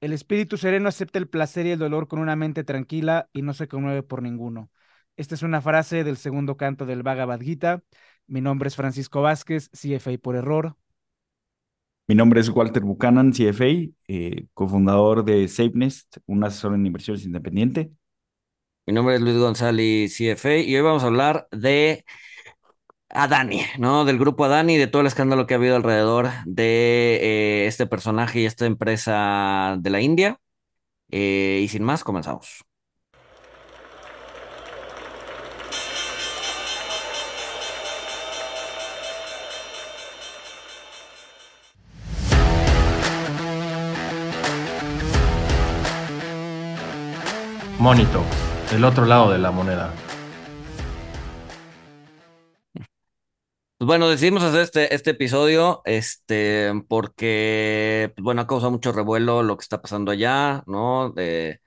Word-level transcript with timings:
El 0.00 0.12
espíritu 0.12 0.58
sereno 0.58 0.88
acepta 0.88 1.18
el 1.18 1.28
placer 1.28 1.66
y 1.66 1.70
el 1.70 1.78
dolor 1.78 2.06
con 2.06 2.18
una 2.18 2.36
mente 2.36 2.64
tranquila 2.64 3.28
y 3.32 3.42
no 3.42 3.54
se 3.54 3.68
conmueve 3.68 4.02
por 4.02 4.22
ninguno. 4.22 4.70
Esta 5.16 5.34
es 5.34 5.42
una 5.42 5.62
frase 5.62 6.04
del 6.04 6.18
segundo 6.18 6.56
canto 6.56 6.84
del 6.84 7.02
Bhagavad 7.02 7.40
Gita. 7.40 7.82
Mi 8.26 8.42
nombre 8.42 8.68
es 8.68 8.76
Francisco 8.76 9.22
Vázquez, 9.22 9.70
CFA 9.70 10.18
por 10.18 10.36
error. 10.36 10.76
Mi 12.08 12.14
nombre 12.14 12.40
es 12.40 12.50
Walter 12.50 12.82
Buchanan, 12.82 13.32
CFA, 13.32 13.64
eh, 14.06 14.46
cofundador 14.52 15.24
de 15.24 15.48
SafeNest, 15.48 16.18
un 16.26 16.44
asesor 16.44 16.74
en 16.74 16.86
inversiones 16.86 17.24
independiente. 17.24 17.90
Mi 18.86 18.92
nombre 18.92 19.16
es 19.16 19.20
Luis 19.22 19.36
González, 19.36 20.14
CFA, 20.16 20.58
y 20.58 20.76
hoy 20.76 20.82
vamos 20.82 21.02
a 21.02 21.06
hablar 21.06 21.48
de 21.50 22.04
Adani, 23.16 23.62
¿no? 23.78 24.04
Del 24.04 24.18
grupo 24.18 24.44
Adani, 24.44 24.76
de 24.76 24.86
todo 24.86 25.00
el 25.00 25.06
escándalo 25.06 25.46
que 25.46 25.54
ha 25.54 25.56
habido 25.56 25.76
alrededor 25.76 26.28
de 26.44 27.18
eh, 27.22 27.66
este 27.66 27.86
personaje 27.86 28.40
y 28.40 28.44
esta 28.44 28.66
empresa 28.66 29.76
de 29.78 29.90
la 29.90 30.00
India. 30.02 30.38
Eh, 31.10 31.60
y 31.62 31.68
sin 31.68 31.82
más, 31.82 32.04
comenzamos. 32.04 32.64
Monito, 47.78 48.22
el 48.74 48.84
otro 48.84 49.06
lado 49.06 49.30
de 49.30 49.38
la 49.38 49.50
moneda. 49.52 49.94
Bueno, 53.78 54.08
decidimos 54.08 54.42
hacer 54.42 54.62
este, 54.62 54.94
este 54.94 55.10
episodio 55.10 55.82
este, 55.84 56.72
porque, 56.88 58.10
pues 58.14 58.24
bueno, 58.24 58.40
ha 58.42 58.46
causado 58.46 58.70
mucho 58.70 58.92
revuelo 58.92 59.42
lo 59.42 59.56
que 59.56 59.62
está 59.62 59.82
pasando 59.82 60.10
allá, 60.12 60.62
¿no? 60.66 61.12
Eh, 61.18 61.58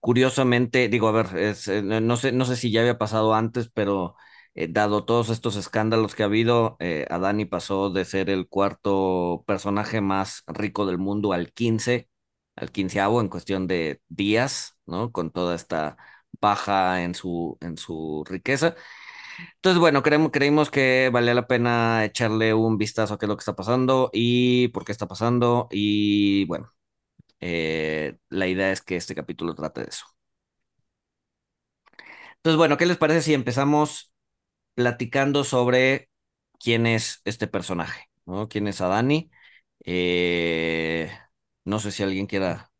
curiosamente, 0.00 0.88
digo, 0.88 1.08
a 1.08 1.12
ver, 1.12 1.36
es, 1.38 1.68
eh, 1.68 1.82
no 1.82 2.16
sé, 2.16 2.32
no 2.32 2.44
sé 2.46 2.56
si 2.56 2.70
ya 2.72 2.80
había 2.82 2.98
pasado 2.98 3.34
antes, 3.34 3.70
pero 3.74 4.16
eh, 4.54 4.68
dado 4.70 5.04
todos 5.06 5.30
estos 5.30 5.56
escándalos 5.56 6.14
que 6.14 6.22
ha 6.24 6.26
habido, 6.26 6.76
Adani 7.10 7.44
pasó 7.46 7.90
de 7.90 8.04
ser 8.04 8.30
el 8.30 8.48
cuarto 8.48 9.44
personaje 9.46 10.00
más 10.02 10.44
rico 10.48 10.86
del 10.86 10.98
mundo 10.98 11.32
al 11.32 11.52
15, 11.52 12.08
al 12.56 12.72
quinceavo 12.72 13.20
en 13.22 13.28
cuestión 13.28 13.66
de 13.68 14.02
días, 14.08 14.76
¿no? 14.86 15.12
Con 15.12 15.30
toda 15.32 15.54
esta 15.56 15.96
baja 16.40 17.02
en 17.04 17.14
su, 17.14 17.58
en 17.60 17.76
su 17.78 18.24
riqueza. 18.28 18.76
Entonces, 19.56 19.78
bueno, 19.80 20.02
creemos, 20.02 20.30
creímos 20.32 20.70
que 20.70 21.10
valía 21.12 21.34
la 21.34 21.46
pena 21.46 22.04
echarle 22.04 22.54
un 22.54 22.78
vistazo 22.78 23.14
a 23.14 23.18
qué 23.18 23.26
es 23.26 23.28
lo 23.28 23.36
que 23.36 23.40
está 23.42 23.56
pasando 23.56 24.10
y 24.12 24.68
por 24.68 24.84
qué 24.84 24.92
está 24.92 25.06
pasando. 25.08 25.68
Y 25.70 26.44
bueno, 26.46 26.72
eh, 27.40 28.18
la 28.30 28.48
idea 28.48 28.72
es 28.72 28.82
que 28.82 28.96
este 28.96 29.14
capítulo 29.14 29.54
trate 29.54 29.82
de 29.82 29.88
eso. 29.88 30.06
Entonces, 32.36 32.56
bueno, 32.58 32.76
¿qué 32.76 32.86
les 32.86 32.96
parece 32.96 33.22
si 33.22 33.34
empezamos 33.34 34.12
platicando 34.74 35.44
sobre 35.44 36.10
quién 36.60 36.86
es 36.86 37.22
este 37.24 37.46
personaje? 37.48 38.10
¿no? 38.26 38.48
¿Quién 38.48 38.68
es 38.68 38.82
Adani? 38.82 39.30
Eh, 39.84 41.10
no 41.64 41.80
sé 41.80 41.92
si 41.92 42.02
alguien 42.04 42.26
quiera. 42.28 42.72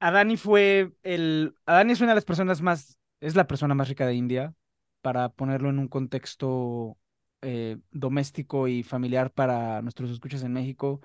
Adani 0.00 0.36
fue 0.36 0.92
el. 1.02 1.54
Adani 1.66 1.92
es 1.92 2.00
una 2.00 2.10
de 2.12 2.14
las 2.16 2.24
personas 2.24 2.62
más. 2.62 2.97
Es 3.20 3.34
la 3.36 3.46
persona 3.46 3.74
más 3.74 3.88
rica 3.88 4.06
de 4.06 4.14
India. 4.14 4.54
Para 5.00 5.28
ponerlo 5.30 5.70
en 5.70 5.78
un 5.78 5.88
contexto 5.88 6.98
eh, 7.42 7.78
doméstico 7.90 8.68
y 8.68 8.82
familiar 8.82 9.32
para 9.32 9.82
nuestros 9.82 10.10
escuchas 10.10 10.42
en 10.42 10.52
México, 10.52 11.00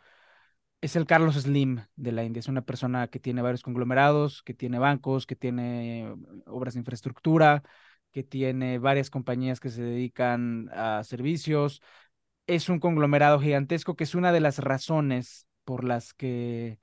es 0.81 0.95
el 0.95 1.05
Carlos 1.07 1.35
Slim 1.35 1.81
de 1.95 2.11
la 2.11 2.23
India. 2.23 2.39
Es 2.41 2.47
una 2.49 2.63
persona 2.63 3.07
que 3.09 3.19
tiene 3.19 3.41
varios 3.41 3.63
conglomerados, 3.63 4.43
que 4.43 4.53
tiene 4.53 4.79
bancos, 4.79 5.25
que 5.27 5.35
tiene 5.35 6.13
obras 6.47 6.75
de 6.75 6.81
infraestructura, 6.81 7.63
que 8.11 8.23
tiene 8.23 8.79
varias 8.79 9.09
compañías 9.09 9.59
que 9.59 9.69
se 9.69 9.83
dedican 9.83 10.69
a 10.73 11.03
servicios. 11.03 11.81
Es 12.47 12.69
un 12.69 12.79
conglomerado 12.79 13.39
gigantesco 13.39 13.95
que 13.95 14.05
es 14.05 14.15
una 14.15 14.31
de 14.33 14.41
las 14.41 14.59
razones 14.59 15.47
por 15.65 15.83
las 15.85 16.13
que 16.13 16.79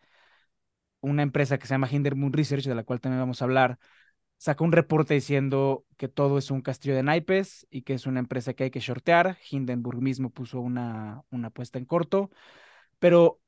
una 1.00 1.22
empresa 1.22 1.58
que 1.58 1.66
se 1.66 1.74
llama 1.74 1.88
Hindenburg 1.90 2.34
Research, 2.34 2.64
de 2.64 2.74
la 2.74 2.84
cual 2.84 3.00
también 3.00 3.20
vamos 3.20 3.42
a 3.42 3.44
hablar, 3.44 3.78
sacó 4.40 4.64
un 4.64 4.72
reporte 4.72 5.12
diciendo 5.12 5.84
que 5.98 6.08
todo 6.08 6.38
es 6.38 6.50
un 6.50 6.62
castillo 6.62 6.94
de 6.96 7.02
naipes 7.02 7.66
y 7.70 7.82
que 7.82 7.92
es 7.92 8.06
una 8.06 8.20
empresa 8.20 8.54
que 8.54 8.64
hay 8.64 8.70
que 8.70 8.80
shortear. 8.80 9.36
Hindenburg 9.50 10.00
mismo 10.00 10.30
puso 10.30 10.60
una, 10.60 11.22
una 11.30 11.48
apuesta 11.48 11.78
en 11.78 11.84
corto, 11.84 12.30
pero 12.98 13.38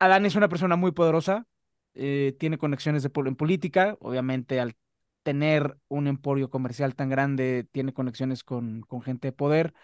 Adán 0.00 0.26
es 0.26 0.34
una 0.36 0.48
persona 0.48 0.76
muy 0.76 0.92
poderosa, 0.92 1.46
eh, 1.94 2.36
tiene 2.40 2.58
conexiones 2.58 3.04
de, 3.04 3.12
en 3.14 3.36
política, 3.36 3.96
obviamente 4.00 4.58
al 4.60 4.76
tener 5.22 5.78
un 5.88 6.08
emporio 6.08 6.50
comercial 6.50 6.96
tan 6.96 7.08
grande, 7.08 7.68
tiene 7.70 7.92
conexiones 7.94 8.42
con, 8.42 8.82
con 8.82 9.02
gente 9.02 9.28
de 9.28 9.32
poder 9.32 9.74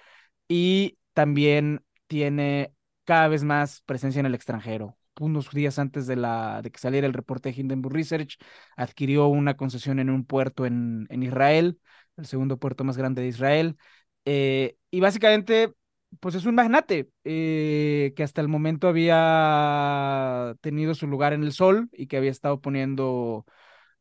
y 0.48 0.98
también 1.14 1.84
tiene 2.08 2.75
cada 3.04 3.28
vez 3.28 3.44
más 3.44 3.82
presencia 3.82 4.20
en 4.20 4.26
el 4.26 4.34
extranjero. 4.34 4.97
Unos 5.20 5.50
días 5.50 5.78
antes 5.78 6.06
de, 6.06 6.16
la, 6.16 6.62
de 6.62 6.70
que 6.70 6.78
saliera 6.78 7.06
el 7.06 7.12
reporte 7.14 7.50
de 7.50 7.60
Hindenburg 7.60 7.94
Research, 7.94 8.38
adquirió 8.76 9.28
una 9.28 9.56
concesión 9.56 9.98
en 9.98 10.10
un 10.10 10.24
puerto 10.24 10.66
en, 10.66 11.06
en 11.10 11.22
Israel, 11.22 11.80
el 12.16 12.26
segundo 12.26 12.58
puerto 12.58 12.84
más 12.84 12.96
grande 12.96 13.22
de 13.22 13.28
Israel. 13.28 13.76
Eh, 14.24 14.76
y 14.90 15.00
básicamente, 15.00 15.72
pues 16.20 16.34
es 16.34 16.44
un 16.46 16.54
magnate 16.54 17.10
eh, 17.24 18.12
que 18.16 18.22
hasta 18.22 18.40
el 18.40 18.48
momento 18.48 18.88
había 18.88 20.54
tenido 20.60 20.94
su 20.94 21.06
lugar 21.06 21.32
en 21.32 21.42
el 21.44 21.52
sol 21.52 21.88
y 21.92 22.06
que 22.06 22.16
había 22.16 22.30
estado 22.30 22.60
poniendo 22.60 23.44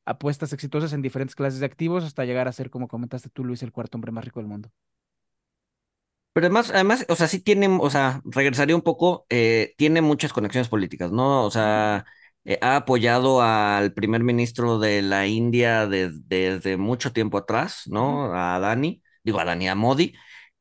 apuestas 0.06 0.53
exitosas 0.53 0.94
en 0.94 1.01
diferentes 1.01 1.35
clases 1.35 1.59
de 1.59 1.66
activos 1.66 2.03
hasta 2.03 2.25
llegar 2.25 2.47
a 2.47 2.53
ser, 2.53 2.69
como 2.69 2.88
comentaste 2.88 3.29
tú, 3.29 3.44
Luis, 3.44 3.63
el 3.63 3.72
cuarto 3.72 3.97
hombre 3.97 4.11
más 4.11 4.25
rico 4.25 4.39
del 4.39 4.47
mundo. 4.50 4.69
Pero 6.38 6.46
además, 6.46 6.70
además, 6.70 7.03
o 7.09 7.16
sea, 7.16 7.28
sí 7.28 7.40
tiene, 7.40 7.68
o 7.68 7.90
sea, 7.90 8.22
regresaría 8.24 8.75
un 8.75 8.84
poco, 8.84 9.25
eh, 9.28 9.74
tiene 9.75 10.02
muchas 10.02 10.34
conexiones 10.34 10.70
políticas, 10.70 11.12
¿no? 11.12 11.44
O 11.44 11.50
sea, 11.50 12.06
eh, 12.46 12.59
ha 12.62 12.75
apoyado 12.75 13.42
al 13.42 13.92
primer 13.94 14.22
ministro 14.24 14.78
de 14.78 15.02
la 15.02 15.25
India 15.25 15.88
desde 15.88 16.78
mucho 16.78 17.12
tiempo 17.12 17.40
atrás, 17.40 17.86
¿no? 17.88 18.36
A 18.36 18.59
Dani, 18.59 19.02
digo, 19.24 19.40
a 19.40 19.46
Dani, 19.46 19.68
a 19.68 19.74
Modi. 19.74 20.14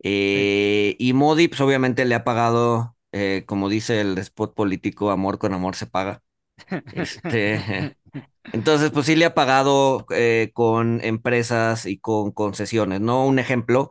Eh, 0.02 0.96
y 0.98 1.12
Modi, 1.12 1.48
pues 1.48 1.60
obviamente 1.60 2.06
le 2.06 2.14
ha 2.14 2.24
pagado, 2.24 2.96
como 3.44 3.68
dice 3.68 4.00
el 4.00 4.16
spot 4.16 4.54
político, 4.54 5.10
amor 5.10 5.38
con 5.38 5.52
amor 5.52 5.76
se 5.76 5.86
paga. 5.86 6.22
Este, 6.94 7.94
entonces, 8.54 8.90
pues 8.92 9.04
sí 9.04 9.14
le 9.14 9.26
ha 9.26 9.34
pagado 9.34 10.06
con 10.54 11.04
empresas 11.04 11.84
y 11.84 11.98
con 11.98 12.32
concesiones, 12.32 13.02
¿no? 13.02 13.26
Un 13.26 13.38
ejemplo 13.38 13.90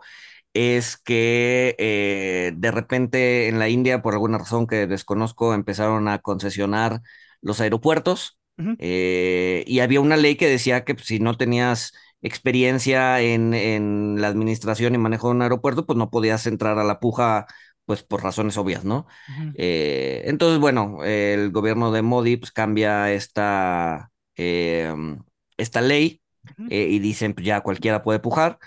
es 0.56 0.96
que 0.96 1.76
eh, 1.78 2.54
de 2.56 2.72
repente 2.72 3.50
en 3.50 3.60
la 3.60 3.68
India, 3.68 4.02
por 4.02 4.14
alguna 4.14 4.38
razón 4.38 4.68
que 4.68 4.88
desconozco, 4.88 5.54
empezaron 5.54 6.08
a 6.08 6.20
concesionar 6.20 7.02
los 7.42 7.60
aeropuertos 7.60 8.40
eh, 8.80 9.66
y 9.68 9.82
había 9.82 10.00
una 10.00 10.16
ley 10.16 10.38
que 10.38 10.48
decía 10.48 10.86
que 10.86 10.96
pues, 10.96 11.08
si 11.08 11.20
no 11.20 11.36
tenías 11.36 11.94
experiencia 12.22 13.20
en, 13.20 14.22
la 14.22 14.30
administración 14.30 14.96
y 14.96 14.98
manejo 14.98 15.28
de 15.28 15.36
un 15.36 15.42
aeropuerto, 15.42 15.86
pues 15.86 15.98
no 15.98 16.10
podías 16.10 16.48
entrar 16.48 16.80
a 16.80 16.86
la 16.86 17.02
puja, 17.02 17.48
pues 17.84 18.04
por 18.04 18.24
razones 18.24 18.58
obvias, 18.58 18.86
¿no? 18.86 19.08
Eh, 19.56 20.24
entonces, 20.26 20.60
bueno, 20.60 21.04
el 21.04 21.52
gobierno 21.52 21.92
de 21.92 22.02
Modi 22.02 22.38
pues 22.38 22.54
cambia 22.54 23.12
esta, 23.12 24.10
esta 24.38 25.82
ley 25.82 26.22
y 26.70 27.00
dicen, 27.00 27.34
pues 27.34 27.46
ya 27.46 27.60
cualquiera 27.60 28.04
puede 28.04 28.20
pujar. 28.20 28.58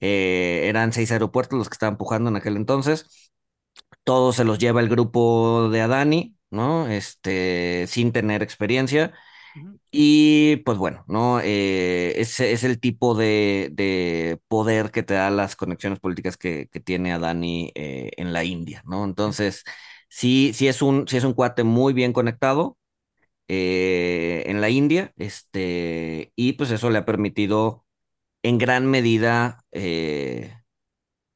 Eh, 0.00 0.62
eran 0.68 0.92
seis 0.92 1.10
aeropuertos 1.12 1.58
los 1.58 1.68
que 1.68 1.74
estaban 1.74 1.94
empujando 1.94 2.30
en 2.30 2.36
aquel 2.36 2.56
entonces. 2.56 3.32
Todos 4.04 4.36
se 4.36 4.44
los 4.44 4.58
lleva 4.58 4.80
el 4.80 4.88
grupo 4.88 5.68
de 5.70 5.82
Adani, 5.82 6.36
¿no? 6.50 6.88
Este, 6.88 7.86
sin 7.88 8.12
tener 8.12 8.42
experiencia. 8.42 9.14
Y 9.90 10.56
pues 10.58 10.78
bueno, 10.78 11.04
¿no? 11.08 11.40
Eh, 11.40 12.20
ese 12.20 12.52
es 12.52 12.64
el 12.64 12.80
tipo 12.80 13.14
de, 13.14 14.38
poder 14.48 14.90
que 14.90 15.02
te 15.02 15.14
da 15.14 15.30
las 15.30 15.56
conexiones 15.56 16.00
políticas 16.00 16.36
que, 16.36 16.68
tiene 16.84 17.12
Adani 17.12 17.72
eh, 17.74 18.10
en 18.16 18.32
la 18.32 18.44
India, 18.44 18.82
¿no? 18.86 19.04
Entonces, 19.04 19.64
sí, 20.08 20.52
sí 20.54 20.68
es 20.68 20.82
un, 20.82 21.08
sí 21.08 21.16
es 21.16 21.24
un 21.24 21.32
cuate 21.34 21.64
muy 21.64 21.94
bien 21.94 22.12
conectado 22.12 22.78
en 23.48 24.60
la 24.60 24.70
India, 24.70 25.12
este, 25.16 26.32
y 26.36 26.54
pues 26.54 26.70
eso 26.72 26.90
le 26.90 26.98
ha 26.98 27.04
permitido 27.06 27.85
en 28.46 28.58
gran 28.58 28.86
medida, 28.86 29.64
eh, 29.72 30.54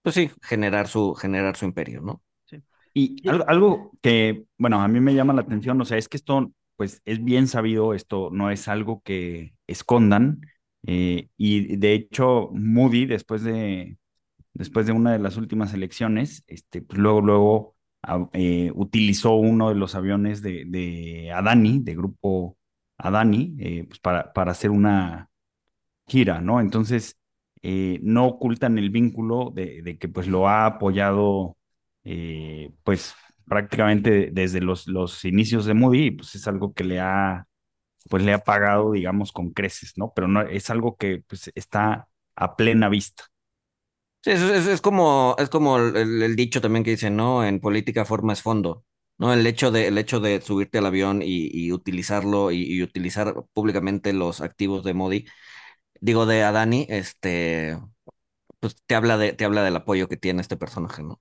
pues 0.03 0.15
sí, 0.15 0.31
generar 0.43 0.87
su, 0.87 1.15
generar 1.15 1.57
su 1.57 1.65
imperio, 1.65 2.03
¿no? 2.03 2.23
Sí. 2.45 2.63
Y 2.95 3.29
algo, 3.29 3.49
algo, 3.49 3.93
que, 4.01 4.45
bueno, 4.59 4.81
a 4.81 4.87
mí 4.87 5.01
me 5.01 5.15
llama 5.15 5.33
la 5.33 5.43
atención, 5.43 5.81
o 5.81 5.85
sea, 5.85 5.99
es 5.99 6.09
que 6.09 6.17
esto, 6.17 6.53
pues 6.77 7.03
es 7.05 7.25
bien 7.25 7.49
sabido, 7.49 7.95
esto 7.95 8.31
no 8.33 8.53
es 8.53 8.69
algo 8.69 9.03
que 9.03 9.55
escondan, 9.67 10.41
eh, 10.87 11.31
y 11.37 11.77
de 11.77 11.95
hecho, 11.95 12.51
Moody, 12.53 13.07
después 13.07 13.43
de, 13.43 13.99
después 14.55 14.87
de 14.87 14.93
una 14.93 15.13
de 15.13 15.19
las 15.19 15.37
últimas 15.37 15.75
elecciones, 15.75 16.45
este, 16.47 16.81
pues 16.81 16.99
luego, 17.01 17.21
luego 17.23 17.77
eh, 18.35 18.71
utilizó 18.75 19.35
uno 19.35 19.69
de 19.69 19.75
los 19.75 19.97
aviones 19.97 20.43
de, 20.43 20.65
de 20.67 21.33
Adani, 21.33 21.81
de 21.81 21.95
grupo 21.97 22.57
Adani, 22.99 23.57
eh, 23.59 23.85
pues 23.89 23.99
para, 23.99 24.33
para 24.33 24.53
hacer 24.53 24.71
una 24.71 25.30
gira, 26.11 26.41
¿no? 26.41 26.61
Entonces, 26.61 27.19
eh, 27.63 28.01
no 28.03 28.27
ocultan 28.27 28.79
el 28.79 28.91
vínculo 28.91 29.53
de, 29.55 29.99
que 29.99 30.09
pues 30.09 30.27
lo 30.29 30.49
ha 30.49 30.67
apoyado 30.67 31.57
pues 32.85 33.15
prácticamente 33.47 34.31
desde 34.33 34.61
los, 34.61 34.87
los 34.89 35.25
inicios 35.25 35.67
de 35.67 35.75
Moody, 35.75 36.07
y 36.07 36.11
pues 36.13 36.35
es 36.35 36.47
algo 36.49 36.73
que 36.75 36.85
le 36.85 37.01
ha 37.01 37.47
pues 38.09 38.23
le 38.23 38.33
ha 38.33 38.39
pagado, 38.45 38.93
digamos, 38.93 39.33
con 39.33 39.51
creces, 39.53 39.93
¿no? 39.97 40.13
Pero 40.15 40.29
no 40.29 40.43
es 40.43 40.71
algo 40.71 40.97
que 40.97 41.23
pues 41.27 41.51
está 41.55 42.09
a 42.37 42.57
plena 42.57 42.89
vista. 42.89 43.25
Sí, 44.23 44.33
es, 44.33 44.43
es, 44.43 44.81
como, 44.83 45.35
es 45.39 45.49
como 45.49 45.79
el, 45.79 46.37
dicho 46.37 46.61
también 46.61 46.85
que 46.85 46.91
dice, 46.91 47.11
¿no? 47.11 47.45
En 47.45 47.59
política 47.61 48.05
forma 48.05 48.35
es 48.35 48.43
fondo, 48.43 48.85
¿no? 49.19 49.33
El 49.33 49.47
hecho 49.47 49.71
de, 49.71 49.89
el 49.89 49.97
hecho 49.97 50.21
de 50.21 50.41
subirte 50.43 50.79
al 50.79 50.87
avión 50.87 51.23
y, 51.23 51.49
y 51.53 51.73
utilizarlo 51.73 52.51
y, 52.53 52.63
y, 52.63 52.83
utilizar 52.83 53.35
públicamente 53.55 54.13
los 54.13 54.43
activos 54.43 54.85
de 54.85 54.93
Modi, 54.95 55.27
digo 56.01 56.27
de 56.27 56.43
Adani, 56.43 56.87
este, 56.89 57.79
pues 58.59 58.77
te 58.87 58.95
habla, 58.95 59.17
de, 59.19 59.33
te 59.33 59.45
habla 59.45 59.63
del 59.63 59.77
apoyo 59.77 60.09
que 60.09 60.17
tiene 60.17 60.43
este 60.43 60.57
personaje, 60.57 61.03
¿no? 61.03 61.21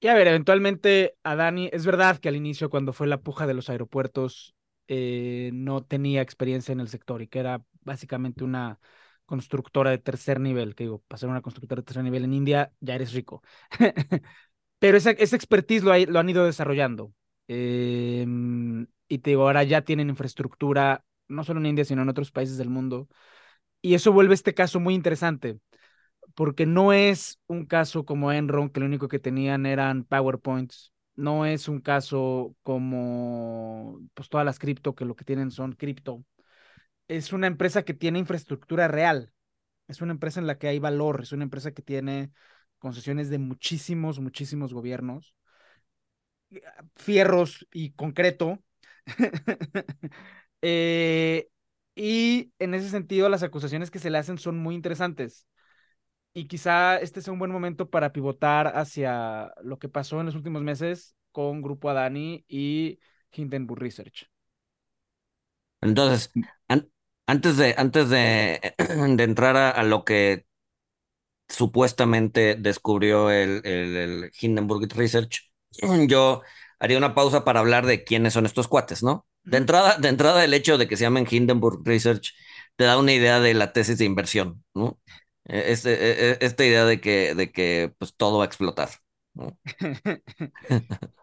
Y 0.00 0.08
a 0.08 0.14
ver, 0.14 0.28
eventualmente 0.28 1.16
Adani, 1.22 1.68
es 1.72 1.84
verdad 1.84 2.18
que 2.18 2.28
al 2.30 2.36
inicio 2.36 2.70
cuando 2.70 2.94
fue 2.94 3.06
la 3.06 3.20
puja 3.20 3.46
de 3.46 3.52
los 3.52 3.68
aeropuertos 3.68 4.54
eh, 4.88 5.50
no 5.52 5.84
tenía 5.84 6.22
experiencia 6.22 6.72
en 6.72 6.80
el 6.80 6.88
sector 6.88 7.20
y 7.20 7.28
que 7.28 7.38
era 7.38 7.62
básicamente 7.82 8.42
una 8.42 8.80
constructora 9.26 9.90
de 9.90 9.98
tercer 9.98 10.40
nivel, 10.40 10.74
que 10.74 10.84
digo, 10.84 11.02
para 11.06 11.18
ser 11.18 11.28
una 11.28 11.42
constructora 11.42 11.80
de 11.82 11.84
tercer 11.84 12.02
nivel 12.02 12.24
en 12.24 12.32
India 12.32 12.72
ya 12.80 12.94
eres 12.94 13.12
rico. 13.12 13.42
Pero 14.78 14.96
esa, 14.96 15.10
esa 15.12 15.36
expertise 15.36 15.84
lo, 15.84 15.92
hay, 15.92 16.06
lo, 16.06 16.18
han 16.18 16.28
ido 16.30 16.44
desarrollando. 16.46 17.12
Eh, 17.46 18.26
y 19.08 19.18
te 19.18 19.30
digo, 19.30 19.42
ahora 19.42 19.64
ya 19.64 19.82
tienen 19.82 20.08
infraestructura, 20.08 21.04
no 21.28 21.44
solo 21.44 21.60
en 21.60 21.66
India, 21.66 21.84
sino 21.84 22.02
en 22.02 22.08
otros 22.08 22.30
países 22.32 22.56
del 22.56 22.70
mundo. 22.70 23.08
Y 23.82 23.94
eso 23.94 24.12
vuelve 24.12 24.34
este 24.34 24.54
caso 24.54 24.80
muy 24.80 24.94
interesante, 24.94 25.58
porque 26.34 26.66
no 26.66 26.92
es 26.92 27.38
un 27.48 27.66
caso 27.66 28.04
como 28.04 28.32
Enron, 28.32 28.70
que 28.70 28.80
lo 28.80 28.86
único 28.86 29.08
que 29.08 29.18
tenían 29.20 29.66
eran 29.66 30.04
PowerPoints. 30.04 30.92
No 31.16 31.46
es 31.46 31.68
un 31.68 31.80
caso 31.80 32.56
como 32.62 34.00
pues 34.14 34.28
todas 34.28 34.46
las 34.46 34.58
cripto, 34.58 34.94
que 34.94 35.04
lo 35.04 35.16
que 35.16 35.24
tienen 35.24 35.50
son 35.50 35.72
cripto 35.74 36.24
es 37.08 37.32
una 37.32 37.46
empresa 37.46 37.82
que 37.84 37.94
tiene 37.94 38.18
infraestructura 38.18 38.88
real. 38.88 39.32
Es 39.88 40.00
una 40.02 40.12
empresa 40.12 40.40
en 40.40 40.46
la 40.46 40.58
que 40.58 40.68
hay 40.68 40.78
valor. 40.78 41.22
Es 41.22 41.32
una 41.32 41.44
empresa 41.44 41.72
que 41.72 41.82
tiene 41.82 42.32
concesiones 42.78 43.30
de 43.30 43.38
muchísimos, 43.38 44.20
muchísimos 44.20 44.72
gobiernos. 44.74 45.34
Fierros 46.96 47.66
y 47.72 47.92
concreto. 47.92 48.58
eh, 50.62 51.48
y 52.02 52.54
en 52.58 52.72
ese 52.72 52.88
sentido, 52.88 53.28
las 53.28 53.42
acusaciones 53.42 53.90
que 53.90 53.98
se 53.98 54.08
le 54.08 54.16
hacen 54.16 54.38
son 54.38 54.56
muy 54.56 54.74
interesantes. 54.74 55.46
Y 56.32 56.46
quizá 56.46 56.96
este 56.96 57.20
sea 57.20 57.34
un 57.34 57.38
buen 57.38 57.52
momento 57.52 57.90
para 57.90 58.10
pivotar 58.10 58.68
hacia 58.68 59.52
lo 59.62 59.78
que 59.78 59.90
pasó 59.90 60.18
en 60.18 60.24
los 60.24 60.34
últimos 60.34 60.62
meses 60.62 61.14
con 61.30 61.60
Grupo 61.60 61.90
Adani 61.90 62.42
y 62.48 63.00
Hindenburg 63.32 63.82
Research. 63.82 64.30
Entonces, 65.82 66.32
an 66.68 66.90
antes 67.26 67.58
de, 67.58 67.74
antes 67.76 68.08
de, 68.08 68.74
entrar 68.78 69.58
a, 69.58 69.82
lo 69.82 70.02
que 70.02 70.46
supuestamente 71.50 72.54
descubrió 72.54 73.30
el, 73.30 73.60
el, 73.66 74.30
Hindenburg 74.40 74.90
Research, 74.94 75.52
yo 76.08 76.40
haría 76.78 76.96
una 76.96 77.14
pausa 77.14 77.44
para 77.44 77.60
hablar 77.60 77.84
de 77.84 78.04
quiénes 78.04 78.32
son 78.32 78.46
estos 78.46 78.68
cuates, 78.68 79.02
¿no? 79.02 79.26
De 79.44 79.56
entrada, 79.56 79.96
de 79.98 80.08
entrada 80.08 80.44
el 80.44 80.54
hecho 80.54 80.78
de 80.78 80.86
que 80.88 80.96
se 80.96 81.04
llamen 81.04 81.26
Hindenburg 81.28 81.82
Research 81.84 82.34
te 82.76 82.84
da 82.84 82.98
una 82.98 83.12
idea 83.12 83.40
de 83.40 83.54
la 83.54 83.72
tesis 83.72 83.98
de 83.98 84.04
inversión, 84.04 84.64
¿no? 84.74 84.98
Este, 85.44 86.44
esta 86.44 86.64
idea 86.64 86.84
de 86.84 87.00
que, 87.00 87.34
de 87.34 87.50
que 87.50 87.92
pues, 87.98 88.14
todo 88.16 88.38
va 88.38 88.44
a 88.44 88.46
explotar. 88.46 88.90
¿no? 89.34 89.58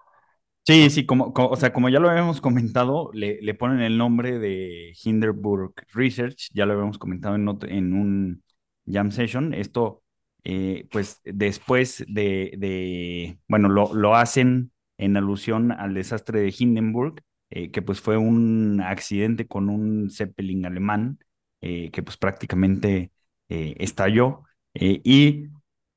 Sí, 0.68 0.90
sí, 0.90 1.06
como, 1.06 1.32
como, 1.34 1.48
o 1.48 1.56
sea, 1.56 1.72
como 1.72 1.88
ya 1.88 2.00
lo 2.00 2.10
habíamos 2.10 2.42
comentado, 2.42 3.10
le, 3.14 3.42
le, 3.42 3.54
ponen 3.54 3.80
el 3.80 3.98
nombre 3.98 4.38
de 4.38 4.94
Hindenburg 5.02 5.74
Research, 5.94 6.50
ya 6.54 6.66
lo 6.66 6.74
habíamos 6.74 6.98
comentado 6.98 7.36
en, 7.36 7.48
otro, 7.48 7.70
en 7.70 7.94
un 7.94 8.44
jam 8.86 9.12
session. 9.12 9.54
Esto, 9.54 10.04
eh, 10.44 10.86
pues 10.92 11.22
después 11.24 12.04
de, 12.10 12.54
de 12.58 13.40
bueno, 13.48 13.70
lo, 13.70 13.94
lo, 13.94 14.16
hacen 14.16 14.74
en 14.98 15.16
alusión 15.16 15.72
al 15.72 15.94
desastre 15.94 16.42
de 16.42 16.54
Hindenburg, 16.58 17.24
eh, 17.50 17.72
que 17.72 17.82
pues 17.82 18.02
fue 18.02 18.18
un 18.18 18.82
accidente 18.82 19.48
con 19.48 19.70
un 19.70 20.10
Zeppelin 20.12 20.66
alemán, 20.66 21.20
eh, 21.62 21.92
que 21.92 22.04
pues 22.04 22.18
prácticamente 22.18 23.12
estalló. 23.50 24.44
y 24.74 25.48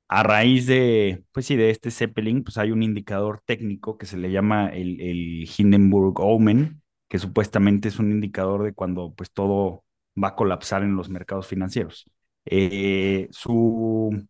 a 0.08 0.22
raíz 0.24 0.66
de, 0.66 1.24
pues 1.32 1.46
sí, 1.46 1.56
de 1.56 1.70
este 1.70 1.90
Zeppelin, 1.90 2.42
pues 2.42 2.58
hay 2.58 2.72
un 2.72 2.82
indicador 2.82 3.42
técnico 3.44 3.96
que 3.98 4.06
se 4.06 4.16
le 4.16 4.30
llama 4.32 4.68
el, 4.68 5.00
el 5.00 5.48
Hindenburg 5.56 6.18
Omen, 6.20 6.82
que 7.08 7.18
supuestamente 7.18 7.88
es 7.88 7.98
un 8.00 8.10
indicador 8.10 8.64
de 8.64 8.72
cuando 8.74 9.14
pues 9.14 9.30
todo 9.32 9.84
va 10.22 10.28
a 10.28 10.34
colapsar 10.36 10.82
en 10.82 10.96
los 10.96 11.08
mercados 11.10 11.46
financieros. 11.46 12.06
Eh, 12.44 13.28
su, 13.30 14.26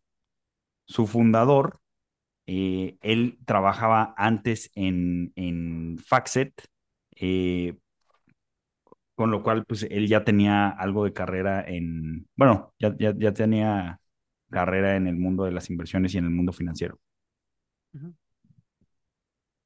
su 0.86 1.06
fundador, 1.06 1.80
eh, 2.46 2.98
él 3.02 3.38
trabajaba 3.46 4.14
antes 4.16 4.70
en, 4.74 5.32
en 5.36 5.98
Faxet, 5.98 6.52
eh, 7.20 7.76
con 9.14 9.30
lo 9.30 9.42
cual 9.42 9.64
pues 9.66 9.82
él 9.90 10.08
ya 10.08 10.24
tenía 10.24 10.68
algo 10.68 11.04
de 11.04 11.12
carrera 11.12 11.62
en, 11.66 12.26
bueno, 12.36 12.72
ya, 12.78 12.96
ya, 12.98 13.14
ya 13.16 13.32
tenía 13.34 14.00
carrera 14.50 14.96
en 14.96 15.06
el 15.06 15.16
mundo 15.16 15.44
de 15.44 15.52
las 15.52 15.68
inversiones 15.70 16.14
y 16.14 16.18
en 16.18 16.24
el 16.24 16.30
mundo 16.30 16.52
financiero. 16.52 16.98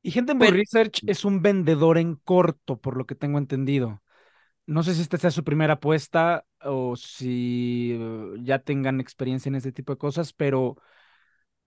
Y 0.03 0.19
Hindenburg 0.19 0.51
Pero... 0.51 0.57
Research 0.57 1.03
es 1.07 1.25
un 1.25 1.41
vendedor 1.41 1.99
en 1.99 2.17
corto, 2.17 2.81
por 2.81 2.97
lo 2.97 3.07
que 3.07 3.15
tengo 3.15 3.39
entendido. 3.39 4.03
No 4.67 4.83
sé 4.83 4.95
si 4.95 5.03
esta 5.03 5.19
sea 5.19 5.31
su 5.31 5.45
primera 5.45 5.75
apuesta 5.75 6.45
o 6.61 6.97
si 6.97 7.97
uh, 7.99 8.37
ya 8.43 8.59
tengan 8.59 9.01
experiencia 9.01 9.49
en 9.49 9.57
este 9.57 9.73
tipo 9.73 9.93
de 9.93 9.99
cosas, 9.99 10.33
pero 10.33 10.77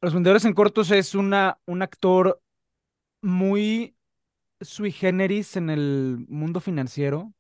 los 0.01 0.13
vendedores 0.13 0.45
en 0.45 0.53
cortos 0.53 0.91
es 0.91 1.15
una, 1.15 1.57
un 1.65 1.81
actor 1.81 2.41
muy 3.21 3.96
sui 4.62 4.92
generis 4.92 5.56
en 5.57 5.69
el 5.69 6.25
mundo 6.30 6.59
financiero 6.59 7.33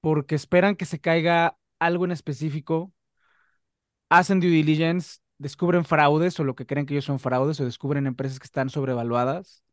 porque 0.00 0.34
esperan 0.34 0.76
que 0.76 0.84
se 0.84 1.00
caiga 1.00 1.58
algo 1.78 2.04
en 2.04 2.12
específico 2.12 2.92
hacen 4.08 4.40
due 4.40 4.50
diligence, 4.50 5.20
descubren 5.38 5.84
fraudes 5.84 6.38
o 6.40 6.44
lo 6.44 6.54
que 6.54 6.66
creen 6.66 6.86
que 6.86 6.94
ellos 6.94 7.04
son 7.04 7.18
fraudes 7.18 7.60
o 7.60 7.64
descubren 7.64 8.06
empresas 8.06 8.38
que 8.38 8.46
están 8.46 8.70
sobrevaluadas, 8.70 9.64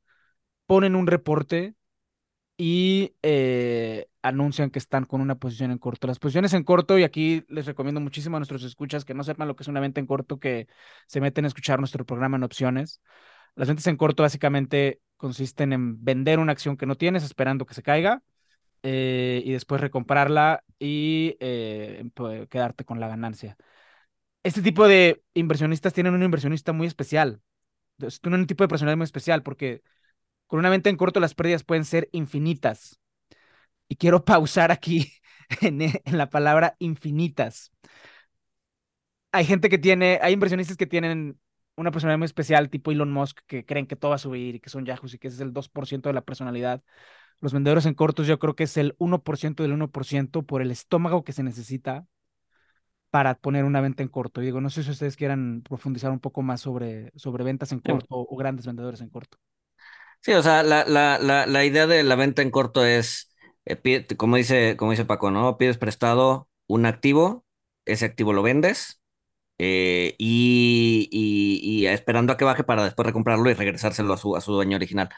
ponen 0.66 0.96
un 0.96 1.08
reporte 1.08 1.76
y 2.58 3.16
eh, 3.24 4.08
anuncian 4.22 4.70
que 4.70 4.80
están 4.80 5.06
con 5.06 5.22
una 5.22 5.36
posición 5.36 5.72
en 5.72 5.78
corto. 5.80 6.08
Las 6.08 6.20
posiciones 6.20 6.54
en 6.54 6.64
corto, 6.64 6.98
y 7.00 7.04
aquí 7.04 7.46
les 7.50 7.66
recomiendo 7.66 8.02
muchísimo 8.02 8.38
a 8.38 8.40
nuestros 8.40 8.64
escuchas 8.64 9.06
que 9.06 9.14
no 9.14 9.24
sepan 9.24 9.48
lo 9.48 9.56
que 9.56 9.64
es 9.64 9.68
una 9.68 9.80
venta 9.80 10.00
en 10.00 10.08
corto, 10.08 10.40
que 10.40 10.68
se 11.08 11.22
meten 11.22 11.46
a 11.46 11.48
escuchar 11.48 11.80
nuestro 11.80 12.06
programa 12.06 12.38
en 12.38 12.44
opciones. 12.44 13.02
Las 13.56 13.68
ventas 13.68 13.88
en 13.88 13.98
corto 13.98 14.24
básicamente 14.24 15.02
consisten 15.18 15.74
en 15.74 16.04
vender 16.04 16.40
una 16.40 16.52
acción 16.52 16.78
que 16.78 16.86
no 16.86 16.96
tienes 16.96 17.24
esperando 17.24 17.66
que 17.66 17.74
se 17.74 17.84
caiga 17.84 18.24
eh, 18.84 19.42
y 19.46 19.52
después 19.54 19.82
recomprarla 19.82 20.64
y 20.80 21.38
eh, 21.40 22.06
quedarte 22.50 22.86
con 22.86 23.00
la 23.00 23.08
ganancia 23.08 23.58
este 24.44 24.62
tipo 24.62 24.88
de 24.88 25.24
inversionistas 25.34 25.94
tienen 25.94 26.14
un 26.14 26.24
inversionista 26.24 26.74
muy 26.74 26.88
especial. 26.88 27.42
Tienen 28.22 28.42
un 28.42 28.48
tipo 28.48 28.64
de 28.64 28.68
personalidad 28.68 28.98
muy 28.98 29.06
especial 29.06 29.44
porque 29.44 29.82
con 30.48 30.60
una 30.60 30.70
venta 30.70 30.90
en 30.90 30.98
corto 30.98 31.20
las 31.20 31.36
pérdidas 31.36 31.64
pueden 31.64 31.86
ser 31.86 32.10
infinitas. 32.12 33.00
Y 33.88 33.96
quiero 33.98 34.26
pausar 34.26 34.72
aquí 34.72 35.14
en, 35.62 35.82
en 35.82 36.18
la 36.18 36.30
palabra 36.30 36.76
infinitas. 36.80 37.72
Hay 39.32 39.46
gente 39.46 39.70
que 39.70 39.78
tiene, 39.78 40.20
hay 40.22 40.34
inversionistas 40.34 40.78
que 40.78 40.86
tienen 40.86 41.40
una 41.76 41.92
personalidad 41.92 42.20
muy 42.20 42.26
especial, 42.26 42.70
tipo 42.70 42.92
Elon 42.92 43.12
Musk, 43.12 43.40
que 43.48 43.66
creen 43.66 43.88
que 43.88 43.96
todo 43.96 44.10
va 44.10 44.16
a 44.16 44.20
subir 44.20 44.56
y 44.56 44.60
que 44.60 44.70
son 44.70 44.86
yahoos 44.86 45.14
y 45.14 45.20
que 45.20 45.28
ese 45.28 45.36
es 45.36 45.42
el 45.42 45.54
2% 45.54 46.10
de 46.10 46.14
la 46.14 46.22
personalidad. 46.22 46.84
Los 47.40 47.54
vendedores 47.54 47.86
en 47.86 47.94
cortos 47.94 48.28
yo 48.28 48.40
creo 48.40 48.56
que 48.56 48.64
es 48.64 48.78
el 48.78 48.96
1% 49.00 49.64
del 49.64 49.74
1% 49.74 50.44
por 50.44 50.62
el 50.62 50.72
estómago 50.72 51.24
que 51.24 51.34
se 51.34 51.44
necesita 51.44 52.06
para 53.10 53.36
poner 53.36 53.64
una 53.64 53.82
venta 53.82 54.02
en 54.02 54.10
corto. 54.10 54.42
Y 54.42 54.46
digo, 54.46 54.62
no 54.62 54.70
sé 54.70 54.84
si 54.84 54.92
ustedes 54.92 55.16
quieran 55.16 55.62
profundizar 55.62 56.12
un 56.12 56.20
poco 56.20 56.42
más 56.42 56.62
sobre, 56.62 57.12
sobre 57.16 57.44
ventas 57.44 57.72
en 57.72 57.80
corto 57.80 58.08
sí. 58.08 58.08
o 58.10 58.36
grandes 58.38 58.66
vendedores 58.66 59.02
en 59.02 59.10
corto. 59.10 59.38
Sí, 60.22 60.32
o 60.34 60.42
sea, 60.42 60.64
la, 60.64 60.86
la, 60.86 61.20
la, 61.20 61.46
la 61.46 61.66
idea 61.66 61.86
de 61.86 62.02
la 62.04 62.16
venta 62.16 62.42
en 62.42 62.50
corto 62.50 62.86
es, 62.86 63.36
eh, 63.66 63.76
pide, 63.76 64.08
como, 64.16 64.38
dice, 64.38 64.78
como 64.78 64.92
dice 64.92 65.06
Paco, 65.06 65.32
¿no? 65.32 65.58
Pides 65.58 65.78
prestado 65.78 66.50
un 66.66 66.86
activo, 66.86 67.46
ese 67.86 68.06
activo 68.06 68.32
lo 68.32 68.42
vendes 68.42 69.03
eh, 69.60 70.16
y, 70.18 71.86
esperando 71.88 72.34
a 72.34 72.38
que 72.38 72.46
baje 72.46 72.64
para 72.64 72.84
después 72.84 73.06
recomprarlo 73.06 73.50
y 73.50 73.54
regresárselo 73.54 74.14
a 74.14 74.18
su, 74.18 74.52
dueño 74.52 74.76
original. 74.78 75.10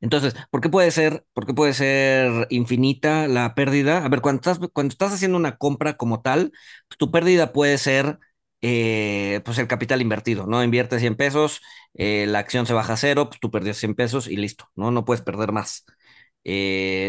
Entonces, 0.00 0.34
¿por 0.50 0.60
qué 0.60 0.68
puede 0.68 0.90
ser, 0.90 1.24
por 1.32 1.46
qué 1.46 1.54
puede 1.54 1.74
ser 1.74 2.46
infinita 2.50 3.28
la 3.28 3.54
pérdida? 3.54 4.04
A 4.04 4.08
ver, 4.08 4.20
cuando 4.20 4.40
estás, 4.40 4.58
cuando 4.72 4.92
estás 4.92 5.12
haciendo 5.12 5.36
una 5.38 5.56
compra 5.56 5.96
como 5.96 6.22
tal, 6.22 6.52
pues, 6.88 6.98
tu 6.98 7.10
pérdida 7.10 7.52
puede 7.52 7.78
ser 7.78 8.18
eh, 8.62 9.40
pues 9.44 9.58
el 9.58 9.68
capital 9.68 10.00
invertido, 10.00 10.46
¿no? 10.46 10.64
Inviertes 10.64 11.00
100 11.00 11.16
pesos, 11.16 11.60
eh, 11.94 12.26
la 12.26 12.38
acción 12.40 12.66
se 12.66 12.72
baja 12.72 12.94
a 12.94 12.96
cero, 12.96 13.28
pues 13.28 13.40
tú 13.40 13.50
perdías 13.50 13.76
100 13.76 13.94
pesos 13.94 14.26
y 14.26 14.36
listo, 14.36 14.70
¿no? 14.74 14.90
No 14.90 15.04
puedes 15.04 15.22
perder 15.22 15.52
más. 15.52 15.84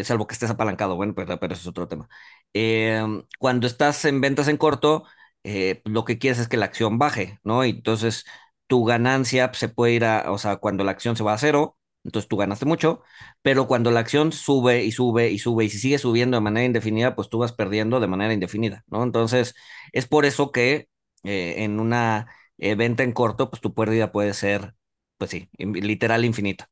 Salvo 0.04 0.26
que 0.26 0.32
estés 0.34 0.50
apalancado, 0.50 0.96
bueno, 0.96 1.14
pero, 1.14 1.38
pero 1.38 1.52
eso 1.52 1.62
es 1.62 1.66
otro 1.68 1.88
tema. 1.88 2.08
Eh, 2.54 3.02
cuando 3.38 3.66
estás 3.66 4.04
en 4.06 4.20
ventas 4.20 4.48
en 4.48 4.56
corto, 4.56 5.04
eh, 5.46 5.82
lo 5.84 6.04
que 6.04 6.18
quieres 6.18 6.38
es 6.40 6.48
que 6.48 6.56
la 6.58 6.66
acción 6.66 6.98
baje, 6.98 7.40
¿no? 7.44 7.64
Y 7.64 7.70
entonces 7.70 8.24
tu 8.66 8.84
ganancia 8.84 9.50
se 9.54 9.68
puede 9.68 9.94
ir 9.94 10.04
a, 10.04 10.32
o 10.32 10.38
sea, 10.38 10.56
cuando 10.58 10.84
la 10.84 10.92
acción 10.92 11.16
se 11.16 11.24
va 11.24 11.34
a 11.34 11.38
cero, 11.38 11.78
entonces 12.04 12.28
tú 12.28 12.36
ganaste 12.36 12.66
mucho, 12.66 13.02
pero 13.42 13.66
cuando 13.68 13.90
la 13.90 14.00
acción 14.00 14.32
sube 14.32 14.84
y 14.84 14.92
sube 14.92 15.30
y 15.30 15.38
sube 15.38 15.64
y 15.64 15.70
si 15.70 15.78
sigue 15.78 15.98
subiendo 15.98 16.36
de 16.36 16.40
manera 16.42 16.66
indefinida, 16.66 17.14
pues 17.16 17.28
tú 17.30 17.38
vas 17.38 17.52
perdiendo 17.52 18.00
de 18.00 18.06
manera 18.08 18.34
indefinida, 18.34 18.84
¿no? 18.88 19.02
Entonces 19.04 19.54
es 19.92 20.06
por 20.08 20.24
eso 20.26 20.52
que 20.52 20.88
eh, 21.24 21.56
en 21.64 21.80
una 21.80 22.28
eh, 22.58 22.74
venta 22.74 23.02
en 23.04 23.12
corto, 23.12 23.50
pues 23.50 23.60
tu 23.62 23.74
pérdida 23.74 24.12
puede 24.12 24.34
ser, 24.34 24.74
pues 25.18 25.30
sí, 25.30 25.48
literal 25.58 26.24
infinita. 26.24 26.70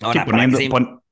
Ahora, 0.00 0.24
poniendo, 0.24 0.68
pon- 0.68 1.02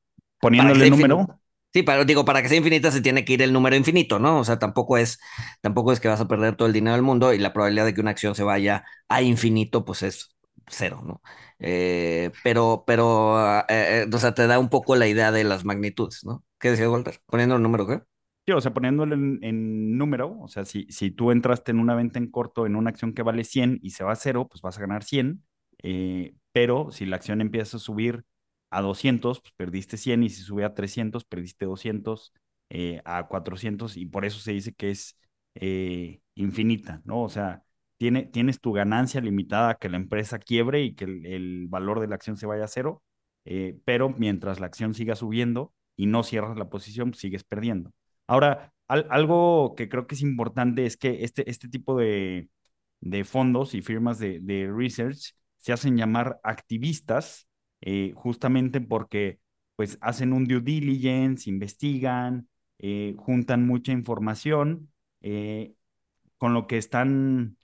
poniéndole 0.40 0.80
sea 0.80 1.08
número. 1.08 1.40
Sí, 1.76 1.82
pero 1.82 2.06
digo, 2.06 2.24
para 2.24 2.40
que 2.40 2.48
sea 2.48 2.56
infinita 2.56 2.90
se 2.90 3.02
tiene 3.02 3.22
que 3.26 3.34
ir 3.34 3.42
el 3.42 3.52
número 3.52 3.76
infinito, 3.76 4.18
¿no? 4.18 4.38
O 4.38 4.44
sea, 4.44 4.58
tampoco 4.58 4.96
es, 4.96 5.20
tampoco 5.60 5.92
es 5.92 6.00
que 6.00 6.08
vas 6.08 6.22
a 6.22 6.26
perder 6.26 6.56
todo 6.56 6.66
el 6.66 6.72
dinero 6.72 6.94
del 6.94 7.02
mundo 7.02 7.34
y 7.34 7.38
la 7.38 7.52
probabilidad 7.52 7.84
de 7.84 7.92
que 7.92 8.00
una 8.00 8.12
acción 8.12 8.34
se 8.34 8.44
vaya 8.44 8.86
a 9.08 9.20
infinito, 9.20 9.84
pues 9.84 10.02
es 10.02 10.34
cero, 10.66 11.02
¿no? 11.04 11.20
Eh, 11.58 12.30
pero, 12.42 12.84
pero, 12.86 13.38
eh, 13.68 14.04
eh, 14.04 14.06
o 14.10 14.16
sea, 14.16 14.32
te 14.32 14.46
da 14.46 14.58
un 14.58 14.70
poco 14.70 14.96
la 14.96 15.06
idea 15.06 15.32
de 15.32 15.44
las 15.44 15.66
magnitudes, 15.66 16.24
¿no? 16.24 16.44
¿Qué 16.58 16.70
decía 16.70 16.88
Walter? 16.88 17.20
Poniendo 17.26 17.56
el 17.56 17.62
número, 17.62 17.86
¿qué? 17.86 18.00
Sí, 18.46 18.52
o 18.52 18.60
sea, 18.62 18.72
poniéndole 18.72 19.14
en, 19.14 19.38
en 19.42 19.98
número, 19.98 20.34
o 20.40 20.48
sea, 20.48 20.64
si, 20.64 20.86
si 20.88 21.10
tú 21.10 21.30
entraste 21.30 21.72
en 21.72 21.78
una 21.78 21.94
venta 21.94 22.18
en 22.18 22.30
corto 22.30 22.64
en 22.64 22.76
una 22.76 22.88
acción 22.88 23.12
que 23.12 23.22
vale 23.22 23.44
100 23.44 23.80
y 23.82 23.90
se 23.90 24.02
va 24.02 24.12
a 24.12 24.16
cero, 24.16 24.48
pues 24.48 24.62
vas 24.62 24.78
a 24.78 24.80
ganar 24.80 25.04
100, 25.04 25.44
eh, 25.82 26.36
pero 26.52 26.90
si 26.90 27.04
la 27.04 27.16
acción 27.16 27.42
empieza 27.42 27.76
a 27.76 27.80
subir 27.80 28.24
a 28.70 28.82
200, 28.82 29.40
pues 29.40 29.52
perdiste 29.56 29.96
100 29.96 30.22
y 30.22 30.28
si 30.30 30.42
sube 30.42 30.64
a 30.64 30.74
300, 30.74 31.24
perdiste 31.24 31.64
200 31.66 32.32
eh, 32.70 33.00
a 33.04 33.26
400 33.28 33.96
y 33.96 34.06
por 34.06 34.24
eso 34.24 34.38
se 34.40 34.52
dice 34.52 34.72
que 34.74 34.90
es 34.90 35.16
eh, 35.54 36.20
infinita, 36.34 37.00
¿no? 37.04 37.22
O 37.22 37.28
sea, 37.28 37.62
tiene, 37.98 38.24
tienes 38.24 38.60
tu 38.60 38.72
ganancia 38.72 39.20
limitada 39.20 39.70
a 39.70 39.74
que 39.76 39.88
la 39.88 39.96
empresa 39.96 40.38
quiebre 40.38 40.82
y 40.82 40.94
que 40.94 41.04
el, 41.04 41.66
valor 41.68 42.00
de 42.00 42.08
la 42.08 42.16
acción 42.16 42.36
se 42.36 42.46
vaya 42.46 42.64
a 42.64 42.68
cero, 42.68 43.02
eh, 43.44 43.78
pero 43.84 44.10
mientras 44.10 44.60
la 44.60 44.66
acción 44.66 44.94
siga 44.94 45.14
subiendo 45.16 45.72
y 45.96 46.06
no 46.06 46.22
cierras 46.22 46.56
la 46.58 46.68
posición, 46.68 47.10
pues 47.10 47.20
sigues 47.20 47.44
perdiendo. 47.44 47.92
Ahora, 48.26 48.72
al- 48.88 49.06
algo 49.10 49.74
que 49.76 49.88
creo 49.88 50.06
que 50.06 50.14
es 50.16 50.22
importante 50.22 50.84
es 50.86 50.96
que 50.96 51.24
este, 51.24 51.48
este 51.50 51.68
tipo 51.68 51.96
de, 51.98 52.48
de 53.00 53.24
fondos 53.24 53.74
y 53.74 53.82
firmas 53.82 54.18
de 54.18 54.70
research 54.74 55.34
se 55.58 55.72
hacen 55.72 55.96
llamar 55.96 56.38
activistas 56.42 57.46
eh, 57.88 58.12
justamente 58.16 58.80
porque 58.80 59.38
pues 59.76 59.96
hacen 60.00 60.32
un 60.32 60.44
due 60.44 60.60
diligence, 60.60 61.48
investigan, 61.48 62.48
eh, 62.80 63.14
juntan 63.16 63.64
mucha 63.64 63.92
información, 63.92 64.92
eh, 65.20 65.74
con 66.36 66.52
lo 66.52 66.66
que 66.66 66.78
están, 66.78 67.58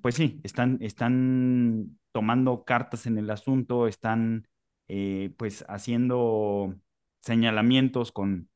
pues 0.00 0.14
sí, 0.14 0.40
están, 0.44 0.78
están 0.80 1.98
tomando 2.12 2.64
cartas 2.64 3.06
en 3.06 3.18
el 3.18 3.30
asunto, 3.30 3.88
están 3.88 4.46
pues 5.36 5.64
haciendo 5.68 6.76
señalamientos 7.20 8.12
con 8.12 8.48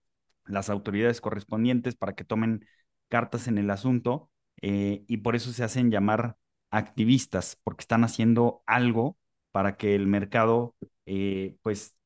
las 0.47 0.71
autoridades 0.71 1.21
correspondientes 1.21 1.97
para 1.97 2.15
que 2.15 2.25
tomen 2.25 2.65
cartas 3.09 3.49
en 3.49 3.59
el 3.59 3.71
asunto 3.71 4.31
y 4.63 5.17
por 5.19 5.37
eso 5.37 5.53
se 5.53 5.65
hacen 5.65 5.91
llamar 5.91 6.37
activistas, 6.71 7.59
porque 7.65 7.83
están 7.83 8.05
haciendo 8.05 8.63
algo 8.67 9.17
para 9.57 9.79
que 9.79 9.95
el 9.95 10.07
mercado 10.07 10.75
eh, 11.07 11.57
pues 11.63 11.97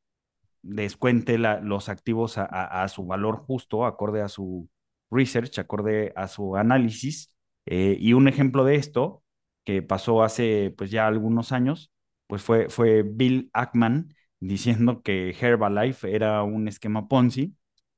descuente 0.63 1.37
los 1.37 1.89
activos 1.89 2.39
a, 2.39 2.87
su 2.87 3.05
valor 3.07 3.39
justo, 3.39 3.87
acorde 3.87 4.23
a 4.23 4.29
su 4.29 4.71
research, 5.11 5.59
acorde 5.59 6.13
a 6.15 6.29
su 6.29 6.55
análisis. 6.55 7.35
Eh, 7.67 7.97
y 7.99 8.13
un 8.13 8.29
ejemplo 8.29 8.65
de 8.65 8.77
esto, 8.77 9.25
que 9.65 9.83
pasó 9.83 10.23
hace 10.23 10.73
pues 10.79 10.93
ya 10.93 11.09
algunos 11.09 11.51
años, 11.51 11.91
pues 12.29 12.41
fue, 12.41 12.69
fue 12.69 13.03
Bill 13.03 13.51
Ackman 13.53 14.15
diciendo 14.39 15.03
que 15.03 15.31
Herbalife 15.31 16.15
era 16.15 16.45
un 16.45 16.69
esquema 16.69 17.09
Ponzi, 17.09 17.57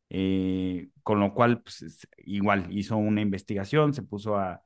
eh, 0.09 0.89
con 1.03 1.21
lo 1.21 1.35
cual 1.35 1.61
pues, 1.61 2.09
igual 2.17 2.69
hizo 2.71 2.97
una 2.97 3.21
investigación, 3.21 3.93
se 3.93 4.03
puso 4.03 4.39
a 4.39 4.63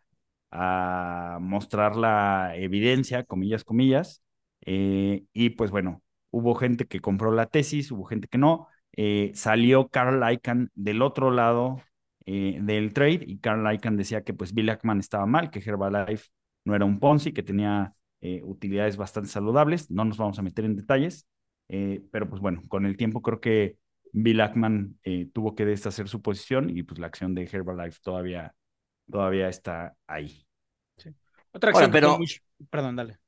mostrar 1.41 1.97
la 1.97 2.53
evidencia, 2.55 3.25
comillas, 3.25 3.65
comillas, 3.65 4.23
eh, 4.67 5.25
y 5.33 5.51
pues 5.51 5.71
bueno, 5.71 6.03
hubo 6.31 6.55
gente 6.55 6.87
que 6.87 7.01
compró 7.01 7.33
la 7.33 7.47
tesis, 7.47 7.91
hubo 7.91 8.05
gente 8.05 8.29
que 8.29 8.39
no. 8.39 8.69
Eh, 8.93 9.33
salió 9.35 9.89
Carl 9.89 10.23
Icahn 10.33 10.71
del 10.75 11.03
otro 11.03 11.31
lado 11.31 11.83
eh, 12.27 12.59
del 12.63 12.93
trade 12.93 13.21
y 13.27 13.39
Carl 13.39 13.73
Icahn 13.73 13.97
decía 13.97 14.23
que 14.23 14.35
pues 14.35 14.53
Bill 14.53 14.71
Ackman 14.71 15.01
estaba 15.01 15.27
mal, 15.27 15.51
que 15.51 15.61
Herbalife 15.61 16.29
no 16.65 16.75
era 16.75 16.85
un 16.85 16.99
Ponzi, 16.99 17.33
que 17.33 17.43
tenía 17.43 17.95
eh, 18.21 18.43
utilidades 18.43 18.97
bastante 18.97 19.31
saludables. 19.31 19.91
No 19.91 20.05
nos 20.05 20.19
vamos 20.19 20.39
a 20.39 20.43
meter 20.43 20.65
en 20.65 20.77
detalles, 20.77 21.27
eh, 21.69 22.03
pero 22.11 22.29
pues 22.29 22.43
bueno, 22.43 22.63
con 22.69 22.85
el 22.85 22.97
tiempo 22.97 23.23
creo 23.23 23.41
que 23.41 23.79
Bill 24.13 24.41
Ackman 24.41 24.99
eh, 25.05 25.29
tuvo 25.33 25.55
que 25.55 25.65
deshacer 25.65 26.09
su 26.09 26.23
posición 26.23 26.71
y 26.71 26.83
pues 26.83 26.99
la 26.99 27.07
acción 27.07 27.35
de 27.35 27.49
Herbalife 27.51 28.01
todavía, 28.03 28.55
todavía 29.11 29.49
está 29.49 29.95
ahí. 30.07 30.47
Sí. 30.97 31.11
Otra 31.53 31.71
acción 31.71 31.91
Ahora, 31.91 31.93
pero... 31.93 32.19
muy... 32.19 32.29
Perdón, 32.71 32.97
dale. 32.97 33.19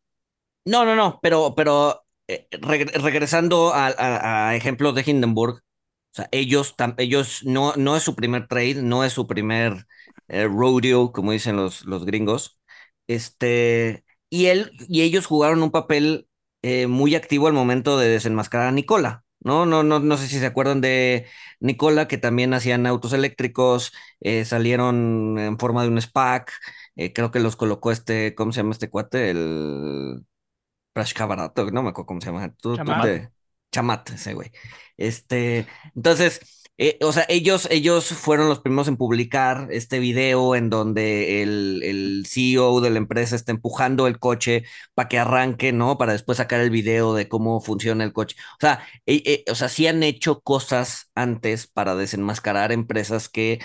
No, 0.68 0.84
no, 0.84 0.94
no, 0.94 1.18
pero, 1.22 1.54
pero 1.56 2.04
eh, 2.28 2.46
reg 2.60 2.90
regresando 3.02 3.72
a, 3.74 4.54
ejemplos 4.54 4.94
de 4.94 5.02
Hindenburg, 5.06 5.56
o 5.56 5.60
sea, 6.12 6.28
ellos, 6.30 6.74
ellos 6.98 7.42
no, 7.44 7.72
no 7.76 7.96
es 7.96 8.02
su 8.02 8.14
primer 8.14 8.48
trade, 8.48 8.74
no 8.82 9.02
es 9.04 9.14
su 9.14 9.26
primer 9.26 9.86
eh, 10.28 10.44
rodeo, 10.46 11.12
como 11.12 11.32
dicen 11.32 11.56
los, 11.56 11.86
los 11.86 12.04
gringos, 12.04 12.60
este, 13.06 14.04
y 14.28 14.46
él 14.46 14.72
y 14.88 15.00
ellos 15.02 15.24
jugaron 15.26 15.62
un 15.62 15.70
papel 15.70 16.28
eh, 16.62 16.86
muy 16.86 17.14
activo 17.14 17.46
al 17.46 17.54
momento 17.54 17.98
de 17.98 18.08
desenmascarar 18.10 18.68
a 18.68 18.72
Nicola. 18.72 19.24
No, 19.40 19.64
no, 19.66 19.82
no, 19.84 20.00
no 20.00 20.16
sé 20.18 20.26
si 20.28 20.38
se 20.38 20.46
acuerdan 20.46 20.80
de 20.82 21.26
Nicola, 21.60 22.08
que 22.08 22.18
también 22.18 22.52
hacían 22.52 22.86
autos 22.86 23.12
eléctricos, 23.14 23.92
eh, 24.20 24.44
salieron 24.44 25.38
en 25.38 25.58
forma 25.58 25.82
de 25.82 25.88
un 25.88 25.98
SPAC, 25.98 26.52
creo 27.14 27.30
que 27.30 27.40
los 27.40 27.56
colocó 27.56 27.90
este, 27.92 28.34
¿cómo 28.34 28.52
se 28.52 28.60
llama 28.60 28.72
este 28.72 28.90
cuate? 28.90 29.30
El 29.30 30.24
Prashka 30.98 31.26
Barato, 31.26 31.70
no 31.70 31.84
me 31.84 31.90
acuerdo 31.90 32.06
cómo 32.06 32.20
se 32.20 32.26
llama. 32.26 32.52
Tú, 32.60 32.76
Chamat. 32.76 33.02
Tú 33.02 33.06
te... 33.06 33.30
Chamat, 33.70 34.10
ese 34.10 34.34
güey. 34.34 34.50
Este, 34.96 35.68
entonces, 35.94 36.40
eh, 36.76 36.98
o 37.02 37.12
sea, 37.12 37.24
ellos, 37.28 37.68
ellos 37.70 38.08
fueron 38.08 38.48
los 38.48 38.58
primeros 38.58 38.88
en 38.88 38.96
publicar 38.96 39.68
este 39.70 40.00
video 40.00 40.56
en 40.56 40.70
donde 40.70 41.42
el, 41.42 41.82
el 41.84 42.26
CEO 42.26 42.80
de 42.80 42.90
la 42.90 42.98
empresa 42.98 43.36
está 43.36 43.52
empujando 43.52 44.08
el 44.08 44.18
coche 44.18 44.64
para 44.94 45.08
que 45.08 45.20
arranque, 45.20 45.72
¿no? 45.72 45.98
Para 45.98 46.14
después 46.14 46.38
sacar 46.38 46.58
el 46.60 46.70
video 46.70 47.14
de 47.14 47.28
cómo 47.28 47.60
funciona 47.60 48.02
el 48.02 48.12
coche. 48.12 48.36
O 48.54 48.58
sea, 48.60 48.84
eh, 49.06 49.22
eh, 49.24 49.44
o 49.52 49.54
sea, 49.54 49.68
sí 49.68 49.86
han 49.86 50.02
hecho 50.02 50.40
cosas 50.40 51.12
antes 51.14 51.68
para 51.68 51.94
desenmascarar 51.94 52.72
empresas 52.72 53.28
que 53.28 53.60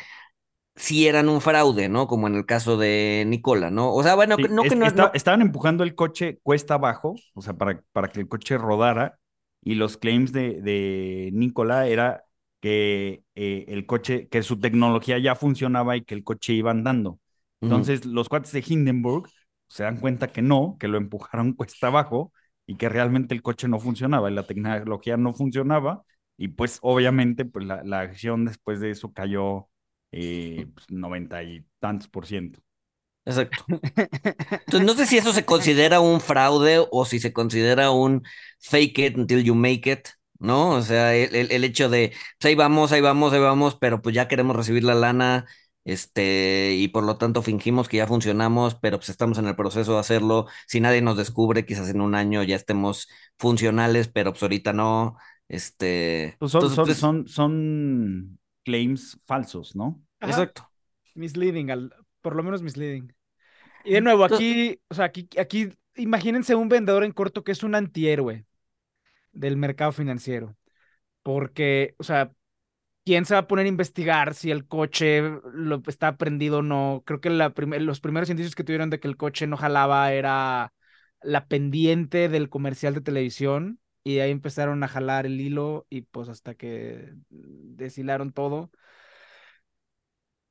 sí 0.75 1.08
eran 1.08 1.30
un 1.30 1.42
fraude, 1.42 1.89
¿no? 1.89 2.08
Como 2.08 2.27
en 2.27 2.36
el 2.36 2.46
caso 2.46 2.77
de 2.77 3.24
Nicola, 3.27 3.70
¿no? 3.70 3.94
O 3.94 4.03
sea, 4.03 4.15
bueno, 4.15 4.36
sí, 4.38 4.44
no 4.50 4.63
que 4.63 4.75
no, 4.75 4.86
está, 4.86 5.03
no, 5.03 5.12
Estaban 5.13 5.42
empujando 5.42 5.84
el 5.84 5.96
coche 5.96 6.39
cuesta 6.44 6.75
abajo, 6.75 7.15
o 7.34 7.42
sea, 7.42 7.53
para, 7.53 7.82
para 7.92 8.08
que 8.10 8.20
el 8.20 8.27
coche 8.27 8.58
rodara, 8.58 9.20
y 9.62 9.75
los 9.75 9.98
claims 9.98 10.32
de, 10.34 10.62
de 10.62 11.30
Nicola 11.34 11.88
era 11.88 12.25
que 12.60 13.24
eh, 13.36 13.65
el 13.68 13.86
coche, 13.86 14.27
que 14.30 14.42
su 14.44 14.60
tecnología 14.60 15.18
ya 15.20 15.36
funcionaba 15.36 15.96
y 15.98 16.03
que 16.03 16.15
el 16.15 16.24
coche 16.24 16.53
iba 16.53 16.72
andando. 16.72 17.20
Entonces, 17.62 18.06
uh 18.06 18.10
-huh. 18.10 18.13
los 18.13 18.30
cuates 18.30 18.51
de 18.51 18.63
Hindenburg 18.65 19.30
se 19.68 19.84
dan 19.84 19.98
cuenta 20.00 20.27
que 20.27 20.42
no, 20.42 20.77
que 20.80 20.88
lo 20.88 20.98
empujaron 20.98 21.53
cuesta 21.56 21.88
abajo 21.88 22.34
y 22.65 22.75
que 22.77 22.89
realmente 22.89 23.34
el 23.36 23.42
coche 23.42 23.68
no 23.68 23.80
funcionaba 23.80 24.30
y 24.32 24.34
la 24.34 24.44
tecnología 24.48 25.18
no 25.18 25.34
funcionaba. 25.34 26.03
Y 26.38 26.50
pues, 26.50 26.80
obviamente, 26.82 27.46
pues 27.46 27.65
la, 27.65 27.84
la 27.84 28.00
acción 28.01 28.46
después 28.46 28.80
de 28.80 28.92
eso 28.92 29.13
cayó 29.13 29.70
eh, 30.13 30.67
pues, 30.74 30.89
90 30.91 31.43
y 31.43 31.65
tantos 31.79 32.08
por 32.08 32.25
ciento. 32.27 32.62
Exacto. 33.25 33.65
Entonces, 34.67 34.86
no 34.86 34.93
sé 34.96 35.05
si 35.08 35.17
eso 35.17 35.34
se 35.34 35.46
considera 35.46 36.00
un 36.01 36.20
fraude 36.22 36.86
o 36.91 37.05
si 37.05 37.20
se 37.20 37.32
considera 37.34 37.91
un 37.91 38.24
fake 38.60 39.00
it 39.00 39.17
until 39.17 39.43
you 39.43 39.55
make 39.55 39.89
it, 39.91 40.10
¿no? 40.39 40.72
O 40.72 40.82
sea, 40.82 41.15
el, 41.15 41.34
el, 41.36 41.51
el 41.51 41.63
hecho 41.63 41.89
de, 41.89 42.10
pues 42.39 42.50
ahí 42.50 42.55
vamos, 42.55 42.91
ahí 42.91 43.01
vamos, 43.01 43.32
ahí 43.34 43.39
vamos, 43.39 43.77
pero 43.79 44.01
pues 44.01 44.13
ya 44.15 44.27
queremos 44.27 44.55
recibir 44.55 44.84
la 44.84 44.96
lana, 44.96 45.46
este, 45.86 46.74
y 46.75 46.89
por 46.89 47.03
lo 47.05 47.17
tanto 47.17 47.41
fingimos 47.43 47.88
que 47.89 47.98
ya 47.98 48.08
funcionamos, 48.08 48.75
pero 48.75 48.98
pues 49.00 49.10
estamos 49.10 49.38
en 49.38 49.48
el 49.48 49.55
proceso 49.55 49.93
de 49.93 50.00
hacerlo. 50.00 50.48
Si 50.67 50.82
nadie 50.82 51.01
nos 51.01 51.17
descubre, 51.17 51.65
quizás 51.65 51.89
en 51.89 52.01
un 52.01 52.15
año 52.15 52.43
ya 52.43 52.55
estemos 52.58 53.08
funcionales, 53.38 54.10
pero 54.10 54.32
pues 54.34 54.43
ahorita 54.43 54.74
no. 54.74 55.17
Este, 55.48 56.38
Pues 56.38 56.51
son, 56.51 56.70
entonces, 56.70 56.75
son, 56.75 56.93
pues, 56.93 56.98
son, 56.98 57.27
son 57.27 58.39
claims 58.63 59.20
falsos, 59.25 59.75
¿no? 59.75 60.02
Ajá. 60.24 60.32
exacto. 60.32 60.70
Misleading, 61.15 61.72
al, 61.72 61.94
por 62.22 62.36
lo 62.36 62.44
menos 62.44 62.62
misleading. 62.62 63.13
Y 63.86 63.94
de 63.94 64.01
nuevo, 64.01 64.24
Entonces- 64.24 64.48
aquí, 64.48 64.80
o 64.89 64.94
sea, 64.96 65.06
aquí, 65.06 65.30
aquí, 65.39 65.70
imagínense 65.96 66.56
un 66.56 66.70
vendedor 66.70 67.03
en 67.03 67.12
corto 67.12 67.44
que 67.44 67.51
es 67.51 67.63
un 67.63 67.75
antihéroe 67.75 68.46
del 69.32 69.58
mercado 69.58 69.92
financiero. 69.92 70.56
Porque, 71.22 71.96
o 71.98 72.03
sea, 72.03 72.32
¿quién 73.06 73.25
se 73.25 73.34
va 73.34 73.42
a 73.42 73.48
poner 73.48 73.65
a 73.65 73.70
investigar 73.70 74.34
si 74.34 74.51
el 74.51 74.68
coche 74.68 75.22
lo 75.53 75.82
está 75.88 76.18
prendido 76.18 76.60
o 76.60 76.62
no? 76.62 77.03
Creo 77.06 77.22
que 77.22 77.30
la 77.30 77.51
prim- 77.53 77.74
los 77.80 78.00
primeros 78.01 78.30
indicios 78.30 78.56
que 78.56 78.63
tuvieron 78.63 78.89
de 78.89 79.00
que 79.00 79.08
el 79.08 79.18
coche 79.18 79.48
no 79.48 79.58
jalaba 79.58 80.12
era 80.13 80.74
la 81.22 81.48
pendiente 81.48 82.27
del 82.30 82.50
comercial 82.50 82.94
de 82.94 83.01
televisión. 83.01 83.80
Y 84.06 84.20
ahí 84.20 84.32
empezaron 84.32 84.84
a 84.84 84.89
jalar 84.89 85.25
el 85.25 85.39
hilo 85.39 85.88
y 85.89 86.01
pues 86.01 86.27
hasta 86.27 86.56
que 86.56 87.13
deshilaron 87.30 88.34
todo. 88.34 88.70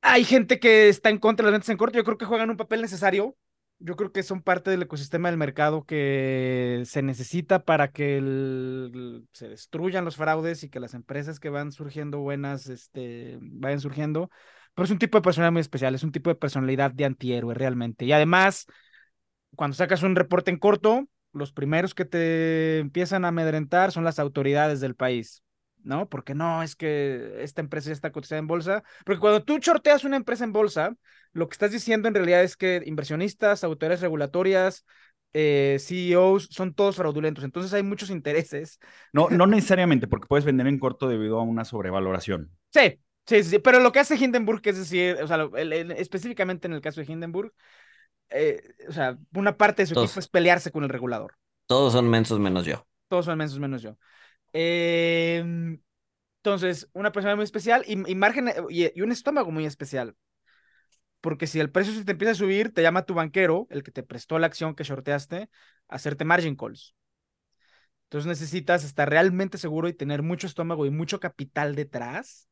Hay 0.05 0.25
gente 0.25 0.59
que 0.59 0.89
está 0.89 1.09
en 1.09 1.17
contra 1.17 1.45
de 1.45 1.51
las 1.51 1.55
ventas 1.59 1.69
en 1.69 1.77
corto. 1.77 1.97
Yo 1.97 2.03
creo 2.03 2.17
que 2.17 2.25
juegan 2.25 2.49
un 2.49 2.57
papel 2.57 2.81
necesario. 2.81 3.37
Yo 3.79 3.95
creo 3.95 4.11
que 4.11 4.21
son 4.23 4.41
parte 4.41 4.69
del 4.69 4.81
ecosistema 4.83 5.29
del 5.29 5.37
mercado 5.37 5.85
que 5.85 6.83
se 6.85 7.01
necesita 7.01 7.63
para 7.63 7.91
que 7.91 8.19
se 9.31 9.47
destruyan 9.49 10.05
los 10.05 10.17
fraudes 10.17 10.63
y 10.63 10.69
que 10.69 10.79
las 10.79 10.93
empresas 10.93 11.39
que 11.39 11.49
van 11.49 11.71
surgiendo 11.71 12.19
buenas 12.19 12.67
este, 12.67 13.37
vayan 13.41 13.79
surgiendo. 13.79 14.29
Pero 14.73 14.85
es 14.85 14.91
un 14.91 14.99
tipo 14.99 15.17
de 15.17 15.21
personalidad 15.21 15.53
muy 15.53 15.61
especial, 15.61 15.95
es 15.95 16.03
un 16.03 16.11
tipo 16.11 16.29
de 16.29 16.35
personalidad 16.35 16.91
de 16.91 17.05
antihéroe 17.05 17.53
realmente. 17.53 18.05
Y 18.05 18.11
además, 18.11 18.65
cuando 19.55 19.75
sacas 19.75 20.03
un 20.03 20.15
reporte 20.15 20.51
en 20.51 20.59
corto, 20.59 21.07
los 21.33 21.53
primeros 21.53 21.95
que 21.95 22.05
te 22.05 22.79
empiezan 22.79 23.25
a 23.25 23.29
amedrentar 23.29 23.91
son 23.91 24.03
las 24.03 24.19
autoridades 24.19 24.81
del 24.81 24.95
país. 24.95 25.43
¿No? 25.83 26.07
Porque 26.09 26.35
no, 26.35 26.63
es 26.63 26.75
que 26.75 27.35
esta 27.43 27.61
empresa 27.61 27.87
ya 27.87 27.93
está 27.93 28.11
cotizada 28.11 28.39
en 28.39 28.47
bolsa. 28.47 28.83
Porque 29.05 29.19
cuando 29.19 29.43
tú 29.43 29.57
shorteas 29.59 30.03
una 30.03 30.17
empresa 30.17 30.43
en 30.43 30.53
bolsa, 30.53 30.95
lo 31.33 31.47
que 31.49 31.53
estás 31.53 31.71
diciendo 31.71 32.07
en 32.07 32.15
realidad 32.15 32.43
es 32.43 32.57
que 32.57 32.81
inversionistas, 32.85 33.63
autoridades 33.63 34.01
regulatorias, 34.01 34.85
eh, 35.33 35.77
CEOs, 35.79 36.47
son 36.51 36.73
todos 36.73 36.95
fraudulentos. 36.95 37.43
Entonces 37.43 37.73
hay 37.73 37.83
muchos 37.83 38.09
intereses. 38.09 38.79
No, 39.11 39.29
no 39.31 39.47
necesariamente, 39.47 40.07
porque 40.07 40.27
puedes 40.27 40.45
vender 40.45 40.67
en 40.67 40.77
corto 40.79 41.07
debido 41.07 41.39
a 41.39 41.43
una 41.43 41.65
sobrevaloración. 41.65 42.51
Sí, 42.73 42.99
sí, 43.25 43.43
sí, 43.43 43.59
pero 43.59 43.79
lo 43.79 43.91
que 43.91 43.99
hace 43.99 44.15
Hindenburg, 44.15 44.61
es 44.65 44.77
decir, 44.77 45.17
o 45.21 45.27
sea, 45.27 45.37
lo- 45.37 45.55
el- 45.57 45.73
el- 45.73 45.91
específicamente 45.91 46.67
en 46.67 46.73
el 46.73 46.81
caso 46.81 47.01
de 47.01 47.11
Hindenburg, 47.11 47.53
eh, 48.29 48.61
o 48.89 48.93
sea, 48.93 49.17
una 49.33 49.57
parte 49.57 49.83
de 49.83 49.87
su 49.87 49.95
Todos. 49.95 50.09
equipo 50.09 50.19
es 50.19 50.29
pelearse 50.29 50.71
con 50.71 50.83
el 50.83 50.89
regulador. 50.89 51.35
Todos 51.67 51.91
son 51.93 52.09
mensos 52.09 52.39
menos 52.39 52.65
yo. 52.65 52.87
Todos 53.07 53.25
son 53.25 53.37
mensos 53.37 53.59
menos 53.59 53.81
yo. 53.81 53.97
Eh, 54.53 55.43
entonces, 56.39 56.89
una 56.93 57.11
persona 57.11 57.35
muy 57.35 57.43
especial 57.45 57.83
y, 57.87 57.95
margen 58.15 58.49
y, 58.69 58.97
y 58.97 59.01
un 59.01 59.11
estómago 59.11 59.51
muy 59.51 59.65
especial. 59.65 60.15
Porque 61.21 61.47
si 61.47 61.59
el 61.59 61.71
precio 61.71 61.93
se 61.93 62.03
te 62.05 62.11
empieza 62.11 62.31
a 62.33 62.35
subir, 62.35 62.73
te 62.73 62.81
llama 62.81 63.05
tu 63.05 63.13
banquero, 63.13 63.67
el 63.69 63.83
que 63.83 63.91
te 63.91 64.03
prestó 64.03 64.39
la 64.39 64.47
acción 64.47 64.75
que 64.75 64.83
shorteaste, 64.83 65.49
a 65.87 65.95
hacerte 65.95 66.25
margin 66.25 66.55
calls. 66.55 66.95
Entonces 68.05 68.27
necesitas 68.27 68.83
estar 68.83 69.09
realmente 69.09 69.57
seguro 69.57 69.87
y 69.87 69.93
tener 69.93 70.21
mucho 70.21 70.45
estómago 70.47 70.85
y 70.85 70.91
mucho 70.91 71.19
capital 71.19 71.75
detrás 71.75 72.47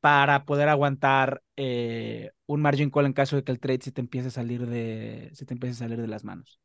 para 0.00 0.44
poder 0.44 0.68
aguantar 0.68 1.42
eh, 1.56 2.32
un 2.46 2.62
margin 2.62 2.90
call 2.90 3.06
en 3.06 3.12
caso 3.14 3.36
de 3.36 3.44
que 3.44 3.52
el 3.52 3.60
trade 3.60 3.80
se 3.82 3.92
te 3.92 4.00
empiece 4.00 4.28
a 4.28 4.32
salir 4.32 4.66
de, 4.66 5.30
se 5.34 5.46
te 5.46 5.54
empiece 5.54 5.76
a 5.76 5.88
salir 5.88 6.00
de 6.00 6.08
las 6.08 6.24
manos. 6.24 6.60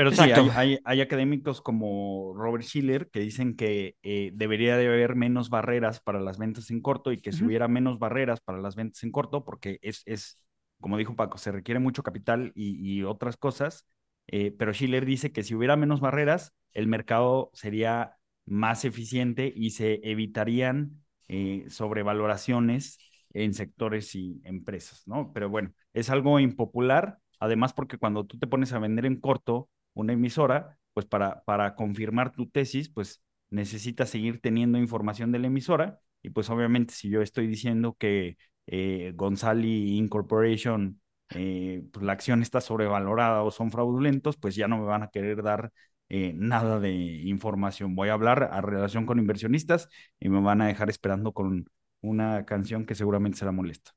Pero 0.00 0.12
sí, 0.12 0.30
hay, 0.32 0.48
hay, 0.54 0.78
hay 0.84 1.00
académicos 1.02 1.60
como 1.60 2.32
Robert 2.34 2.64
Schiller 2.64 3.10
que 3.10 3.20
dicen 3.20 3.54
que 3.54 3.96
eh, 4.02 4.30
debería 4.34 4.78
de 4.78 4.86
haber 4.86 5.14
menos 5.14 5.50
barreras 5.50 6.00
para 6.00 6.20
las 6.20 6.38
ventas 6.38 6.70
en 6.70 6.80
corto 6.80 7.12
y 7.12 7.20
que 7.20 7.32
si 7.32 7.44
Ujú. 7.44 7.44
hubiera 7.44 7.68
menos 7.68 7.98
barreras 7.98 8.40
para 8.40 8.58
las 8.60 8.76
ventas 8.76 9.02
en 9.02 9.12
corto, 9.12 9.44
porque 9.44 9.78
es, 9.82 10.02
es 10.06 10.42
como 10.80 10.96
dijo 10.96 11.16
Paco, 11.16 11.36
se 11.36 11.52
requiere 11.52 11.80
mucho 11.80 12.02
capital 12.02 12.50
y, 12.54 12.78
y 13.00 13.02
otras 13.04 13.36
cosas, 13.36 13.86
eh, 14.28 14.52
pero 14.58 14.72
Schiller 14.72 15.04
dice 15.04 15.32
que 15.32 15.42
si 15.42 15.54
hubiera 15.54 15.76
menos 15.76 16.00
barreras, 16.00 16.54
el 16.72 16.86
mercado 16.86 17.50
sería 17.52 18.16
más 18.46 18.86
eficiente 18.86 19.52
y 19.54 19.70
se 19.70 20.00
evitarían 20.02 21.02
eh, 21.28 21.66
sobrevaloraciones 21.68 22.98
en 23.34 23.52
sectores 23.52 24.14
y 24.14 24.40
empresas, 24.44 25.02
¿no? 25.06 25.30
Pero 25.34 25.50
bueno, 25.50 25.72
es 25.92 26.08
algo 26.08 26.40
impopular, 26.40 27.18
además 27.38 27.74
porque 27.74 27.98
cuando 27.98 28.24
tú 28.24 28.38
te 28.38 28.46
pones 28.46 28.72
a 28.72 28.78
vender 28.78 29.04
en 29.04 29.20
corto, 29.20 29.68
una 29.94 30.12
emisora, 30.12 30.78
pues 30.94 31.06
para, 31.06 31.42
para 31.44 31.74
confirmar 31.74 32.32
tu 32.32 32.48
tesis, 32.48 32.88
pues 32.88 33.22
necesitas 33.50 34.10
seguir 34.10 34.40
teniendo 34.40 34.78
información 34.78 35.32
de 35.32 35.38
la 35.40 35.48
emisora 35.48 36.00
y 36.22 36.30
pues 36.30 36.50
obviamente 36.50 36.94
si 36.94 37.08
yo 37.10 37.22
estoy 37.22 37.46
diciendo 37.46 37.96
que 37.98 38.36
eh, 38.66 39.12
Gonzali 39.16 39.96
Incorporation, 39.96 41.00
eh, 41.30 41.84
pues 41.92 42.04
la 42.04 42.12
acción 42.12 42.42
está 42.42 42.60
sobrevalorada 42.60 43.42
o 43.42 43.50
son 43.50 43.70
fraudulentos, 43.70 44.36
pues 44.36 44.54
ya 44.54 44.68
no 44.68 44.78
me 44.78 44.84
van 44.84 45.02
a 45.02 45.08
querer 45.10 45.42
dar 45.42 45.72
eh, 46.08 46.32
nada 46.34 46.80
de 46.80 46.92
información. 46.92 47.94
Voy 47.94 48.08
a 48.08 48.14
hablar 48.14 48.48
a 48.52 48.60
relación 48.60 49.06
con 49.06 49.18
inversionistas 49.18 49.88
y 50.18 50.28
me 50.28 50.40
van 50.40 50.60
a 50.60 50.66
dejar 50.66 50.90
esperando 50.90 51.32
con 51.32 51.66
una 52.00 52.44
canción 52.46 52.86
que 52.86 52.94
seguramente 52.94 53.38
será 53.38 53.52
molesta. 53.52 53.92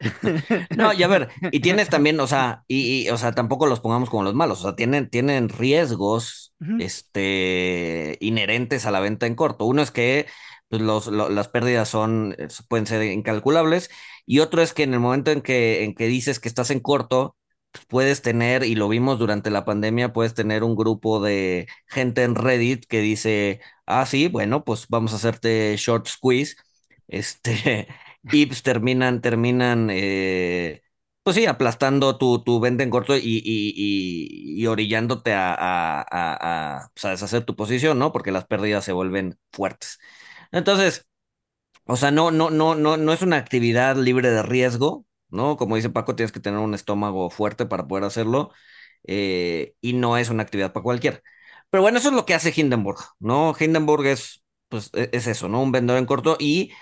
No, 0.76 0.92
y 0.92 1.02
a 1.02 1.08
ver, 1.08 1.28
y 1.50 1.60
tienes 1.60 1.88
también, 1.90 2.18
o 2.20 2.26
sea, 2.26 2.64
y, 2.66 3.04
y, 3.06 3.10
o 3.10 3.18
sea, 3.18 3.32
tampoco 3.32 3.66
los 3.66 3.80
pongamos 3.80 4.08
como 4.10 4.22
los 4.22 4.34
malos, 4.34 4.60
o 4.60 4.62
sea, 4.62 4.76
tienen, 4.76 5.10
tienen 5.10 5.48
riesgos, 5.48 6.54
este, 6.76 8.16
inherentes 8.20 8.86
a 8.86 8.90
la 8.90 9.00
venta 9.00 9.26
en 9.26 9.34
corto. 9.34 9.66
Uno 9.66 9.82
es 9.82 9.90
que 9.90 10.26
pues, 10.68 10.80
los, 10.82 11.06
lo- 11.08 11.28
las 11.28 11.48
pérdidas 11.48 11.88
son, 11.88 12.34
eh, 12.38 12.48
pueden 12.68 12.86
ser 12.86 13.02
incalculables, 13.12 13.90
y 14.26 14.38
otro 14.40 14.62
es 14.62 14.72
que 14.72 14.84
en 14.84 14.94
el 14.94 15.00
momento 15.00 15.30
en 15.30 15.42
que, 15.42 15.84
en 15.84 15.94
que 15.94 16.06
dices 16.06 16.40
que 16.40 16.48
estás 16.48 16.70
en 16.70 16.80
corto, 16.80 17.36
pues, 17.72 17.84
puedes 17.86 18.22
tener, 18.22 18.64
y 18.64 18.74
lo 18.76 18.88
vimos 18.88 19.18
durante 19.18 19.50
la 19.50 19.64
pandemia, 19.66 20.12
puedes 20.14 20.34
tener 20.34 20.64
un 20.64 20.76
grupo 20.76 21.20
de 21.20 21.68
gente 21.86 22.22
en 22.22 22.34
Reddit 22.34 22.86
que 22.86 23.00
dice, 23.00 23.60
ah, 23.86 24.06
sí, 24.06 24.28
bueno, 24.28 24.64
pues 24.64 24.86
vamos 24.88 25.12
a 25.12 25.16
hacerte 25.16 25.76
short 25.76 26.06
squeeze, 26.08 26.56
este, 27.08 27.88
y 28.24 28.46
pues 28.46 28.62
terminan, 28.62 29.20
terminan, 29.20 29.88
eh, 29.90 30.82
pues 31.22 31.36
sí, 31.36 31.46
aplastando 31.46 32.18
tu, 32.18 32.42
tu 32.44 32.60
venta 32.60 32.82
en 32.82 32.90
corto 32.90 33.16
y, 33.16 33.20
y, 33.22 33.72
y, 33.76 34.62
y 34.62 34.66
orillándote 34.66 35.32
a, 35.34 35.54
a, 35.58 36.90
pues, 36.94 37.04
a 37.04 37.10
deshacer 37.10 37.44
tu 37.44 37.56
posición, 37.56 37.98
¿no? 37.98 38.12
Porque 38.12 38.32
las 38.32 38.46
pérdidas 38.46 38.84
se 38.84 38.92
vuelven 38.92 39.38
fuertes. 39.52 39.98
Entonces, 40.52 41.06
o 41.86 41.96
sea, 41.96 42.10
no, 42.10 42.30
no, 42.30 42.50
no, 42.50 42.74
no, 42.74 42.96
no 42.96 43.12
es 43.12 43.22
una 43.22 43.36
actividad 43.36 43.96
libre 43.96 44.30
de 44.30 44.42
riesgo, 44.42 45.06
¿no? 45.30 45.56
Como 45.56 45.76
dice 45.76 45.90
Paco, 45.90 46.14
tienes 46.16 46.32
que 46.32 46.40
tener 46.40 46.60
un 46.60 46.74
estómago 46.74 47.30
fuerte 47.30 47.66
para 47.66 47.86
poder 47.88 48.04
hacerlo, 48.04 48.52
eh, 49.06 49.74
y 49.80 49.94
no 49.94 50.16
es 50.16 50.30
una 50.30 50.42
actividad 50.42 50.72
para 50.72 50.84
cualquiera. 50.84 51.20
Pero 51.70 51.82
bueno, 51.82 51.98
eso 51.98 52.08
es 52.08 52.14
lo 52.14 52.26
que 52.26 52.34
hace 52.34 52.52
Hindenburg, 52.54 52.98
¿no? 53.18 53.54
Hindenburg 53.58 54.06
es, 54.06 54.44
pues, 54.68 54.90
e- 54.94 55.10
es 55.12 55.26
eso, 55.26 55.48
¿no? 55.48 55.62
Un 55.62 55.72
vendedor 55.72 55.98
en 56.00 56.06
corto 56.06 56.36
y 56.38 56.72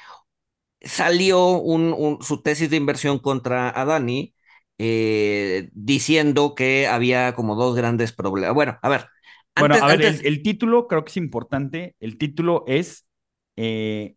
salió 0.81 1.49
un, 1.59 1.93
un- 1.97 2.23
su 2.23 2.43
tesis 2.43 2.71
de 2.71 2.77
inversión 2.77 3.19
contra 3.19 3.69
Adani 3.71 4.35
eh, 4.79 5.71
diciendo 5.73 6.55
que 6.55 6.87
había 6.89 7.35
como 7.35 7.55
dos 7.57 7.77
grandes 7.77 8.13
problemas. 8.13 8.55
Bueno, 8.55 8.79
a 8.83 8.89
ver. 8.89 9.07
Bueno, 9.57 9.77
a 9.81 9.89
ver, 9.89 10.03
antes- 10.03 10.03
el, 10.03 10.25
el 10.27 10.43
título 10.43 10.87
creo 10.87 11.05
que 11.05 11.11
es 11.11 11.17
importante. 11.17 11.97
El 12.01 12.17
título 12.19 12.65
es 12.67 13.07
eh, 13.57 14.15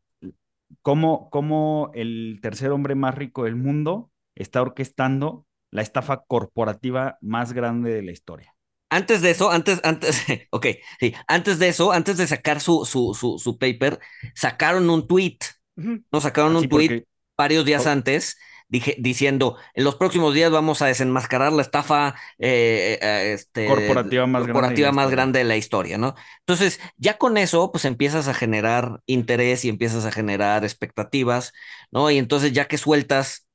cómo, 0.81 1.29
cómo 1.31 1.91
el 1.95 2.39
tercer 2.41 2.71
hombre 2.71 2.95
más 2.95 3.15
rico 3.15 3.45
del 3.45 3.55
mundo 3.57 4.11
está 4.35 4.61
orquestando 4.61 5.47
la 5.71 5.81
estafa 5.83 6.23
corporativa 6.25 7.17
más 7.21 7.53
grande 7.53 7.93
de 7.93 8.03
la 8.03 8.11
historia. 8.11 8.55
Antes 8.89 9.21
de 9.21 9.31
eso, 9.31 9.49
antes, 9.51 9.79
antes, 9.83 10.23
ok, 10.51 10.65
sí, 10.99 11.13
antes 11.27 11.59
de 11.59 11.69
eso, 11.69 11.91
antes 11.93 12.17
de 12.17 12.27
sacar 12.27 12.59
su, 12.59 12.85
su, 12.85 13.13
su, 13.13 13.39
su 13.39 13.57
paper, 13.57 13.99
sacaron 14.35 14.89
un 14.89 15.07
tweet, 15.07 15.37
Ujú. 15.77 16.03
¿no? 16.11 16.21
Sacaron 16.21 16.55
Así 16.55 16.65
un 16.65 16.69
tweet 16.69 16.89
porque 16.89 17.05
varios 17.37 17.65
días 17.65 17.85
Oh. 17.85 17.89
antes 17.89 18.37
dije, 18.67 18.95
diciendo, 18.99 19.57
en 19.73 19.83
los 19.83 19.95
próximos 19.95 20.33
días 20.33 20.51
vamos 20.51 20.81
a 20.81 20.85
desenmascarar 20.87 21.51
la 21.53 21.61
estafa 21.61 22.15
eh, 22.39 22.97
eh, 23.01 23.33
este, 23.33 23.67
Corporativa 23.67 24.27
más 24.27 24.45
grande 24.45 24.75
de 24.75 24.79
corporativa 24.79 24.87
la 24.87 24.91
más 24.91 25.05
historia. 25.05 25.15
grande 25.15 25.39
de 25.39 25.45
la 25.45 25.57
historia, 25.57 25.97
¿no? 25.97 26.15
Entonces, 26.39 26.79
ya 26.97 27.17
con 27.17 27.37
eso, 27.37 27.71
pues 27.71 27.85
empiezas 27.85 28.27
a 28.29 28.33
generar 28.33 29.01
interés 29.07 29.65
y 29.65 29.69
empiezas 29.69 30.05
a 30.05 30.11
generar 30.11 30.63
expectativas, 30.63 31.51
¿no? 31.91 32.09
Y 32.11 32.17
entonces, 32.17 32.53
ya 32.53 32.67
que 32.67 32.77
sueltas 32.77 33.47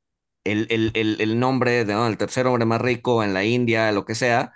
el, 0.44 0.66
el, 0.70 0.92
el, 0.94 1.20
el 1.20 1.38
nombre 1.40 1.84
de, 1.84 1.94
¿no? 1.94 2.06
el 2.06 2.18
tercer 2.18 2.46
hombre 2.46 2.66
más 2.66 2.80
rico 2.80 3.22
en 3.24 3.34
la 3.34 3.44
India, 3.44 3.92
lo 3.92 4.04
que 4.04 4.14
sea, 4.14 4.52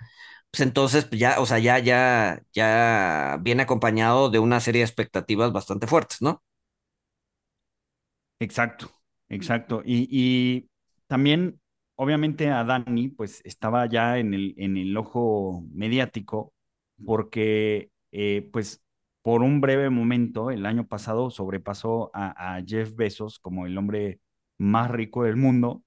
pues 0.51 0.61
entonces 0.61 1.05
pues 1.05 1.19
ya, 1.19 1.39
o 1.39 1.45
sea, 1.45 1.59
ya, 1.59 1.79
ya, 1.79 2.41
ya 2.53 3.37
viene 3.41 3.63
acompañado 3.63 4.29
de 4.29 4.39
una 4.39 4.59
serie 4.59 4.81
de 4.81 4.85
expectativas 4.85 5.51
bastante 5.53 5.87
fuertes, 5.87 6.21
¿no? 6.21 6.43
Exacto. 8.41 8.89
exacto. 9.29 9.81
Y, 9.85 10.07
y 10.11 10.69
también, 11.07 11.61
obviamente, 11.95 12.49
Adani, 12.49 13.09
pues 13.09 13.41
estaba 13.45 13.85
ya 13.87 14.17
en 14.19 14.33
el, 14.33 14.55
en 14.57 14.77
el 14.77 14.97
ojo 14.97 15.63
mediático 15.73 16.53
porque, 17.05 17.91
eh, 18.11 18.49
pues, 18.51 18.81
por 19.21 19.43
un 19.43 19.61
breve 19.61 19.89
momento, 19.91 20.49
el 20.51 20.65
año 20.65 20.87
pasado 20.87 21.29
sobrepasó 21.29 22.09
a, 22.15 22.55
a 22.57 22.63
Jeff 22.65 22.95
Bezos 22.95 23.39
como 23.39 23.67
el 23.67 23.77
hombre 23.77 24.19
más 24.57 24.89
rico 24.91 25.23
del 25.23 25.35
mundo. 25.37 25.83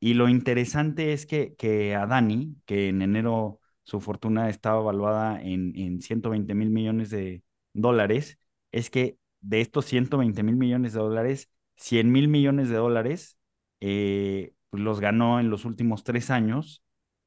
Y 0.00 0.14
lo 0.14 0.28
interesante 0.28 1.12
es 1.12 1.26
que, 1.26 1.54
que 1.56 1.94
Adani, 1.94 2.56
que 2.66 2.88
en 2.88 3.02
enero 3.02 3.60
su 3.84 4.00
fortuna 4.00 4.48
estaba 4.48 4.80
evaluada 4.80 5.40
en, 5.42 5.76
en 5.78 6.00
120 6.00 6.54
mil 6.54 6.70
millones 6.70 7.10
de 7.10 7.42
dólares, 7.74 8.38
es 8.72 8.90
que 8.90 9.18
de 9.40 9.60
estos 9.60 9.86
120 9.86 10.42
mil 10.42 10.56
millones 10.56 10.92
de 10.94 11.00
dólares, 11.00 11.50
100 11.80 12.12
mil 12.12 12.28
millones 12.28 12.68
de 12.68 12.76
dólares 12.76 13.38
eh, 13.80 14.54
pues 14.70 14.82
los 14.82 15.00
ganó 15.00 15.40
en 15.40 15.50
los 15.50 15.64
últimos 15.64 16.04
tres 16.04 16.30
años. 16.30 16.82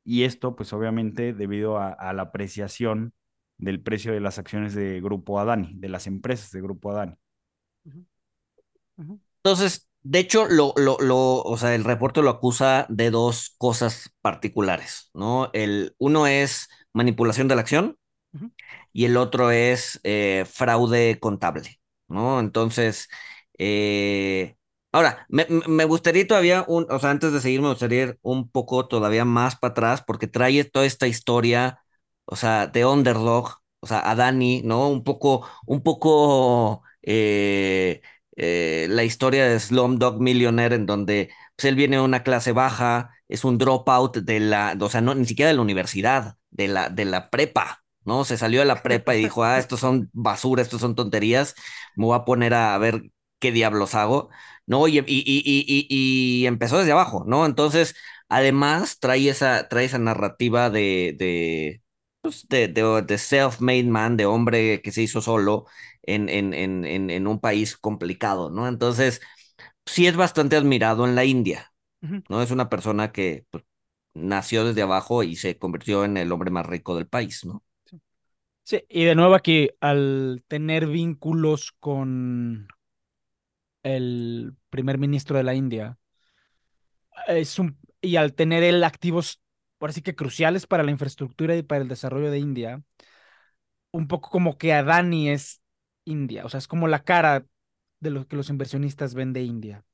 Y 0.05 0.23
esto, 0.23 0.55
pues 0.55 0.73
obviamente, 0.73 1.33
debido 1.33 1.77
a, 1.77 1.89
a 1.93 2.13
la 2.13 2.23
apreciación 2.23 3.13
del 3.57 3.81
precio 3.81 4.13
de 4.13 4.19
las 4.21 4.39
acciones 4.39 4.73
de 4.75 5.01
Grupo 5.01 5.39
Adani, 5.39 5.71
de 5.75 5.89
las 5.89 6.07
empresas 6.07 6.51
de 6.51 6.61
Grupo 6.61 6.91
Adani. 6.91 7.15
Entonces, 9.43 9.89
de 10.03 10.19
hecho, 10.19 10.45
lo, 10.47 10.73
lo, 10.77 10.97
lo, 10.99 11.17
o 11.41 11.57
sea, 11.57 11.75
el 11.75 11.83
reporte 11.83 12.21
lo 12.21 12.29
acusa 12.29 12.85
de 12.89 13.11
dos 13.11 13.55
cosas 13.57 14.09
particulares, 14.21 15.09
¿no? 15.13 15.49
El, 15.53 15.95
uno 15.97 16.27
es 16.27 16.69
manipulación 16.93 17.47
de 17.47 17.55
la 17.55 17.61
acción 17.61 17.97
y 18.93 19.05
el 19.05 19.17
otro 19.17 19.51
es 19.51 19.99
eh, 20.03 20.45
fraude 20.49 21.19
contable, 21.19 21.81
¿no? 22.07 22.39
Entonces, 22.39 23.09
eh, 23.57 24.55
ahora, 24.91 25.25
me, 25.29 25.45
me- 25.67 25.85
gustaría 25.85 26.27
todavía, 26.27 26.65
un, 26.67 26.85
o 26.89 26.99
sea, 26.99 27.11
antes 27.11 27.31
de 27.33 27.41
seguir, 27.41 27.61
me 27.61 27.69
gustaría 27.69 28.03
ir 28.03 28.19
un 28.21 28.49
poco 28.49 28.87
todavía 28.87 29.25
más 29.25 29.55
para 29.55 29.71
atrás, 29.71 30.03
porque 30.05 30.27
trae 30.27 30.63
toda 30.65 30.85
esta 30.85 31.07
historia, 31.07 31.79
o 32.25 32.35
sea, 32.35 32.67
de 32.67 32.85
underdog, 32.85 33.49
o 33.79 33.87
sea, 33.87 34.09
a 34.09 34.15
Dani, 34.15 34.61
¿no? 34.63 34.89
Un 34.89 35.03
poco, 35.03 35.47
un 35.65 35.83
poco, 35.83 36.83
eh, 37.01 38.01
eh, 38.35 38.87
la 38.89 39.03
historia 39.03 39.45
de 39.47 39.59
Slumdog 39.59 40.19
Millionaire, 40.21 40.75
en 40.75 40.85
donde 40.85 41.29
pues, 41.55 41.65
él 41.65 41.75
viene 41.75 41.97
de 41.97 42.01
una 42.03 42.23
clase 42.23 42.51
baja, 42.51 43.11
es 43.27 43.43
un 43.43 43.57
dropout 43.57 44.17
de 44.17 44.39
la, 44.39 44.75
o 44.79 44.89
sea, 44.89 45.01
no, 45.01 45.15
ni 45.15 45.25
siquiera 45.25 45.49
de 45.49 45.55
la 45.55 45.61
universidad, 45.61 46.37
de 46.51 46.67
la, 46.67 46.89
de 46.89 47.05
la 47.05 47.29
prepa, 47.29 47.83
¿no? 48.05 48.25
Se 48.25 48.37
salió 48.37 48.59
de 48.59 48.65
la 48.65 48.83
prepa 48.83 49.15
y 49.15 49.19
dijo, 49.19 49.43
ah, 49.43 49.59
estos 49.59 49.79
son 49.79 50.09
basura, 50.13 50.61
estos 50.61 50.81
son 50.81 50.95
tonterías, 50.95 51.55
me 51.95 52.05
voy 52.05 52.15
a 52.17 52.25
poner 52.25 52.53
a, 52.53 52.77
ver 52.77 53.03
qué 53.43 53.51
diablos 53.51 53.95
hago, 53.95 54.31
¿no? 54.67 54.87
Y, 54.87 54.99
y, 54.99 55.03
y, 55.07 55.43
y, 55.45 55.87
y 55.89 56.47
empezó 56.47 56.79
desde 56.79 56.93
abajo, 56.93 57.25
¿no? 57.27 57.45
Entonces, 57.45 57.95
además, 58.29 58.99
trae 58.99 59.29
esa, 59.29 59.67
trae 59.69 59.85
esa 59.85 59.99
narrativa 59.99 60.71
de, 60.71 61.15
de, 61.19 61.83
pues, 62.21 62.47
de, 62.49 62.69
de, 62.69 63.03
de 63.03 63.17
self-made 63.17 63.85
man, 63.89 64.17
de 64.17 64.25
hombre 64.25 64.81
que 64.81 64.93
se 64.93 65.03
hizo 65.03 65.21
solo 65.21 65.65
en, 66.03 66.29
en, 66.29 66.53
en, 66.85 67.27
un 67.27 67.39
país 67.41 67.77
complicado, 67.77 68.49
¿no? 68.49 68.67
Entonces, 68.69 69.21
sí 69.85 70.07
es 70.07 70.15
bastante 70.15 70.55
admirado 70.55 71.05
en 71.07 71.15
la 71.15 71.25
India. 71.25 71.73
¿no? 72.29 72.41
Es 72.41 72.51
una 72.51 72.69
persona 72.69 73.11
que 73.11 73.45
pues, 73.49 73.63
nació 74.13 74.65
desde 74.65 74.81
abajo 74.83 75.23
y 75.23 75.35
se 75.35 75.57
convirtió 75.57 76.05
en 76.05 76.17
el 76.17 76.31
hombre 76.31 76.51
más 76.51 76.65
rico 76.65 76.95
del 76.95 77.07
país, 77.07 77.45
¿no? 77.45 77.63
Sí, 78.65 78.81
y 78.89 79.03
de 79.03 79.15
nuevo 79.15 79.35
aquí, 79.35 79.69
al 79.81 80.43
tener 80.47 80.87
vínculos 80.87 81.73
con 81.79 82.67
el 83.83 84.55
primer 84.69 84.97
ministro 84.97 85.37
de 85.37 85.43
la 85.43 85.55
India, 85.55 85.97
es 87.27 87.59
un, 87.59 87.77
y 88.01 88.15
al 88.17 88.33
tener 88.33 88.63
él 88.63 88.83
activos, 88.83 89.41
por 89.77 89.89
así 89.89 90.01
que 90.01 90.15
cruciales 90.15 90.67
para 90.67 90.83
la 90.83 90.91
infraestructura 90.91 91.55
y 91.55 91.63
para 91.63 91.81
el 91.81 91.87
desarrollo 91.87 92.31
de 92.31 92.39
India, 92.39 92.81
un 93.91 94.07
poco 94.07 94.29
como 94.29 94.57
que 94.57 94.73
Adani 94.73 95.29
es 95.29 95.61
India, 96.05 96.45
o 96.45 96.49
sea, 96.49 96.57
es 96.59 96.67
como 96.67 96.87
la 96.87 97.03
cara 97.03 97.45
de 97.99 98.09
lo 98.11 98.27
que 98.27 98.35
los 98.35 98.49
inversionistas 98.49 99.13
ven 99.15 99.33
de 99.33 99.43
India. 99.43 99.85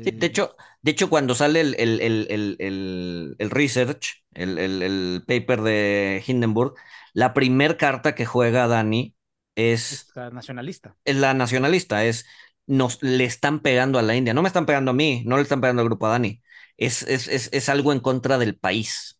Sí, 0.00 0.10
Eh, 0.10 0.16
de 0.16 0.26
hecho, 0.26 0.56
de 0.82 0.92
hecho, 0.92 1.10
cuando 1.10 1.34
sale 1.34 1.60
el, 1.60 1.74
el, 1.78 2.00
el, 2.00 2.26
el, 2.30 2.56
el, 2.60 3.36
el 3.38 3.50
research, 3.50 4.24
el, 4.32 4.58
el, 4.58 4.82
el 4.82 5.24
paper 5.26 5.60
de 5.62 6.22
Hindenburg, 6.26 6.74
la 7.14 7.34
primer 7.34 7.76
carta 7.76 8.14
que 8.14 8.24
juega 8.24 8.68
Dani 8.68 9.16
es, 9.56 10.08
es 10.10 10.16
la 10.16 10.30
nacionalista. 10.30 10.96
es 11.04 11.16
la 11.16 11.34
nacionalista, 11.34 12.04
es 12.04 12.26
nos 12.68 13.02
le 13.02 13.24
están 13.26 13.60
pegando 13.62 13.98
a 14.00 14.02
la 14.02 14.16
India, 14.16 14.34
no 14.34 14.42
me 14.42 14.48
están 14.48 14.66
pegando 14.66 14.92
a 14.92 14.94
mí, 14.94 15.24
no 15.26 15.36
le 15.38 15.44
están 15.44 15.62
pegando 15.62 15.82
al 15.82 15.88
grupo 15.88 16.06
a 16.08 16.10
Dani, 16.12 16.42
es, 16.78 17.02
es, 17.04 17.28
es, 17.28 17.50
es 17.52 17.70
algo 17.70 17.92
en 17.94 18.00
contra 18.00 18.38
del 18.38 18.58
país. 18.58 19.18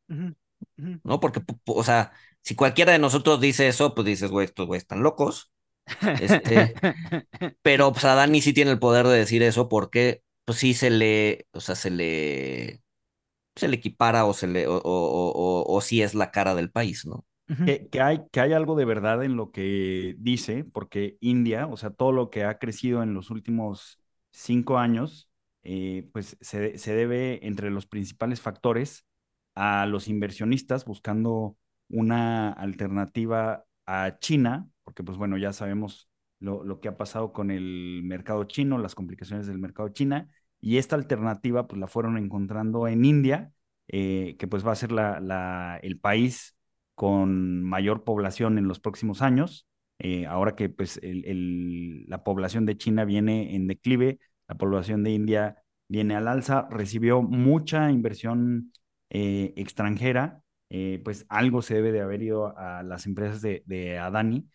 ¿no? 1.03 1.21
Porque, 1.21 1.41
o 1.67 1.85
sea, 1.85 2.13
si 2.43 2.55
cualquiera 2.55 2.93
de 2.93 2.99
nosotros 2.99 3.41
dice 3.41 3.69
eso, 3.69 3.95
pues 3.95 4.07
dices, 4.07 4.31
güey, 4.31 4.47
estos 4.47 4.67
güeyes 4.67 4.83
están 4.85 5.03
locos, 5.03 5.53
este, 6.17 6.75
pero 7.63 7.93
pues 7.93 8.05
a 8.05 8.15
Dani 8.17 8.41
sí 8.43 8.53
tiene 8.53 8.73
el 8.73 8.79
poder 8.79 9.07
de 9.07 9.19
decir 9.19 9.43
eso 9.45 9.69
porque 9.69 10.23
pues 10.47 10.59
sí 10.61 10.75
se 10.75 10.91
le, 10.91 11.47
o 11.53 11.61
sea, 11.61 11.75
se 11.77 11.91
le, 11.91 12.83
se 13.57 13.69
le 13.69 13.77
equipara 13.77 14.27
o 14.27 14.35
se 14.35 14.49
le, 14.49 14.67
o, 14.69 14.77
o, 14.77 14.83
o, 14.83 15.63
o- 15.65 15.77
o 15.77 15.81
sí 15.83 16.03
es 16.03 16.15
la 16.15 16.31
cara 16.33 16.55
del 16.55 16.71
país, 16.73 17.07
¿no? 17.07 17.27
Que, 17.65 17.89
hay, 18.01 18.23
que 18.33 18.41
algo 18.41 18.77
de 18.77 18.85
verdad 18.87 19.23
en 19.25 19.37
lo 19.37 19.51
que 19.53 20.15
dice, 20.19 20.65
porque 20.65 21.19
India, 21.21 21.67
o 21.67 21.77
sea, 21.77 21.91
todo 21.91 22.13
lo 22.13 22.31
que 22.31 22.45
ha 22.45 22.59
crecido 22.59 23.03
en 23.03 23.13
los 23.15 23.31
últimos 23.31 24.01
cinco 24.31 24.79
años, 24.79 25.31
eh, 25.63 26.09
pues 26.13 26.37
se, 26.41 26.79
se 26.79 26.95
debe 26.95 27.47
entre 27.47 27.71
los 27.71 27.87
principales 27.87 28.41
factores 28.41 29.05
a 29.55 29.87
los 29.87 30.09
inversionistas 30.09 30.85
buscando 30.85 31.57
una 31.89 32.53
alternativa 32.53 33.65
a 33.87 34.19
China, 34.19 34.69
porque 34.85 35.03
pues 35.03 35.19
bueno, 35.19 35.37
ya 35.39 35.53
sabemos 35.53 36.09
lo, 36.41 36.65
lo 36.65 36.81
que 36.81 36.89
ha 36.89 36.97
pasado 36.97 37.33
con 37.33 37.51
el 37.51 38.03
mercado 38.05 38.45
chino, 38.45 38.79
las 38.79 38.95
complicaciones 38.95 39.47
del 39.47 39.59
mercado 39.59 39.89
china, 39.91 40.29
y 40.61 40.79
esta 40.79 40.97
alternativa 40.97 41.67
pues 41.67 41.81
la 41.81 41.87
fueron 41.89 42.19
encontrando 42.19 42.89
en 42.89 43.05
India, 43.05 43.53
eh, 43.89 44.37
que 44.39 44.47
pues 44.49 44.67
va 44.67 44.73
a 44.73 44.77
ser 44.77 44.93
la, 44.93 45.21
la, 45.21 45.79
el 45.83 45.99
país 45.99 46.57
con 46.99 47.63
mayor 47.63 48.03
población 48.03 48.59
en 48.59 48.67
los 48.67 48.81
próximos 48.81 49.23
años. 49.23 49.69
Eh, 50.01 50.27
ahora 50.27 50.57
que 50.57 50.69
pues 50.69 51.01
la 51.01 52.25
población 52.25 52.67
de 52.67 52.77
China 52.77 53.05
viene 53.05 53.55
en 53.55 53.69
declive, 53.69 54.19
la 54.49 54.57
población 54.57 55.05
de 55.05 55.13
India 55.13 55.63
viene 55.87 56.17
al 56.17 56.27
alza, 56.27 56.67
recibió 56.73 57.23
mucha 57.23 57.93
inversión 57.93 58.73
eh, 59.11 59.55
extranjera, 59.57 60.43
eh, 60.71 61.01
pues 61.05 61.25
algo 61.29 61.63
se 61.63 61.75
debe 61.75 61.93
de 61.93 62.01
haber 62.01 62.21
ido 62.21 62.59
a 62.59 62.83
las 62.83 63.07
empresas 63.07 63.43
de, 63.43 63.63
de 63.67 63.97
Adani, 63.97 64.49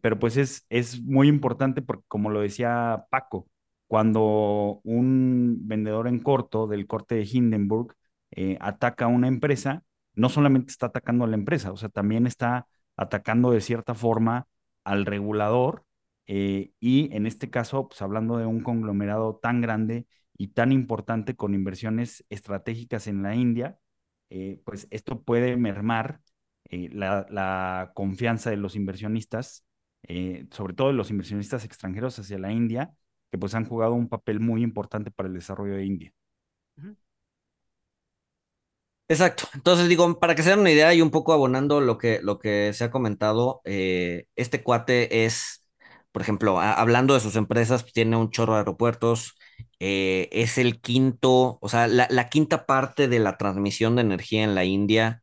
pero 0.00 0.18
pues 0.20 0.36
es, 0.36 0.64
es 0.68 1.02
muy 1.02 1.26
importante 1.26 1.82
porque 1.82 2.04
como 2.06 2.30
lo 2.30 2.42
decía 2.42 3.06
Paco, 3.10 3.48
cuando 3.88 4.80
un 4.84 5.58
vendedor 5.66 6.06
en 6.06 6.20
corto 6.20 6.68
del 6.68 6.86
corte 6.86 7.16
de 7.16 7.28
Hindenburg 7.30 7.96
ataca 8.60 9.06
a 9.06 9.08
una 9.08 9.26
empresa, 9.28 9.82
no 10.14 10.28
solamente 10.28 10.70
está 10.70 10.86
atacando 10.86 11.24
a 11.24 11.28
la 11.28 11.36
empresa, 11.36 11.72
o 11.72 11.76
sea, 11.76 11.88
también 11.88 12.26
está 12.26 12.66
atacando 12.96 13.50
de 13.50 13.60
cierta 13.60 13.94
forma 13.94 14.46
al 14.84 15.06
regulador 15.06 15.84
eh, 16.26 16.72
y 16.80 17.14
en 17.14 17.26
este 17.26 17.50
caso, 17.50 17.88
pues 17.88 18.00
hablando 18.02 18.38
de 18.38 18.46
un 18.46 18.62
conglomerado 18.62 19.36
tan 19.36 19.60
grande 19.60 20.06
y 20.36 20.48
tan 20.48 20.72
importante 20.72 21.36
con 21.36 21.54
inversiones 21.54 22.24
estratégicas 22.30 23.06
en 23.06 23.22
la 23.22 23.34
India, 23.34 23.78
eh, 24.30 24.60
pues 24.64 24.88
esto 24.90 25.22
puede 25.22 25.56
mermar 25.56 26.20
eh, 26.70 26.88
la, 26.92 27.92
confianza 27.94 28.50
de 28.50 28.56
los 28.56 28.76
inversionistas, 28.76 29.66
sobre 30.50 30.74
todo 30.74 30.88
de 30.88 30.94
los 30.94 31.10
inversionistas 31.10 31.64
extranjeros 31.64 32.18
hacia 32.18 32.38
la 32.38 32.52
India, 32.52 32.92
que 33.30 33.38
pues 33.38 33.54
han 33.54 33.66
jugado 33.66 33.94
un 33.94 34.08
papel 34.08 34.40
muy 34.40 34.62
importante 34.62 35.10
para 35.10 35.28
el 35.28 35.34
desarrollo 35.34 35.74
de 35.74 35.84
India. 35.84 36.12
Exacto. 39.08 39.44
Entonces 39.54 39.88
digo, 39.88 40.18
para 40.18 40.34
que 40.34 40.42
se 40.42 40.50
den 40.50 40.60
una 40.60 40.70
idea 40.70 40.94
y 40.94 41.02
un 41.02 41.10
poco 41.10 41.32
abonando 41.32 41.80
lo 41.80 41.98
que, 41.98 42.20
lo 42.22 42.38
que 42.38 42.72
se 42.72 42.84
ha 42.84 42.90
comentado, 42.90 43.60
eh, 43.64 44.26
este 44.36 44.62
cuate 44.62 45.24
es, 45.26 45.66
por 46.12 46.22
ejemplo, 46.22 46.60
hablando 46.60 47.12
de 47.14 47.20
sus 47.20 47.36
empresas, 47.36 47.84
tiene 47.92 48.16
un 48.16 48.30
chorro 48.30 48.54
de 48.54 48.60
aeropuertos, 48.60 49.34
eh, 49.80 50.28
es 50.32 50.56
el 50.56 50.80
quinto, 50.80 51.58
o 51.60 51.68
sea, 51.68 51.88
la, 51.88 52.06
la 52.10 52.28
quinta 52.30 52.64
parte 52.64 53.06
de 53.08 53.18
la 53.18 53.36
transmisión 53.36 53.96
de 53.96 54.02
energía 54.02 54.44
en 54.44 54.54
la 54.54 54.64
India 54.64 55.22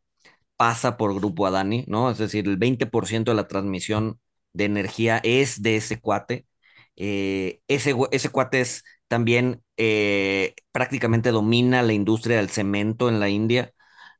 pasa 0.57 0.97
por 0.97 1.13
Grupo 1.15 1.47
Adani, 1.47 1.85
¿no? 1.87 2.11
Es 2.11 2.17
decir, 2.17 2.47
el 2.47 2.57
20% 2.57 3.31
de 3.31 3.35
la 3.37 3.47
transmisión 3.47 4.19
de 4.53 4.65
energía 4.65 5.19
es 5.23 5.61
de 5.61 5.77
ese 5.77 5.99
cuate. 6.01 6.47
Eh, 6.95 7.61
ese, 7.67 7.95
ese 8.11 8.29
cuate 8.29 8.61
es 8.61 8.83
también 9.09 9.63
eh, 9.77 10.55
prácticamente 10.71 11.31
domina 11.31 11.83
la 11.83 11.93
industria 11.93 12.37
del 12.37 12.49
cemento 12.51 13.09
en 13.09 13.19
la 13.21 13.29
India, 13.29 13.73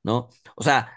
¿no? 0.04 0.30
O 0.58 0.64
sea, 0.64 0.94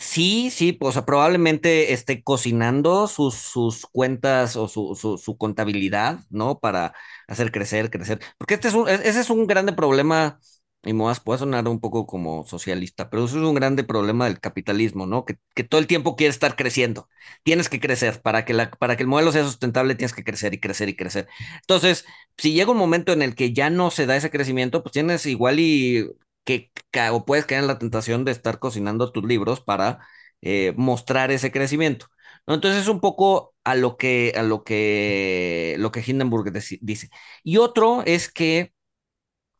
Sí, 0.00 0.50
sí, 0.52 0.72
pues, 0.72 0.90
o 0.90 0.92
sea, 0.92 1.04
probablemente 1.04 1.92
esté 1.92 2.22
cocinando 2.22 3.08
sus, 3.08 3.34
sus 3.34 3.84
cuentas 3.86 4.54
o 4.54 4.68
su, 4.68 4.94
su, 4.94 5.18
su 5.18 5.36
contabilidad, 5.36 6.20
¿no? 6.30 6.60
Para 6.60 6.94
hacer 7.26 7.50
crecer, 7.50 7.90
crecer. 7.90 8.20
Porque 8.38 8.54
este 8.54 8.68
es 8.68 8.74
un, 8.74 8.88
e- 8.88 8.94
ese 8.94 9.20
es 9.20 9.28
un 9.30 9.48
grande 9.48 9.72
problema, 9.72 10.38
y 10.84 10.92
me 10.92 11.04
puede 11.24 11.38
sonar 11.40 11.66
un 11.68 11.80
poco 11.80 12.06
como 12.06 12.46
socialista, 12.46 13.10
pero 13.10 13.24
eso 13.24 13.38
es 13.38 13.44
un 13.44 13.54
grande 13.54 13.84
problema 13.84 14.26
del 14.26 14.40
capitalismo, 14.40 15.06
¿no? 15.06 15.24
Que, 15.24 15.36
que 15.54 15.64
todo 15.64 15.80
el 15.80 15.86
tiempo 15.86 16.16
quiere 16.16 16.30
estar 16.30 16.56
creciendo. 16.56 17.08
Tienes 17.42 17.68
que 17.68 17.80
crecer. 17.80 18.22
Para 18.22 18.44
que 18.44 18.54
la, 18.54 18.70
para 18.70 18.96
que 18.96 19.02
el 19.02 19.08
modelo 19.08 19.32
sea 19.32 19.44
sustentable, 19.44 19.94
tienes 19.96 20.14
que 20.14 20.24
crecer 20.24 20.54
y 20.54 20.60
crecer 20.60 20.88
y 20.88 20.96
crecer. 20.96 21.28
Entonces, 21.62 22.04
si 22.36 22.52
llega 22.54 22.70
un 22.70 22.78
momento 22.78 23.12
en 23.12 23.22
el 23.22 23.34
que 23.34 23.52
ya 23.52 23.70
no 23.70 23.90
se 23.90 24.06
da 24.06 24.16
ese 24.16 24.30
crecimiento, 24.30 24.82
pues 24.82 24.92
tienes 24.92 25.26
igual 25.26 25.58
y 25.60 26.08
que 26.44 26.70
o 27.12 27.24
puedes 27.26 27.44
caer 27.46 27.62
en 27.62 27.66
la 27.68 27.78
tentación 27.78 28.24
de 28.24 28.32
estar 28.32 28.58
cocinando 28.58 29.12
tus 29.12 29.24
libros 29.24 29.60
para 29.60 30.00
eh, 30.42 30.72
mostrar 30.76 31.30
ese 31.30 31.52
crecimiento. 31.52 32.06
Entonces 32.46 32.82
es 32.82 32.88
un 32.88 33.00
poco 33.00 33.54
a 33.64 33.74
lo 33.74 33.96
que, 33.98 34.32
a 34.36 34.42
lo 34.42 34.64
que, 34.64 35.76
lo 35.78 35.92
que 35.92 36.02
Hindenburg 36.06 36.50
dice. 36.80 37.10
Y 37.44 37.58
otro 37.58 38.02
es 38.06 38.30
que 38.32 38.72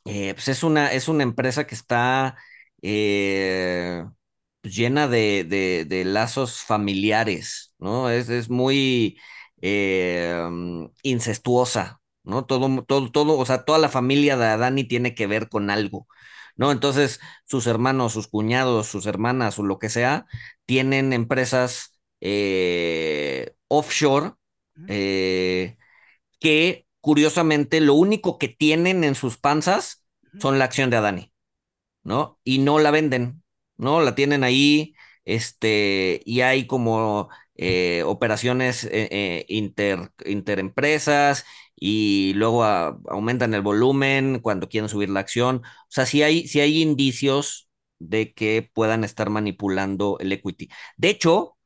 eh, 0.09 0.35
pues 0.35 0.49
es 0.49 0.63
una, 0.63 0.93
es 0.93 1.09
una 1.09 1.23
empresa 1.23 1.67
que 1.67 1.75
está 1.75 2.37
eh, 2.83 4.05
pues 4.61 4.75
llena 4.77 5.09
de, 5.09 5.45
de- 5.45 5.85
de 5.87 6.05
lazos 6.05 6.63
familiares, 6.63 7.75
¿no? 7.79 8.11
Es, 8.11 8.29
es 8.31 8.51
muy 8.51 9.19
eh, 9.63 10.47
mm, 10.51 10.87
incestuosa, 11.03 12.01
¿no? 12.25 12.45
Todo, 12.47 12.85
todo, 12.85 13.11
todo, 13.13 13.39
o 13.39 13.47
sea, 13.47 13.65
toda 13.65 13.79
la 13.79 13.89
familia 13.89 14.37
de 14.37 14.47
Adani 14.47 14.85
tiene 14.85 15.15
que 15.15 15.27
ver 15.27 15.49
con 15.49 15.71
algo, 15.71 16.07
¿no? 16.57 16.73
Entonces, 16.73 17.21
sus 17.47 17.67
hermanos, 17.67 18.13
sus 18.13 18.29
cuñados, 18.29 18.89
sus 18.89 19.07
hermanas 19.07 19.59
o 19.59 19.63
lo 19.65 19.79
que 19.79 19.89
sea, 19.91 20.27
tienen 20.67 21.13
empresas 21.13 22.01
eh, 22.21 23.55
offshore. 23.69 24.33
Eh, 24.89 25.77
que 26.41 26.87
curiosamente 27.01 27.81
lo 27.81 27.95
único 27.95 28.39
que 28.39 28.49
tienen 28.49 29.05
en 29.05 29.15
sus 29.15 29.39
panzas 29.39 30.05
son 30.39 30.59
la 30.59 30.65
acción 30.67 30.91
de 30.91 30.97
Adani, 30.99 31.33
¿no? 32.05 32.41
Y 32.45 32.59
no 32.59 32.79
la 32.79 32.91
venden, 32.91 33.43
¿no? 33.77 34.01
La 34.01 34.15
tienen 34.15 34.45
ahí, 34.45 34.95
este, 35.25 36.23
y 36.25 36.41
hay 36.43 36.67
como 36.67 37.29
eh, 37.57 38.03
operaciones 38.07 38.85
eh, 38.85 39.09
eh, 39.11 39.47
inter, 39.49 40.13
interempresas 40.27 41.45
y 41.77 42.33
luego 42.35 42.65
a- 42.65 42.99
aumentan 43.09 43.55
el 43.55 43.63
volumen 43.63 44.41
cuando 44.41 44.69
quieren 44.69 44.89
subir 44.89 45.11
la 45.11 45.21
acción. 45.21 45.59
O 45.65 45.87
sea, 45.91 46.07
sí 46.07 46.23
hay, 46.23 46.47
sí 46.49 46.61
hay 46.61 46.83
indicios 46.83 47.69
de 47.99 48.33
que 48.35 48.71
puedan 48.75 49.05
estar 49.05 49.31
manipulando 49.31 50.19
el 50.21 50.33
equity. 50.33 50.69
De 50.97 51.11
hecho, 51.11 51.57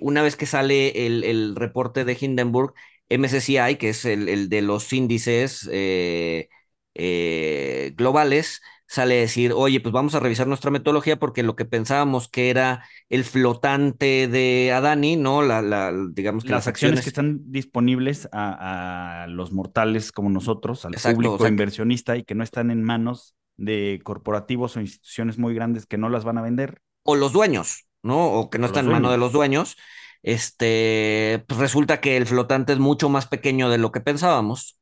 una 0.00 0.22
vez 0.22 0.36
que 0.36 0.46
sale 0.46 1.06
el, 1.06 1.24
el 1.24 1.56
reporte 1.56 2.04
de 2.04 2.16
Hindenburg, 2.20 2.74
MSCI, 3.08 3.76
que 3.76 3.90
es 3.90 4.04
el, 4.04 4.28
el 4.28 4.48
de 4.48 4.62
los 4.62 4.92
índices 4.92 5.68
eh, 5.72 6.48
eh, 6.94 7.92
globales, 7.96 8.60
sale 8.86 9.18
a 9.18 9.20
decir, 9.20 9.52
oye, 9.54 9.80
pues 9.80 9.92
vamos 9.92 10.14
a 10.14 10.20
revisar 10.20 10.46
nuestra 10.46 10.70
metodología 10.70 11.18
porque 11.18 11.42
lo 11.42 11.56
que 11.56 11.64
pensábamos 11.64 12.28
que 12.28 12.50
era 12.50 12.84
el 13.08 13.24
flotante 13.24 14.28
de 14.28 14.72
Adani, 14.72 15.16
¿no? 15.16 15.42
La, 15.42 15.62
la, 15.62 15.92
digamos 16.12 16.44
que 16.44 16.52
Las 16.52 16.54
las 16.54 16.68
acciones 16.68 17.00
acciones, 17.00 17.02
que 17.02 17.08
están 17.08 17.50
disponibles 17.50 18.28
a, 18.32 19.22
a 19.24 19.26
los 19.28 19.50
mortales 19.52 20.12
como 20.12 20.28
nosotros, 20.28 20.84
al 20.84 20.96
Exacto, 20.96 21.00
público 21.00 21.34
o 21.34 21.38
sea 21.38 21.50
que- 21.52 21.56
inversionista 21.56 22.16
y 22.16 22.24
que 22.24 22.34
no 22.34 22.44
están 22.44 22.70
en 22.70 22.82
manos 22.84 23.34
de 23.56 24.00
corporativos 24.04 24.76
o 24.76 24.80
instituciones 24.80 25.38
muy 25.38 25.54
grandes 25.54 25.86
que 25.86 25.96
no 25.98 26.10
las 26.10 26.24
van 26.24 26.36
a 26.38 26.42
vender. 26.42 26.80
o 27.02 27.16
los 27.16 27.32
dueños, 27.32 27.86
¿no? 28.02 28.32
O 28.32 28.50
que 28.50 28.58
no 28.58 28.66
O 28.66 28.66
están 28.66 28.86
en 28.86 28.90
mano 28.90 29.10
de 29.10 29.18
los 29.18 29.32
dueños, 29.32 29.76
este, 30.24 31.44
pues 31.48 31.60
resulta 31.60 32.00
que 32.02 32.18
el 32.18 32.26
flotante 32.28 32.74
es 32.74 32.80
mucho 32.80 33.10
más 33.10 33.28
pequeño 33.28 33.70
de 33.70 33.78
lo 33.78 33.92
que 33.92 34.02
pensábamos, 34.02 34.80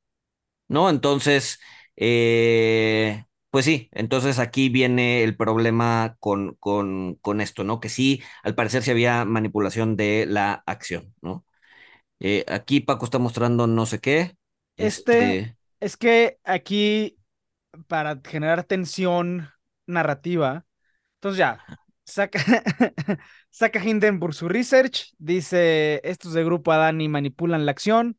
¿no? 0.68 0.90
Entonces, 0.90 1.60
eh, 1.96 3.24
pues 3.50 3.64
sí, 3.66 3.88
entonces 3.92 4.38
aquí 4.38 4.68
viene 4.70 5.22
el 5.24 5.36
problema 5.36 6.16
con, 6.20 6.54
con, 6.60 7.16
con 7.16 7.40
esto, 7.40 7.64
¿no? 7.64 7.80
Que 7.80 7.88
sí, 7.90 8.22
al 8.42 8.54
parecer 8.54 8.82
sí 8.82 8.90
había 8.92 9.24
manipulación 9.24 9.96
de 9.96 10.26
la 10.28 10.62
acción, 10.66 11.14
¿no? 11.22 11.44
Eh, 12.20 12.44
aquí 12.48 12.80
Paco 12.80 13.04
está 13.06 13.18
mostrando 13.18 13.66
no 13.66 13.86
sé 13.86 14.00
qué. 14.00 14.36
Este 14.78 15.06
Este, 15.06 15.56
es 15.80 15.96
que 15.96 16.38
aquí, 16.44 17.18
para 17.88 18.20
generar 18.24 18.64
tensión 18.64 19.50
narrativa, 19.86 20.66
entonces 21.16 21.38
ya, 21.38 21.64
saca, 22.04 22.38
saca 23.50 23.84
Hindenburg 23.84 24.34
su 24.34 24.48
research, 24.48 25.14
dice, 25.18 26.00
estos 26.04 26.32
de 26.34 26.44
Grupo 26.44 26.72
Adani 26.72 27.08
manipulan 27.08 27.66
la 27.66 27.72
acción, 27.72 28.18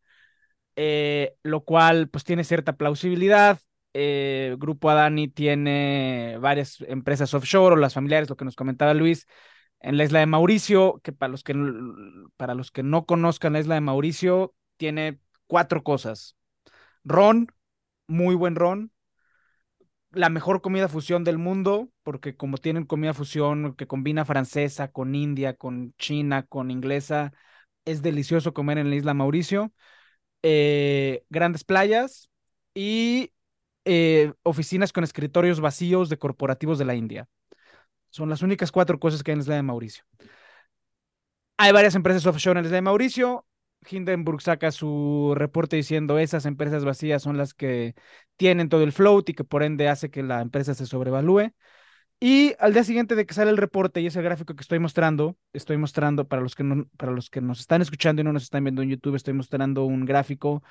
eh, 0.75 1.35
lo 1.43 1.63
cual 1.63 2.09
pues 2.09 2.23
tiene 2.23 2.43
cierta 2.43 2.73
plausibilidad. 2.77 3.59
Eh, 3.93 4.55
Grupo 4.59 4.89
Adani 4.89 5.27
tiene 5.27 6.37
varias 6.39 6.81
empresas 6.87 7.33
offshore 7.33 7.75
o 7.75 7.77
las 7.77 7.93
familiares, 7.93 8.29
lo 8.29 8.37
que 8.37 8.45
nos 8.45 8.55
comentaba 8.55 8.93
Luis, 8.93 9.27
en 9.81 9.97
la 9.97 10.05
isla 10.05 10.19
de 10.19 10.25
Mauricio, 10.27 11.01
que 11.03 11.13
para 11.13 11.31
los 11.31 11.43
que, 11.43 11.53
para 12.37 12.55
los 12.55 12.71
que 12.71 12.83
no 12.83 13.05
conozcan 13.05 13.53
la 13.53 13.59
isla 13.59 13.75
de 13.75 13.81
Mauricio, 13.81 14.55
tiene 14.77 15.19
cuatro 15.47 15.83
cosas. 15.83 16.37
Ron, 17.05 17.49
muy 18.07 18.35
buen 18.35 18.55
ron. 18.57 18.92
La 20.13 20.29
mejor 20.29 20.61
comida 20.61 20.87
fusión 20.87 21.23
del 21.23 21.39
mundo, 21.39 21.89
porque 22.03 22.35
como 22.35 22.57
tienen 22.57 22.85
comida 22.85 23.13
fusión 23.13 23.75
que 23.75 23.87
combina 23.87 24.25
francesa 24.25 24.89
con 24.91 25.15
india, 25.15 25.55
con 25.55 25.95
china, 25.97 26.43
con 26.43 26.69
inglesa, 26.69 27.33
es 27.85 28.01
delicioso 28.01 28.53
comer 28.53 28.77
en 28.77 28.89
la 28.89 28.95
isla 28.95 29.13
Mauricio. 29.15 29.73
Eh, 30.43 31.23
grandes 31.29 31.63
playas 31.63 32.29
y 32.75 33.31
eh, 33.85 34.33
oficinas 34.43 34.93
con 34.93 35.03
escritorios 35.03 35.61
vacíos 35.61 36.09
de 36.09 36.17
corporativos 36.17 36.77
de 36.77 36.85
la 36.85 36.95
India. 36.95 37.27
Son 38.09 38.29
las 38.29 38.41
únicas 38.41 38.71
cuatro 38.71 38.99
cosas 38.99 39.23
que 39.23 39.31
hay 39.31 39.33
en 39.33 39.39
la 39.39 39.43
isla 39.43 39.55
de 39.55 39.63
Mauricio. 39.63 40.03
Hay 41.57 41.71
varias 41.71 41.95
empresas 41.95 42.25
offshore 42.25 42.59
en 42.59 42.63
la 42.63 42.67
isla 42.67 42.77
de 42.77 42.81
Mauricio. 42.81 43.45
Hindenburg 43.89 44.41
saca 44.41 44.71
su 44.71 45.33
reporte 45.35 45.75
diciendo 45.75 46.19
esas 46.19 46.45
empresas 46.45 46.85
vacías 46.85 47.21
son 47.23 47.37
las 47.37 47.53
que 47.53 47.95
tienen 48.37 48.69
todo 48.69 48.83
el 48.83 48.91
float 48.91 49.29
y 49.29 49.33
que 49.33 49.43
por 49.43 49.63
ende 49.63 49.89
hace 49.89 50.09
que 50.09 50.23
la 50.23 50.41
empresa 50.41 50.73
se 50.73 50.85
sobrevalúe. 50.85 51.53
Y 52.19 52.53
al 52.59 52.73
día 52.73 52.83
siguiente 52.85 53.15
de 53.15 53.25
que 53.25 53.33
sale 53.33 53.51
el 53.51 53.57
reporte 53.57 53.99
y 54.01 54.07
ese 54.07 54.21
gráfico 54.21 54.55
que 54.55 54.61
estoy 54.61 54.79
mostrando, 54.79 55.37
estoy 55.51 55.77
mostrando 55.77 56.27
para 56.27 56.41
los 56.41 56.55
que 56.55 56.63
no, 56.63 56.85
para 56.97 57.11
los 57.11 57.29
que 57.29 57.41
nos 57.41 57.59
están 57.59 57.81
escuchando 57.81 58.21
y 58.21 58.25
no 58.25 58.33
nos 58.33 58.43
están 58.43 58.63
viendo 58.63 58.81
en 58.81 58.89
YouTube, 58.89 59.15
estoy 59.15 59.33
mostrando 59.33 59.83
un 59.85 60.05
gráfico 60.05 60.63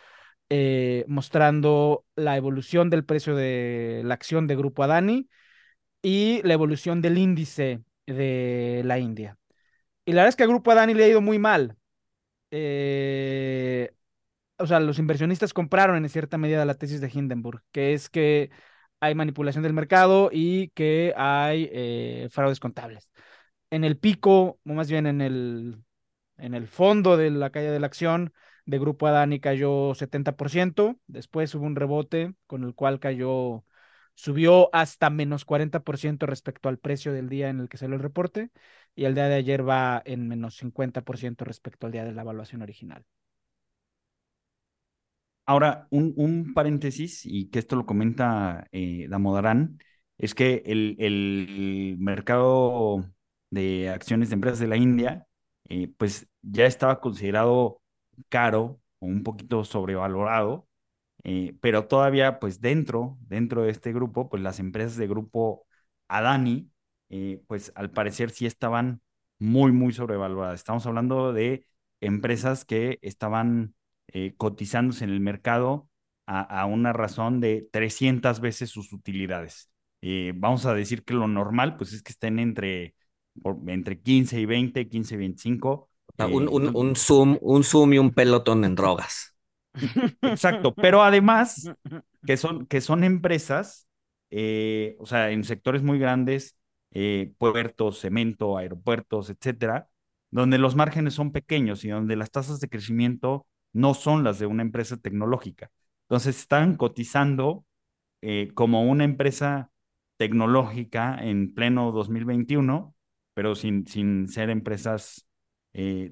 eh, 0.54 1.04
mostrando 1.08 2.04
la 2.14 2.36
evolución 2.36 2.90
del 2.90 3.04
precio 3.04 3.34
de 3.34 4.02
la 4.04 4.14
acción 4.14 4.46
de 4.46 4.56
Grupo 4.56 4.82
Adani 4.82 5.28
y 6.02 6.42
la 6.44 6.54
evolución 6.54 7.00
del 7.02 7.18
índice 7.18 7.82
de 8.06 8.82
la 8.84 8.98
India. 8.98 9.38
Y 10.04 10.12
la 10.12 10.22
verdad 10.22 10.30
es 10.30 10.36
que 10.36 10.44
a 10.44 10.48
Grupo 10.48 10.70
Adani 10.70 10.94
le 10.94 11.04
ha 11.04 11.08
ido 11.08 11.20
muy 11.20 11.38
mal. 11.38 11.76
Eh, 12.52 13.90
o 14.58 14.66
sea, 14.66 14.80
los 14.80 14.98
inversionistas 14.98 15.54
compraron 15.54 15.96
en 15.96 16.08
cierta 16.10 16.38
medida 16.38 16.64
la 16.64 16.74
tesis 16.74 17.00
de 17.00 17.10
Hindenburg, 17.12 17.62
que 17.72 17.94
es 17.94 18.10
que 18.10 18.50
hay 19.00 19.14
manipulación 19.14 19.64
del 19.64 19.72
mercado 19.74 20.30
y 20.32 20.68
que 20.70 21.14
hay 21.16 21.68
eh, 21.72 22.28
fraudes 22.30 22.60
contables. 22.60 23.08
En 23.70 23.84
el 23.84 23.98
pico, 23.98 24.60
o 24.66 24.72
más 24.74 24.90
bien 24.90 25.06
en 25.06 25.20
el, 25.22 25.82
en 26.38 26.54
el 26.54 26.68
fondo 26.68 27.16
de 27.16 27.30
la 27.30 27.50
calle 27.50 27.70
de 27.70 27.80
la 27.80 27.86
acción 27.86 28.32
de 28.66 28.78
Grupo 28.78 29.06
Adani 29.06 29.40
cayó 29.40 29.94
70%, 29.94 30.98
después 31.06 31.54
hubo 31.54 31.66
un 31.66 31.76
rebote 31.76 32.34
con 32.46 32.64
el 32.64 32.74
cual 32.74 33.00
cayó, 33.00 33.64
subió 34.14 34.74
hasta 34.74 35.10
menos 35.10 35.44
40% 35.44 36.26
respecto 36.26 36.68
al 36.68 36.78
precio 36.78 37.12
del 37.12 37.28
día 37.28 37.48
en 37.48 37.60
el 37.60 37.68
que 37.68 37.78
salió 37.78 37.96
el 37.96 38.02
reporte 38.02 38.50
y 38.94 39.04
el 39.04 39.14
día 39.14 39.28
de 39.28 39.36
ayer 39.36 39.68
va 39.68 40.02
en 40.04 40.28
menos 40.28 40.56
50% 40.56 41.44
respecto 41.44 41.86
al 41.86 41.92
día 41.92 42.04
de 42.04 42.12
la 42.12 42.22
evaluación 42.22 42.62
original. 42.62 43.04
Ahora, 45.44 45.88
un, 45.90 46.12
un 46.16 46.54
paréntesis, 46.54 47.22
y 47.26 47.50
que 47.50 47.58
esto 47.58 47.74
lo 47.76 47.84
comenta 47.86 48.66
eh, 48.72 49.06
Damodarán, 49.08 49.78
es 50.18 50.34
que 50.34 50.62
el, 50.66 50.96
el 51.00 51.96
mercado 51.98 53.04
de 53.50 53.90
acciones 53.90 54.28
de 54.30 54.34
empresas 54.34 54.60
de 54.60 54.68
la 54.68 54.76
India, 54.76 55.26
eh, 55.68 55.88
pues 55.98 56.28
ya 56.42 56.66
estaba 56.66 57.00
considerado 57.00 57.82
caro 58.28 58.80
o 59.00 59.06
un 59.06 59.22
poquito 59.24 59.64
sobrevalorado, 59.64 60.68
eh, 61.24 61.56
pero 61.60 61.86
todavía, 61.86 62.38
pues 62.40 62.60
dentro, 62.60 63.18
dentro 63.22 63.62
de 63.62 63.70
este 63.70 63.92
grupo, 63.92 64.28
pues 64.28 64.42
las 64.42 64.58
empresas 64.60 64.96
de 64.96 65.06
grupo 65.08 65.66
Adani, 66.08 66.70
eh, 67.10 67.42
pues 67.46 67.72
al 67.74 67.90
parecer 67.90 68.30
sí 68.30 68.46
estaban 68.46 69.00
muy, 69.38 69.72
muy 69.72 69.92
sobrevaloradas. 69.92 70.60
Estamos 70.60 70.86
hablando 70.86 71.32
de 71.32 71.66
empresas 72.00 72.64
que 72.64 72.98
estaban 73.02 73.74
eh, 74.08 74.34
cotizándose 74.36 75.04
en 75.04 75.10
el 75.10 75.20
mercado 75.20 75.88
a, 76.26 76.40
a, 76.60 76.66
una 76.66 76.92
razón 76.92 77.40
de 77.40 77.68
300 77.72 78.40
veces 78.40 78.70
sus 78.70 78.92
utilidades. 78.92 79.70
Eh, 80.00 80.32
vamos 80.34 80.66
a 80.66 80.74
decir 80.74 81.04
que 81.04 81.14
lo 81.14 81.28
normal, 81.28 81.76
pues 81.76 81.92
es 81.92 82.02
que 82.02 82.12
estén 82.12 82.38
entre 82.38 82.94
entre 83.66 84.00
15 84.00 84.40
y 84.40 84.46
20, 84.46 84.88
15 84.88 85.14
y 85.14 85.18
25. 85.18 85.70
O 85.70 85.88
sea, 86.16 86.26
eh, 86.26 86.34
un, 86.34 86.48
un, 86.48 86.70
un 86.74 86.96
Zoom, 86.96 87.38
un 87.40 87.64
Zoom 87.64 87.94
y 87.94 87.98
un 87.98 88.12
pelotón 88.12 88.64
en 88.64 88.74
drogas. 88.74 89.31
Exacto, 90.24 90.76
pero 90.78 91.02
además 91.02 91.70
que 92.26 92.36
son, 92.36 92.66
que 92.66 92.80
son 92.80 93.04
empresas, 93.04 93.88
eh, 94.30 94.96
o 94.98 95.06
sea, 95.06 95.30
en 95.30 95.44
sectores 95.44 95.82
muy 95.82 95.98
grandes, 95.98 96.56
eh, 96.92 97.32
puertos, 97.38 98.00
cemento, 98.00 98.56
aeropuertos, 98.56 99.30
etcétera, 99.30 99.88
donde 100.30 100.58
los 100.58 100.76
márgenes 100.76 101.14
son 101.14 101.32
pequeños 101.32 101.84
y 101.84 101.88
donde 101.88 102.16
las 102.16 102.30
tasas 102.30 102.60
de 102.60 102.68
crecimiento 102.68 103.46
no 103.72 103.94
son 103.94 104.24
las 104.24 104.38
de 104.38 104.46
una 104.46 104.62
empresa 104.62 104.96
tecnológica. 104.96 105.70
Entonces 106.08 106.38
están 106.38 106.76
cotizando 106.76 107.64
eh, 108.22 108.50
como 108.54 108.84
una 108.84 109.04
empresa 109.04 109.70
tecnológica 110.18 111.18
en 111.22 111.54
pleno 111.54 111.92
2021, 111.92 112.94
pero 113.34 113.54
sin, 113.54 113.86
sin 113.86 114.28
ser 114.28 114.50
empresas 114.50 115.26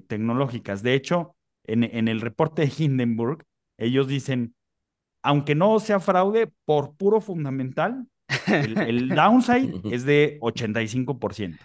tecnológicas. 0.07 0.83
De 0.83 0.93
hecho, 0.95 1.35
en, 1.65 1.83
en 1.83 2.07
el 2.07 2.21
reporte 2.21 2.63
de 2.63 2.73
Hindenburg, 2.77 3.45
ellos 3.85 4.07
dicen, 4.07 4.55
aunque 5.23 5.55
no 5.55 5.79
sea 5.79 5.99
fraude, 5.99 6.51
por 6.65 6.95
puro 6.95 7.21
fundamental, 7.21 8.07
el, 8.47 8.77
el 8.77 9.09
downside 9.15 9.81
es 9.91 10.05
de 10.05 10.37
85%. 10.41 11.59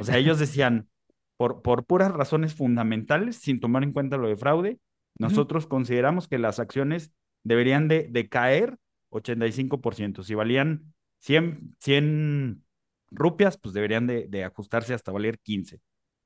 O 0.00 0.04
sea, 0.04 0.16
ellos 0.18 0.38
decían, 0.38 0.88
por, 1.36 1.62
por 1.62 1.84
puras 1.84 2.12
razones 2.12 2.54
fundamentales, 2.54 3.36
sin 3.36 3.60
tomar 3.60 3.82
en 3.82 3.92
cuenta 3.92 4.16
lo 4.16 4.28
de 4.28 4.36
fraude, 4.36 4.78
nosotros 5.18 5.66
consideramos 5.66 6.28
que 6.28 6.38
las 6.38 6.58
acciones 6.60 7.12
deberían 7.44 7.88
de, 7.88 8.08
de 8.10 8.28
caer 8.28 8.78
85%. 9.10 10.22
Si 10.22 10.34
valían 10.34 10.92
100, 11.20 11.76
100 11.80 12.64
rupias, 13.10 13.58
pues 13.58 13.74
deberían 13.74 14.06
de, 14.06 14.26
de 14.28 14.44
ajustarse 14.44 14.94
hasta 14.94 15.12
valer 15.12 15.38
15. 15.40 15.80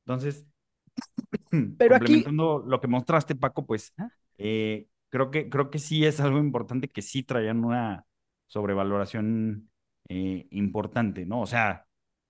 Entonces, 0.06 0.46
Pero 1.50 1.96
aquí- 1.96 2.22
complementando 2.22 2.62
lo 2.66 2.80
que 2.80 2.88
mostraste, 2.88 3.34
Paco, 3.34 3.66
pues 3.66 3.92
Ah. 3.96 4.08
eh, 4.38 4.86
creo, 5.14 5.30
que, 5.32 5.48
creo 5.50 5.70
que 5.70 5.78
sí 5.80 6.04
es 6.06 6.20
algo 6.20 6.38
importante 6.40 6.88
que 6.90 7.02
sí 7.02 7.22
traían 7.24 7.64
una 7.64 8.06
sobrevaloración 8.48 9.70
eh, 10.10 10.48
importante, 10.50 11.26
¿no? 11.26 11.42
O 11.42 11.46
sea, 11.46 11.86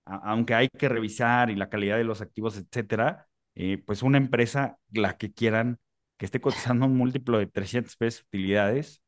a- 0.06 0.16
aunque 0.32 0.54
hay 0.54 0.68
que 0.68 0.88
revisar 0.90 1.50
y 1.50 1.56
la 1.56 1.70
calidad 1.70 1.96
de 1.98 2.04
los 2.04 2.20
activos, 2.22 2.58
etcétera, 2.58 3.28
eh, 3.56 3.78
pues 3.86 4.02
una 4.02 4.18
empresa, 4.18 4.78
la 4.92 5.16
que 5.18 5.32
quieran, 5.32 5.80
que 6.18 6.26
esté 6.26 6.40
cotizando 6.42 6.86
un 6.86 6.96
múltiplo 6.98 7.38
de 7.38 7.46
300 7.48 7.96
pesos 7.96 8.22
utilidades, 8.28 9.02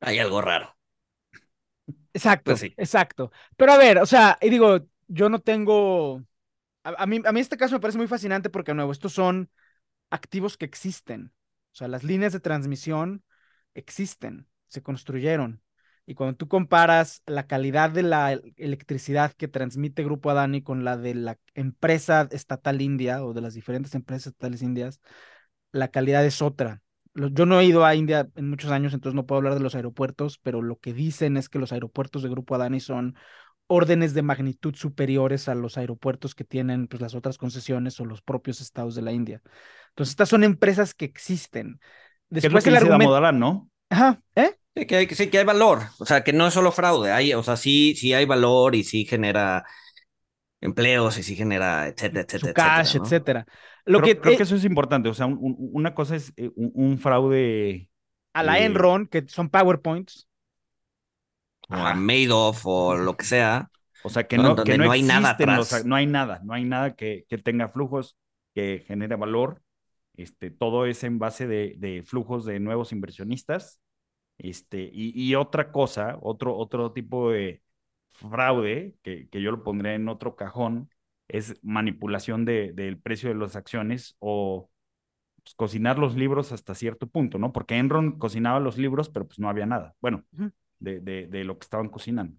Hay 0.00 0.18
algo 0.18 0.40
raro. 0.40 0.76
Exacto, 2.12 2.52
Pues 2.52 2.58
sí. 2.60 2.76
exacto. 2.76 3.30
Pero 3.56 3.72
a 3.72 3.78
ver, 3.78 3.98
o 3.98 4.06
sea, 4.06 4.38
y 4.40 4.50
digo, 4.50 4.80
yo 5.08 5.28
no 5.28 5.40
tengo. 5.40 6.24
A, 6.84 7.04
a 7.04 7.06
mí, 7.06 7.20
a 7.24 7.32
mí 7.32 7.40
este 7.40 7.56
caso 7.56 7.74
me 7.76 7.80
parece 7.80 7.98
muy 7.98 8.08
fascinante 8.08 8.50
porque, 8.50 8.72
de 8.72 8.76
nuevo, 8.76 8.92
estos 8.92 9.12
son 9.14 9.50
activos 10.10 10.56
que 10.58 10.66
existen. 10.66 11.32
Sea, 11.78 11.88
las 11.88 12.04
líneas 12.04 12.32
de 12.32 12.40
transmisión 12.40 13.22
existen, 13.74 14.48
se 14.68 14.82
construyeron. 14.82 15.62
Y 16.06 16.14
cuando 16.14 16.36
tú 16.36 16.48
comparas 16.48 17.22
la 17.26 17.46
calidad 17.46 17.90
de 17.90 18.02
la 18.02 18.32
el- 18.32 18.54
electricidad 18.56 19.32
que 19.32 19.46
transmite 19.48 20.02
Grupo 20.04 20.30
Adani 20.30 20.62
con 20.62 20.84
la 20.84 20.96
de 20.96 21.14
la 21.14 21.38
empresa 21.54 22.28
estatal 22.30 22.80
india 22.80 23.24
o 23.24 23.34
de 23.34 23.42
las 23.42 23.54
diferentes 23.54 23.94
empresas 23.94 24.28
estatales 24.28 24.62
indias, 24.62 25.00
la 25.72 25.88
calidad 25.88 26.24
es 26.24 26.42
otra. 26.42 26.82
Yo 27.14 27.46
no 27.46 27.60
he 27.60 27.64
ido 27.66 27.84
a 27.84 27.94
India 27.96 28.28
en 28.36 28.48
muchos 28.48 28.70
años, 28.70 28.94
entonces 28.94 29.16
no 29.16 29.26
puedo 29.26 29.38
hablar 29.38 29.54
de 29.54 29.60
los 29.60 29.74
aeropuertos, 29.74 30.38
pero 30.38 30.62
lo 30.62 30.78
que 30.78 30.92
dicen 30.94 31.36
es 31.36 31.48
que 31.48 31.58
los 31.58 31.72
aeropuertos 31.72 32.22
de 32.22 32.28
Grupo 32.28 32.54
Adani 32.54 32.80
son 32.80 33.16
órdenes 33.68 34.14
de 34.14 34.22
magnitud 34.22 34.74
superiores 34.74 35.48
a 35.48 35.54
los 35.54 35.78
aeropuertos 35.78 36.34
que 36.34 36.44
tienen 36.44 36.88
pues, 36.88 37.00
las 37.00 37.14
otras 37.14 37.38
concesiones 37.38 38.00
o 38.00 38.04
los 38.04 38.22
propios 38.22 38.60
estados 38.60 38.96
de 38.96 39.02
la 39.02 39.12
India. 39.12 39.40
Entonces, 39.90 40.12
estas 40.12 40.28
son 40.30 40.44
empresas 40.44 40.94
que 40.94 41.04
existen. 41.04 41.80
que 42.40 42.48
es 42.48 42.52
lo 42.52 42.60
Después 42.60 42.64
que 42.64 42.70
el 42.70 42.76
argumento... 42.76 43.32
¿no? 43.32 43.70
Ajá, 43.90 44.20
¿eh? 44.34 44.54
Sí 44.76 44.86
que, 44.86 44.96
hay, 44.96 45.06
sí 45.08 45.28
que 45.30 45.38
hay 45.38 45.44
valor, 45.44 45.80
o 45.98 46.06
sea, 46.06 46.22
que 46.22 46.32
no 46.32 46.46
es 46.46 46.54
solo 46.54 46.70
fraude, 46.70 47.10
hay, 47.10 47.34
o 47.34 47.42
sea, 47.42 47.56
sí, 47.56 47.94
sí 47.96 48.14
hay 48.14 48.26
valor 48.26 48.76
y 48.76 48.84
sí 48.84 49.04
genera 49.04 49.64
empleos 50.60 51.18
y 51.18 51.22
sí 51.22 51.36
genera, 51.36 51.88
etcétera, 51.88 52.22
etcétera. 52.22 52.38
Su 52.38 52.52
cash, 52.52 52.96
etcétera, 52.96 53.04
¿no? 53.04 53.04
etcétera. 53.06 53.46
Lo 53.86 54.00
creo, 54.00 54.14
que, 54.16 54.20
creo 54.20 54.34
eh, 54.34 54.36
que 54.36 54.42
eso 54.44 54.56
es 54.56 54.64
importante. 54.64 55.08
O 55.08 55.14
sea, 55.14 55.26
un- 55.26 55.38
un- 55.40 55.56
una 55.72 55.94
cosa 55.94 56.16
es 56.16 56.32
eh, 56.36 56.50
un, 56.56 56.72
un 56.74 56.98
fraude. 56.98 57.90
a 58.34 58.42
la 58.42 58.58
eh, 58.58 58.64
Enron, 58.66 59.06
que 59.06 59.24
son 59.28 59.48
PowerPoints, 59.50 60.27
O 61.70 61.74
a 61.76 61.94
Madoff 61.94 62.66
o 62.66 62.96
lo 62.96 63.16
que 63.16 63.24
sea. 63.24 63.70
O 64.00 64.08
sea, 64.10 64.26
que 64.28 64.38
No, 64.38 64.42
donde 64.54 64.64
que 64.64 64.78
no, 64.78 64.84
no 64.84 64.90
hay 64.92 65.02
nada 65.02 65.30
los- 65.40 65.70
atrás. 65.70 65.84
no 65.84 65.96
hay 65.96 66.06
nada, 66.06 66.40
no 66.44 66.54
hay 66.54 66.64
nada 66.64 66.94
que, 66.94 67.24
que 67.28 67.38
tenga 67.38 67.68
flujos, 67.68 68.16
que 68.54 68.84
genere 68.86 69.16
valor. 69.16 69.62
Este, 70.16 70.50
todo 70.50 70.86
es 70.86 71.04
en 71.04 71.18
base 71.18 71.46
de, 71.46 71.74
de 71.78 72.02
flujos 72.02 72.44
de 72.44 72.60
nuevos 72.60 72.92
inversionistas. 72.92 73.80
Este, 74.38 74.90
y, 74.92 75.12
y 75.30 75.34
otra 75.36 75.72
cosa, 75.72 76.18
otro, 76.22 76.56
otro 76.56 76.92
tipo 76.92 77.30
de 77.32 77.62
fraude, 78.10 78.96
que, 79.02 79.28
que 79.30 79.42
yo 79.42 79.50
lo 79.52 79.64
pondré 79.64 79.94
en 79.96 80.08
otro 80.08 80.36
cajón, 80.36 80.90
es 81.28 81.56
manipulación 81.62 82.44
de, 82.44 82.72
del 82.72 82.98
precio 83.00 83.28
de 83.30 83.36
las 83.36 83.56
acciones 83.56 84.16
o 84.20 84.70
pues, 85.44 85.54
cocinar 85.56 85.98
los 85.98 86.16
libros 86.16 86.52
hasta 86.52 86.74
cierto 86.74 87.08
punto, 87.08 87.38
¿no? 87.38 87.52
Porque 87.52 87.76
Enron 87.78 88.18
cocinaba 88.18 88.60
los 88.60 88.78
libros, 88.78 89.08
pero 89.10 89.26
pues 89.28 89.38
no 89.40 89.48
había 89.50 89.66
nada. 89.66 89.94
Bueno. 90.00 90.24
De, 90.78 91.00
de, 91.00 91.26
de 91.26 91.44
lo 91.44 91.58
que 91.58 91.64
estaban 91.64 91.88
cocinando. 91.88 92.36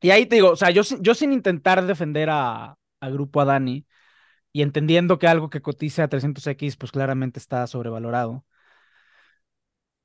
Y 0.00 0.10
ahí 0.10 0.26
te 0.26 0.36
digo, 0.36 0.50
o 0.50 0.56
sea, 0.56 0.70
yo, 0.70 0.82
yo 1.00 1.14
sin 1.14 1.32
intentar 1.32 1.84
defender 1.86 2.28
a, 2.30 2.76
a 3.00 3.10
Grupo 3.10 3.40
Adani 3.40 3.86
y 4.52 4.62
entendiendo 4.62 5.18
que 5.18 5.28
algo 5.28 5.50
que 5.50 5.62
cotiza 5.62 6.04
a 6.04 6.08
300X, 6.08 6.76
pues 6.76 6.92
claramente 6.92 7.38
está 7.38 7.66
sobrevalorado. 7.66 8.44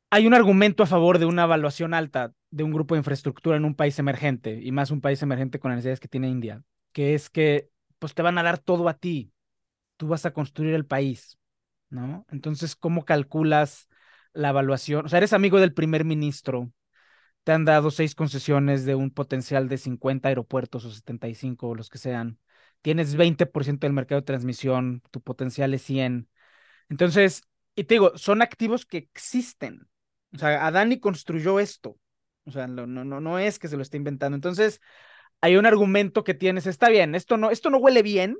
Hay 0.10 0.28
un 0.28 0.34
argumento 0.34 0.84
a 0.84 0.88
favor 0.88 1.20
de 1.20 1.26
una 1.26 1.44
evaluación 1.44 1.94
alta 1.94 2.34
de 2.50 2.63
un 2.63 2.72
grupo 2.72 2.96
de 2.96 3.00
infraestructura 3.00 3.56
en 3.56 3.65
un 3.65 3.76
país 3.76 3.98
emergente, 4.00 4.60
y 4.62 4.72
más 4.72 4.91
un 4.91 5.00
país 5.02 5.22
emergente 5.24 5.60
con 5.60 5.72
las 5.72 5.78
necesidades 5.78 6.02
que 6.02 6.10
tiene 6.10 6.30
India, 6.30 6.63
que 6.91 7.13
es 7.13 7.30
que 7.30 7.70
pues 8.00 8.13
te 8.13 8.22
van 8.22 8.38
a 8.38 8.44
dar 8.44 8.58
todo 8.58 8.89
a 8.89 8.96
ti. 8.96 9.32
Tú 9.98 10.08
vas 10.08 10.26
a 10.26 10.34
construir 10.34 10.74
el 10.76 10.86
país, 10.86 11.39
¿no? 11.89 12.26
Entonces, 12.32 12.76
¿cómo 12.76 13.06
calculas 13.06 13.89
la 14.34 14.50
evaluación? 14.50 15.06
O 15.06 15.10
sea, 15.10 15.17
eres 15.17 15.34
amigo 15.34 15.60
del 15.60 15.74
primer 15.74 16.06
ministro, 16.06 16.72
te 17.44 17.52
han 17.52 17.65
dado 17.65 17.91
seis 17.91 18.15
concesiones 18.15 18.86
de 18.86 18.96
un 18.96 19.12
potencial 19.12 19.67
de 19.70 19.78
50 19.78 20.30
aeropuertos 20.30 20.86
o 20.86 20.91
75 20.91 21.70
o 21.70 21.76
los 21.76 21.89
que 21.89 21.98
sean. 21.98 22.39
Tienes 22.82 23.15
20% 23.15 23.88
del 23.88 23.94
mercado 23.94 24.22
de 24.22 24.26
transmisión, 24.26 25.02
tu 25.12 25.22
potencial 25.22 25.74
es 25.74 25.82
100. 25.84 26.30
Entonces, 26.89 27.44
y 27.76 27.86
te 27.86 27.96
digo, 27.96 28.17
son 28.17 28.41
activos 28.41 28.86
que 28.86 28.98
existen. 28.98 29.88
O 30.34 30.38
sea, 30.38 30.65
Adani 30.65 31.00
construyó 31.00 31.60
esto. 31.60 31.98
O 32.46 32.52
sea, 32.52 32.67
no, 32.67 32.88
no, 32.88 33.04
no, 33.06 33.39
es 33.39 33.60
que 33.60 33.67
se 33.67 33.78
lo 33.78 33.84
esté 33.84 33.98
inventando. 33.98 34.36
Entonces, 34.36 34.82
hay 35.41 35.58
un 35.58 35.65
argumento 35.65 36.24
que 36.24 36.34
tienes, 36.34 36.67
está 36.67 36.89
bien, 36.89 37.15
esto 37.15 37.38
no, 37.38 37.52
esto 37.52 37.70
no 37.70 37.78
huele 37.78 38.04
bien. 38.04 38.38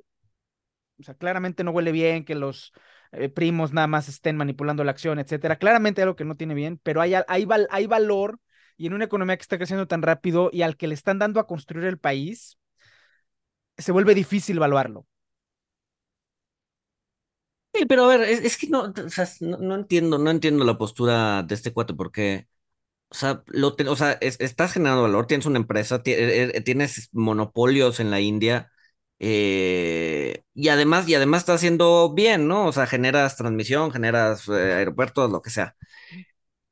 O 0.99 1.04
sea, 1.04 1.15
claramente 1.15 1.63
no 1.63 1.71
huele 1.71 1.91
bien 1.91 2.25
que 2.25 2.36
los 2.36 2.73
eh, 3.13 3.30
primos 3.30 3.74
nada 3.74 3.88
más 3.88 4.10
estén 4.10 4.38
manipulando 4.38 4.84
la 4.84 4.91
acción, 4.91 5.19
etcétera. 5.19 5.58
Claramente 5.58 6.02
algo 6.02 6.15
que 6.15 6.26
no 6.26 6.36
tiene 6.38 6.54
bien, 6.54 6.80
pero 6.84 7.02
hay, 7.02 7.13
hay, 7.28 7.47
hay 7.69 7.88
valor 7.88 8.39
y 8.78 8.88
en 8.88 8.93
una 8.93 9.06
economía 9.06 9.38
que 9.38 9.41
está 9.43 9.58
creciendo 9.58 9.88
tan 9.88 10.02
rápido 10.02 10.50
y 10.54 10.62
al 10.63 10.78
que 10.78 10.88
le 10.88 10.95
están 10.95 11.19
dando 11.19 11.39
a 11.39 11.47
construir 11.47 11.86
el 11.88 12.00
país, 12.00 12.58
se 13.78 13.91
vuelve 13.91 14.15
difícil 14.15 14.58
evaluarlo. 14.58 15.06
Sí, 17.74 17.86
pero 17.86 18.04
a 18.06 18.08
ver, 18.17 18.21
es, 18.21 18.58
que 18.58 18.67
no, 18.67 18.82
o 19.06 19.10
sea, 19.10 19.28
no, 19.39 19.76
entiendo, 19.76 20.17
no 20.17 20.30
entiendo 20.30 20.65
la 20.65 20.78
postura 20.78 21.41
de 21.43 21.56
este 21.56 21.71
cuate 21.71 21.93
porque, 21.93 22.47
o 23.10 23.15
sea, 23.15 23.43
lo 23.47 23.76
o 23.89 23.95
sea, 23.97 24.13
es- 24.21 24.39
estás 24.41 24.74
generando 24.74 25.04
valor, 25.04 25.28
tienes 25.28 25.45
una 25.47 25.60
empresa, 25.60 26.02
eh, 26.06 26.52
eh, 26.56 26.62
tienes 26.62 27.10
monopolios 27.13 28.00
en 28.00 28.12
la 28.12 28.21
India 28.21 28.71
eh, 29.21 30.43
y 30.55 30.69
además, 30.69 31.07
y 31.10 31.15
además 31.15 31.41
estás 31.43 31.57
haciendo 31.57 32.13
bien, 32.13 32.47
¿no? 32.49 32.67
O 32.67 32.73
sea, 32.73 32.88
generas 32.88 33.38
transmisión, 33.38 33.91
generas 33.91 34.47
eh, 34.49 34.73
aeropuertos, 34.75 35.31
lo 35.31 35.41
que 35.43 35.51
sea. 35.51 35.75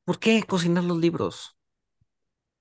¿Por 0.03 0.19
qué 0.19 0.43
cocinar 0.43 0.83
los 0.83 0.97
libros? 0.97 1.55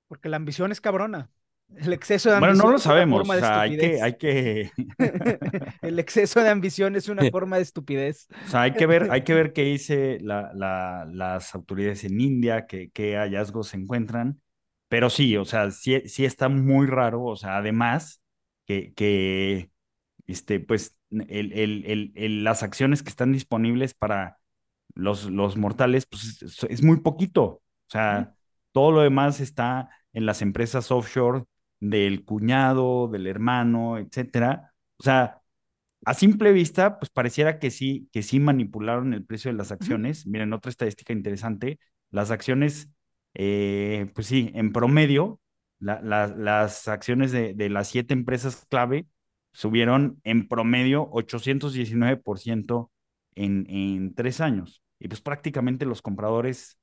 Porque 0.06 0.28
la 0.28 0.36
ambición 0.36 0.72
es 0.72 0.80
cabrona. 0.80 1.30
El 1.76 1.92
exceso 1.92 2.30
de 2.30 2.36
Bueno, 2.36 2.54
ambición 2.54 2.66
no 2.66 2.70
lo 2.70 2.78
sabemos. 2.78 3.30
O 3.30 3.34
sea, 3.34 3.60
hay 3.62 3.76
que, 3.76 4.02
hay 4.02 4.16
que, 4.16 4.70
El 5.82 5.98
exceso 5.98 6.42
de 6.42 6.50
ambición 6.50 6.96
es 6.96 7.08
una 7.08 7.26
forma 7.26 7.56
de 7.56 7.62
estupidez. 7.62 8.28
o 8.44 8.50
sea, 8.50 8.62
hay 8.62 8.76
que 8.76 8.86
ver, 8.86 9.06
hay 9.10 9.24
que 9.24 9.34
ver 9.34 9.52
qué 9.52 9.62
dice 9.64 10.18
la, 10.22 10.52
la- 10.54 11.06
las 11.12 11.54
autoridades 11.54 12.04
en 12.04 12.20
India, 12.20 12.66
qué, 12.66 12.90
qué 12.92 13.16
hallazgos 13.16 13.68
se 13.68 13.76
encuentran. 13.76 14.40
Pero 14.88 15.10
sí, 15.10 15.36
o 15.36 15.44
sea, 15.44 15.70
sí, 15.70 16.00
sí 16.08 16.24
está 16.24 16.48
muy 16.48 16.86
raro. 16.86 17.24
O 17.24 17.36
sea, 17.36 17.58
además 17.58 18.22
que, 18.66 18.94
que 18.94 19.70
este, 20.28 20.60
pues, 20.60 20.96
el, 21.10 21.52
el- 21.54 22.12
el- 22.16 22.44
las 22.44 22.62
acciones 22.64 23.02
que 23.04 23.10
están 23.10 23.32
disponibles 23.32 23.94
para 23.94 24.38
los, 24.94 25.30
los 25.30 25.56
mortales, 25.56 26.06
pues 26.06 26.42
es, 26.42 26.64
es 26.64 26.82
muy 26.82 27.00
poquito. 27.00 27.44
O 27.44 27.62
sea, 27.90 28.34
todo 28.72 28.92
lo 28.92 29.02
demás 29.02 29.40
está 29.40 29.90
en 30.12 30.26
las 30.26 30.42
empresas 30.42 30.90
offshore 30.90 31.44
del 31.80 32.24
cuñado, 32.24 33.08
del 33.08 33.26
hermano, 33.26 33.98
etcétera. 33.98 34.72
O 34.98 35.02
sea, 35.04 35.40
a 36.04 36.14
simple 36.14 36.52
vista, 36.52 36.98
pues 36.98 37.10
pareciera 37.10 37.58
que 37.58 37.70
sí, 37.70 38.08
que 38.12 38.22
sí 38.22 38.40
manipularon 38.40 39.14
el 39.14 39.24
precio 39.24 39.50
de 39.50 39.56
las 39.58 39.72
acciones. 39.72 40.26
Miren, 40.26 40.52
otra 40.52 40.70
estadística 40.70 41.12
interesante, 41.12 41.78
las 42.10 42.30
acciones, 42.30 42.88
eh, 43.34 44.10
pues 44.14 44.26
sí, 44.28 44.50
en 44.54 44.72
promedio, 44.72 45.40
las 45.80 46.88
acciones 46.88 47.32
de, 47.32 47.54
de 47.54 47.68
las 47.70 47.88
siete 47.88 48.14
empresas 48.14 48.66
clave 48.68 49.06
subieron 49.58 50.20
en 50.22 50.46
promedio 50.46 51.10
819% 51.10 52.90
en, 53.34 53.66
en 53.68 54.14
tres 54.14 54.40
años. 54.40 54.84
Y 55.00 55.08
pues 55.08 55.20
prácticamente 55.20 55.84
los 55.84 56.00
compradores 56.00 56.78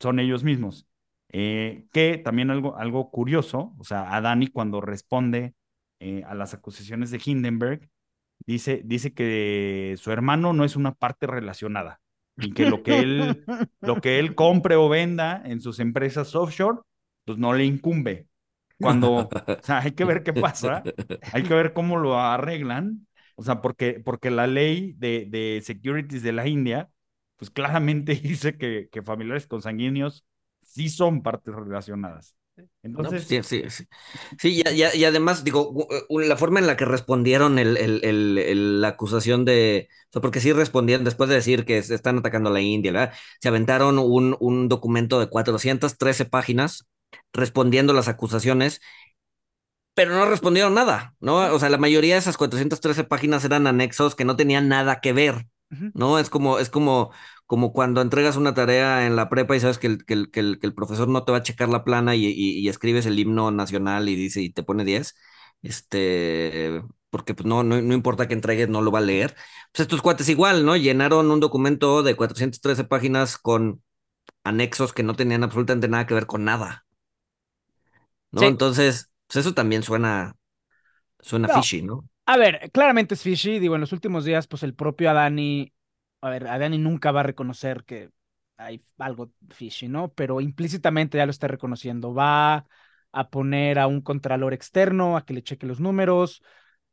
son 0.00 0.18
ellos 0.18 0.42
mismos. 0.42 0.88
Eh, 1.28 1.86
que 1.92 2.18
también 2.18 2.50
algo, 2.50 2.76
algo 2.76 3.08
curioso, 3.12 3.72
o 3.78 3.84
sea, 3.84 4.16
Adani 4.16 4.48
cuando 4.48 4.80
responde 4.80 5.54
eh, 6.00 6.24
a 6.26 6.34
las 6.34 6.54
acusaciones 6.54 7.12
de 7.12 7.22
Hindenburg, 7.24 7.88
dice, 8.46 8.82
dice 8.84 9.14
que 9.14 9.94
su 9.96 10.10
hermano 10.10 10.52
no 10.52 10.64
es 10.64 10.74
una 10.74 10.94
parte 10.94 11.28
relacionada 11.28 12.00
y 12.36 12.52
que 12.52 12.68
lo 12.68 12.82
que 12.82 12.98
él, 12.98 13.44
lo 13.80 14.00
que 14.00 14.18
él 14.18 14.34
compre 14.34 14.74
o 14.74 14.88
venda 14.88 15.40
en 15.44 15.60
sus 15.60 15.78
empresas 15.78 16.34
offshore, 16.34 16.80
pues 17.24 17.38
no 17.38 17.52
le 17.52 17.64
incumbe. 17.64 18.26
Cuando, 18.82 19.10
o 19.36 19.36
sea, 19.60 19.80
hay 19.80 19.92
que 19.92 20.04
ver 20.04 20.24
qué 20.24 20.34
pasa, 20.34 20.90
hay 21.30 21.44
que 21.44 21.54
ver 21.54 21.72
cómo 21.74 21.98
lo 21.98 22.18
arreglan, 22.18 23.06
o 23.36 23.44
sea, 23.44 23.62
porque, 23.62 24.00
porque 24.04 24.30
la 24.30 24.46
ley 24.48 24.94
de, 24.98 25.26
de 25.30 25.62
securities 25.64 26.22
de 26.24 26.32
la 26.32 26.48
India, 26.48 26.90
pues 27.36 27.50
claramente 27.50 28.14
dice 28.16 28.58
que, 28.58 28.88
que 28.92 29.02
familiares 29.02 29.46
consanguíneos 29.46 30.26
sí 30.62 30.88
son 30.90 31.22
partes 31.22 31.54
relacionadas. 31.54 32.36
No, 32.94 33.10
Entonces, 33.10 33.26
pues, 33.26 33.40
sí, 33.42 33.42
sí, 33.42 33.64
sí. 33.70 33.84
Sí, 34.38 34.62
y, 34.94 35.04
además, 35.04 35.44
digo, 35.44 35.88
la 36.10 36.36
forma 36.36 36.60
en 36.60 36.66
la 36.66 36.76
que 36.76 36.84
respondieron 36.84 37.58
el, 37.58 37.76
el- 37.78 38.04
el- 38.04 38.36
el- 38.38 38.80
la 38.82 38.88
acusación 38.88 39.46
de, 39.46 39.88
o 40.10 40.12
sea, 40.12 40.20
porque 40.22 40.40
sí 40.40 40.52
respondieron, 40.52 41.02
después 41.04 41.30
de 41.30 41.36
decir 41.36 41.64
que 41.64 41.82
se 41.82 41.94
están 41.94 42.18
atacando 42.18 42.50
a 42.50 42.52
la 42.52 42.60
India, 42.60 42.92
¿verdad? 42.92 43.14
Se 43.40 43.48
aventaron 43.48 43.98
un, 43.98 44.36
un 44.40 44.68
documento 44.68 45.20
de 45.20 45.28
413 45.30 46.26
páginas 46.26 46.86
respondiendo 47.32 47.92
las 47.92 48.08
acusaciones, 48.08 48.80
pero 49.94 50.14
no 50.14 50.24
respondieron 50.26 50.74
nada, 50.74 51.14
¿no? 51.20 51.36
O 51.54 51.58
sea, 51.58 51.68
la 51.68 51.76
mayoría 51.78 52.14
de 52.14 52.20
esas 52.20 52.36
413 52.38 53.04
páginas 53.04 53.44
eran 53.44 53.66
anexos 53.66 54.14
que 54.14 54.24
no 54.24 54.36
tenían 54.36 54.68
nada 54.68 55.00
que 55.00 55.12
ver. 55.12 55.46
¿no? 55.94 56.18
Es 56.18 56.30
como, 56.30 56.58
es 56.58 56.70
como, 56.70 57.12
como 57.46 57.72
cuando 57.74 58.00
entregas 58.00 58.36
una 58.36 58.54
tarea 58.54 59.06
en 59.06 59.14
la 59.16 59.28
prepa 59.28 59.54
y 59.56 59.60
sabes 59.60 59.78
que 59.78 59.86
el, 59.88 60.04
que 60.06 60.14
el, 60.14 60.30
que 60.30 60.40
el, 60.40 60.58
que 60.58 60.66
el 60.66 60.74
profesor 60.74 61.08
no 61.08 61.24
te 61.24 61.32
va 61.32 61.38
a 61.38 61.42
checar 61.42 61.68
la 61.68 61.84
plana 61.84 62.14
y, 62.16 62.24
y- 62.26 62.58
y 62.60 62.68
escribes 62.68 63.04
el 63.06 63.18
himno 63.18 63.50
nacional 63.50 64.08
y 64.08 64.16
dice 64.16 64.40
y 64.42 64.50
te 64.50 64.62
pone 64.62 64.84
10, 64.86 65.14
este, 65.62 66.82
porque 67.10 67.34
pues 67.34 67.46
no, 67.46 67.62
no, 67.62 67.80
no 67.82 67.94
importa 67.94 68.26
que 68.28 68.34
entregues, 68.34 68.68
no 68.70 68.80
lo 68.82 68.90
va 68.90 69.00
a 69.00 69.02
leer. 69.02 69.34
Pues 69.72 69.80
estos 69.82 70.00
cuates 70.02 70.28
igual, 70.30 70.64
¿no? 70.64 70.76
Llenaron 70.76 71.30
un 71.30 71.40
documento 71.40 72.02
de 72.02 72.16
413 72.16 72.84
páginas 72.84 73.36
con 73.38 73.82
anexos 74.44 74.92
que 74.94 75.02
no 75.04 75.14
tenían 75.16 75.44
absolutamente 75.44 75.88
nada 75.88 76.06
que 76.06 76.14
ver 76.14 76.26
con 76.26 76.44
nada, 76.44 76.86
¿no? 78.32 78.48
Sí. 78.48 78.48
Entonces, 78.48 79.10
pues 79.26 79.38
eso 79.46 79.54
también 79.54 79.82
suena, 79.82 80.36
suena 81.20 81.48
No. 81.48 81.50
fishy, 81.50 81.82
¿no? 81.82 82.08
A 82.26 82.36
ver, 82.38 82.70
claramente 82.72 83.14
es 83.14 83.22
fishy. 83.22 83.58
Digo, 83.58 83.74
en 83.76 83.82
los 83.82 83.92
últimos 83.92 84.24
días, 84.24 84.46
pues 84.48 84.62
el 84.62 84.74
propio 84.74 85.10
Adani, 85.10 85.72
a 86.22 86.30
ver, 86.30 86.46
Adani 86.48 86.78
nunca 86.78 87.12
va 87.12 87.20
a 87.20 87.22
reconocer 87.24 87.84
que 87.84 88.10
hay 88.58 88.82
algo 88.98 89.32
fishy, 89.50 89.88
¿no? 89.88 90.12
Pero 90.14 90.40
implícitamente 90.40 91.18
ya 91.18 91.26
lo 91.26 91.32
está 91.32 91.48
reconociendo. 91.48 92.14
Va 92.14 92.66
a 93.12 93.30
poner 93.30 93.78
a 93.78 93.86
un 93.88 94.00
contralor 94.02 94.54
externo 94.54 95.16
a 95.16 95.24
que 95.26 95.34
le 95.34 95.42
cheque 95.42 95.66
los 95.66 95.80
números. 95.80 96.42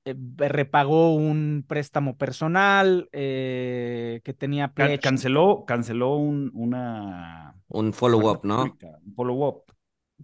eh, 0.05 0.15
repagó 0.37 1.15
un 1.15 1.65
préstamo 1.67 2.17
personal 2.17 3.09
eh, 3.13 4.21
que 4.23 4.33
tenía 4.33 4.73
can- 4.73 4.97
canceló, 4.99 5.65
canceló 5.67 6.15
un, 6.17 6.51
una 6.55 7.55
Un 7.69 7.93
follow-up, 7.93 8.43
¿no? 8.45 8.77
pública, 8.77 8.87
un 9.05 9.13
follow-up. 9.15 9.63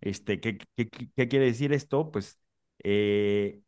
Este, 0.01 0.39
¿qué, 0.39 0.57
qué, 0.75 0.89
qué- 0.89 1.27
quiere 1.27 1.45
decir 1.45 1.73
esto? 1.73 2.11
Pues 2.11 2.39
eh, 2.83 3.61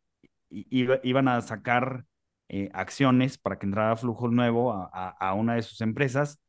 iba- 0.50 1.00
iban 1.04 1.28
a 1.28 1.40
sacar 1.42 2.06
eh, 2.48 2.70
acciones 2.72 3.38
para 3.38 3.58
que 3.58 3.66
entrara 3.66 3.96
flujo 3.96 4.28
nuevo 4.28 4.72
a, 4.72 4.90
a- 4.92 5.10
a 5.30 5.34
una 5.34 5.54
de 5.56 5.62
sus 5.62 5.80
empresas. 5.80 6.40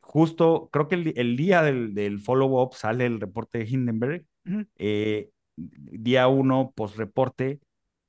Justo, 0.00 0.68
creo 0.72 0.88
que 0.88 0.94
el, 0.96 1.14
el 1.16 1.36
día 1.36 1.62
del, 1.62 1.94
del 1.94 2.20
follow-up 2.20 2.74
sale 2.74 3.06
el 3.06 3.20
reporte 3.20 3.58
de 3.58 3.66
Hindenburg. 3.68 4.24
Eh, 4.76 5.30
día 5.56 6.28
uno, 6.28 6.72
post-reporte, 6.76 7.60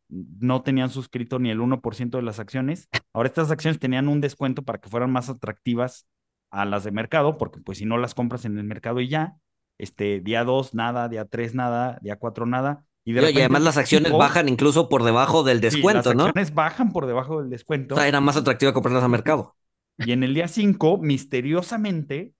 no 0.09 0.63
tenían 0.63 0.89
suscrito 0.89 1.39
ni 1.39 1.49
el 1.51 1.61
1% 1.61 2.17
de 2.17 2.23
las 2.23 2.39
acciones. 2.39 2.87
Ahora 3.13 3.27
estas 3.29 3.51
acciones 3.51 3.79
tenían 3.79 4.07
un 4.07 4.21
descuento 4.21 4.63
para 4.63 4.79
que 4.79 4.89
fueran 4.89 5.11
más 5.11 5.29
atractivas 5.29 6.07
a 6.51 6.65
las 6.65 6.83
de 6.83 6.91
mercado, 6.91 7.37
porque 7.37 7.59
pues 7.61 7.79
si 7.79 7.85
no 7.85 7.97
las 7.97 8.15
compras 8.15 8.45
en 8.45 8.57
el 8.57 8.63
mercado 8.65 9.01
y 9.01 9.09
ya, 9.09 9.37
este, 9.77 10.19
día 10.21 10.43
2 10.43 10.73
nada, 10.73 11.07
día 11.09 11.25
3 11.25 11.55
nada, 11.55 11.99
día 12.01 12.17
4 12.17 12.45
nada. 12.45 12.83
Y, 13.03 13.13
de 13.13 13.21
Y, 13.21 13.23
y 13.23 13.25
repente 13.27 13.41
además 13.41 13.61
las 13.63 13.77
acciones 13.77 14.07
cinco, 14.07 14.17
bajan 14.17 14.49
incluso 14.49 14.89
por 14.89 15.03
debajo 15.03 15.43
del 15.43 15.57
sí, 15.57 15.63
descuento, 15.63 16.09
las 16.09 16.17
¿no? 16.17 16.25
acciones 16.25 16.53
bajan 16.53 16.91
por 16.91 17.05
debajo 17.05 17.41
del 17.41 17.49
descuento. 17.49 17.95
O 17.95 17.97
sea, 17.97 18.07
era 18.07 18.19
más 18.19 18.35
atractivo 18.37 18.73
comprarlas 18.73 19.03
a 19.03 19.07
mercado. 19.07 19.55
Y 19.97 20.11
en 20.11 20.23
el 20.23 20.33
día 20.33 20.47
5, 20.47 20.99
misteriosamente, 20.99 22.33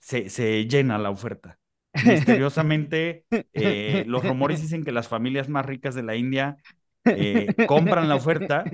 se, 0.00 0.28
se 0.30 0.66
llena 0.66 0.98
la 0.98 1.10
oferta. 1.10 1.58
Misteriosamente, 2.04 3.24
eh, 3.52 4.04
los 4.06 4.24
rumores 4.26 4.60
dicen 4.60 4.84
que 4.84 4.92
las 4.92 5.08
familias 5.08 5.48
más 5.48 5.64
ricas 5.64 5.94
de 5.94 6.02
la 6.02 6.14
India 6.16 6.58
eh, 7.04 7.46
compran 7.66 8.08
la 8.08 8.16
oferta, 8.16 8.64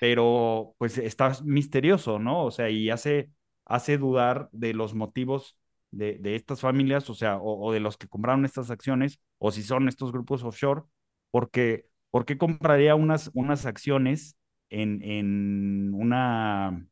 pero 0.00 0.74
pues 0.78 0.98
está 0.98 1.32
misterioso, 1.44 2.18
¿no? 2.18 2.44
O 2.44 2.50
sea, 2.50 2.70
y 2.70 2.90
hace, 2.90 3.30
hace 3.66 3.98
dudar 3.98 4.48
de 4.52 4.72
los 4.72 4.94
motivos 4.94 5.56
de, 5.96 6.18
de 6.18 6.36
estas 6.36 6.60
familias, 6.60 7.08
o 7.10 7.14
sea, 7.14 7.36
o, 7.38 7.66
o 7.68 7.72
de 7.72 7.80
los 7.80 7.96
que 7.96 8.08
compraron 8.08 8.44
estas 8.44 8.70
acciones, 8.70 9.18
o 9.38 9.50
si 9.52 9.62
son 9.62 9.88
estos 9.88 10.12
grupos 10.12 10.42
offshore, 10.44 10.82
porque 11.30 11.86
¿por 12.10 12.24
qué 12.24 12.38
compraría 12.38 12.94
unas, 12.94 13.30
unas 13.34 13.66
acciones 13.66 14.36
en, 14.70 15.02
en 15.02 15.92
una 15.94 16.86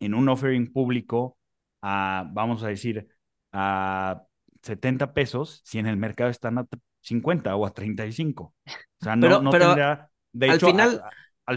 en 0.00 0.14
un 0.14 0.28
offering 0.28 0.72
público 0.72 1.38
a, 1.82 2.28
vamos 2.32 2.62
a 2.62 2.68
decir, 2.68 3.08
a 3.52 4.24
70 4.62 5.12
pesos, 5.14 5.62
si 5.64 5.78
en 5.78 5.86
el 5.86 5.96
mercado 5.96 6.30
están 6.30 6.58
a 6.58 6.66
50 7.00 7.54
o 7.56 7.66
a 7.66 7.70
35. 7.72 8.54
O 9.00 9.04
sea, 9.04 9.16
no, 9.16 9.22
Pero- 9.22 9.42
no 9.42 9.50
pero 9.50 9.64
tendría, 9.66 10.10
de 10.32 10.50
al 10.50 10.56
hecho, 10.56 10.66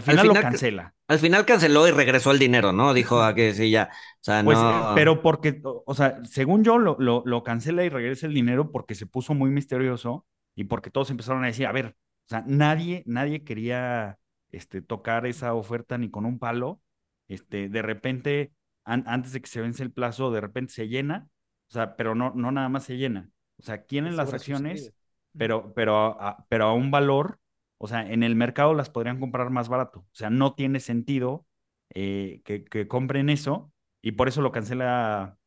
final- 0.02 0.18
al 0.18 0.26
final, 0.26 0.26
lo 0.28 0.34
cancela. 0.34 0.94
Al 1.08 1.18
final 1.18 1.46
canceló 1.46 1.88
y 1.88 1.90
regresó 1.92 2.30
el 2.32 2.38
dinero, 2.38 2.72
¿no? 2.72 2.92
Dijo 2.94 3.22
a 3.22 3.34
que 3.34 3.54
sí, 3.54 3.70
ya. 3.70 3.90
O 3.92 4.18
sea, 4.20 4.44
Pues, 4.44 4.58
no. 4.58 4.92
pero 4.94 5.22
porque, 5.22 5.60
o 5.64 5.94
sea, 5.94 6.22
según 6.24 6.64
yo, 6.64 6.78
lo, 6.78 6.96
lo, 6.98 7.22
lo 7.24 7.42
cancela 7.42 7.84
y 7.84 7.88
regresa 7.88 8.26
el 8.26 8.34
dinero 8.34 8.70
porque 8.70 8.94
se 8.94 9.06
puso 9.06 9.34
muy 9.34 9.50
misterioso 9.50 10.26
y 10.54 10.64
porque 10.64 10.90
todos 10.90 11.10
empezaron 11.10 11.44
a 11.44 11.46
decir, 11.46 11.66
a 11.66 11.72
ver, 11.72 11.86
o 12.26 12.28
sea, 12.28 12.44
nadie, 12.46 13.02
nadie 13.06 13.44
quería 13.44 14.18
este, 14.50 14.82
tocar 14.82 15.26
esa 15.26 15.54
oferta 15.54 15.96
ni 15.96 16.10
con 16.10 16.26
un 16.26 16.38
palo. 16.38 16.80
Este, 17.28 17.68
de 17.68 17.82
repente, 17.82 18.52
an- 18.84 19.04
antes 19.06 19.32
de 19.32 19.40
que 19.40 19.48
se 19.48 19.60
vence 19.60 19.82
el 19.82 19.92
plazo, 19.92 20.30
de 20.30 20.40
repente 20.40 20.72
se 20.72 20.88
llena, 20.88 21.28
o 21.68 21.72
sea, 21.72 21.96
pero 21.96 22.14
no, 22.14 22.32
no 22.34 22.50
nada 22.52 22.68
más 22.68 22.84
se 22.84 22.96
llena. 22.98 23.30
O 23.58 23.62
sea, 23.62 23.84
quieren 23.84 24.16
las 24.16 24.32
acciones, 24.34 24.92
pero, 25.36 25.72
pero, 25.74 26.20
a, 26.20 26.44
pero 26.48 26.66
a 26.66 26.72
un 26.74 26.90
valor, 26.90 27.38
o 27.78 27.86
sea, 27.88 28.10
en 28.10 28.22
el 28.22 28.34
mercado 28.36 28.74
las 28.74 28.90
podrían 28.90 29.20
comprar 29.20 29.50
más 29.50 29.68
barato. 29.68 30.00
O 30.00 30.08
sea, 30.14 30.30
no 30.30 30.54
tiene 30.54 30.80
sentido 30.80 31.46
eh, 31.94 32.42
que, 32.44 32.64
que 32.64 32.88
compren 32.88 33.30
eso 33.30 33.72
y 34.02 34.12
por 34.12 34.28
eso 34.28 34.42
lo 34.42 34.52
cancela 34.52 35.38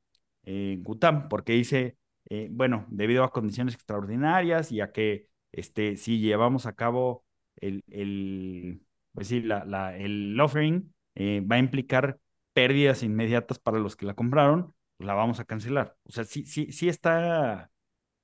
eh, 0.44 0.78
Gutam, 0.82 1.30
porque 1.30 1.54
dice, 1.54 1.98
eh, 2.30 2.48
bueno, 2.52 2.86
debido 2.90 3.24
a 3.24 3.32
condiciones 3.32 3.76
extraordinarias 3.76 4.72
y 4.72 4.82
a 4.82 4.92
que 4.92 5.28
este, 5.52 5.98
si 5.98 6.20
llevamos 6.20 6.66
a 6.66 6.76
cabo 6.76 7.26
el, 7.58 7.84
el, 7.90 8.82
pues 9.14 9.28
sí, 9.28 9.42
la, 9.42 9.66
la, 9.66 9.98
el 9.98 10.40
offering, 10.40 10.94
va 11.20 11.56
a 11.56 11.60
implicar 11.60 12.20
pérdidas 12.54 13.04
inmediatas 13.04 13.60
para 13.60 13.80
los 13.80 13.96
que 13.96 14.06
la 14.06 14.14
compraron, 14.16 14.74
pues 14.98 15.08
la 15.08 15.14
vamos 15.14 15.40
a 15.40 15.46
cancelar. 15.46 15.98
O 16.04 16.12
sea, 16.12 16.24
sí, 16.24 16.46
sí, 16.46 16.72
sí 16.72 16.90
está 16.90 17.72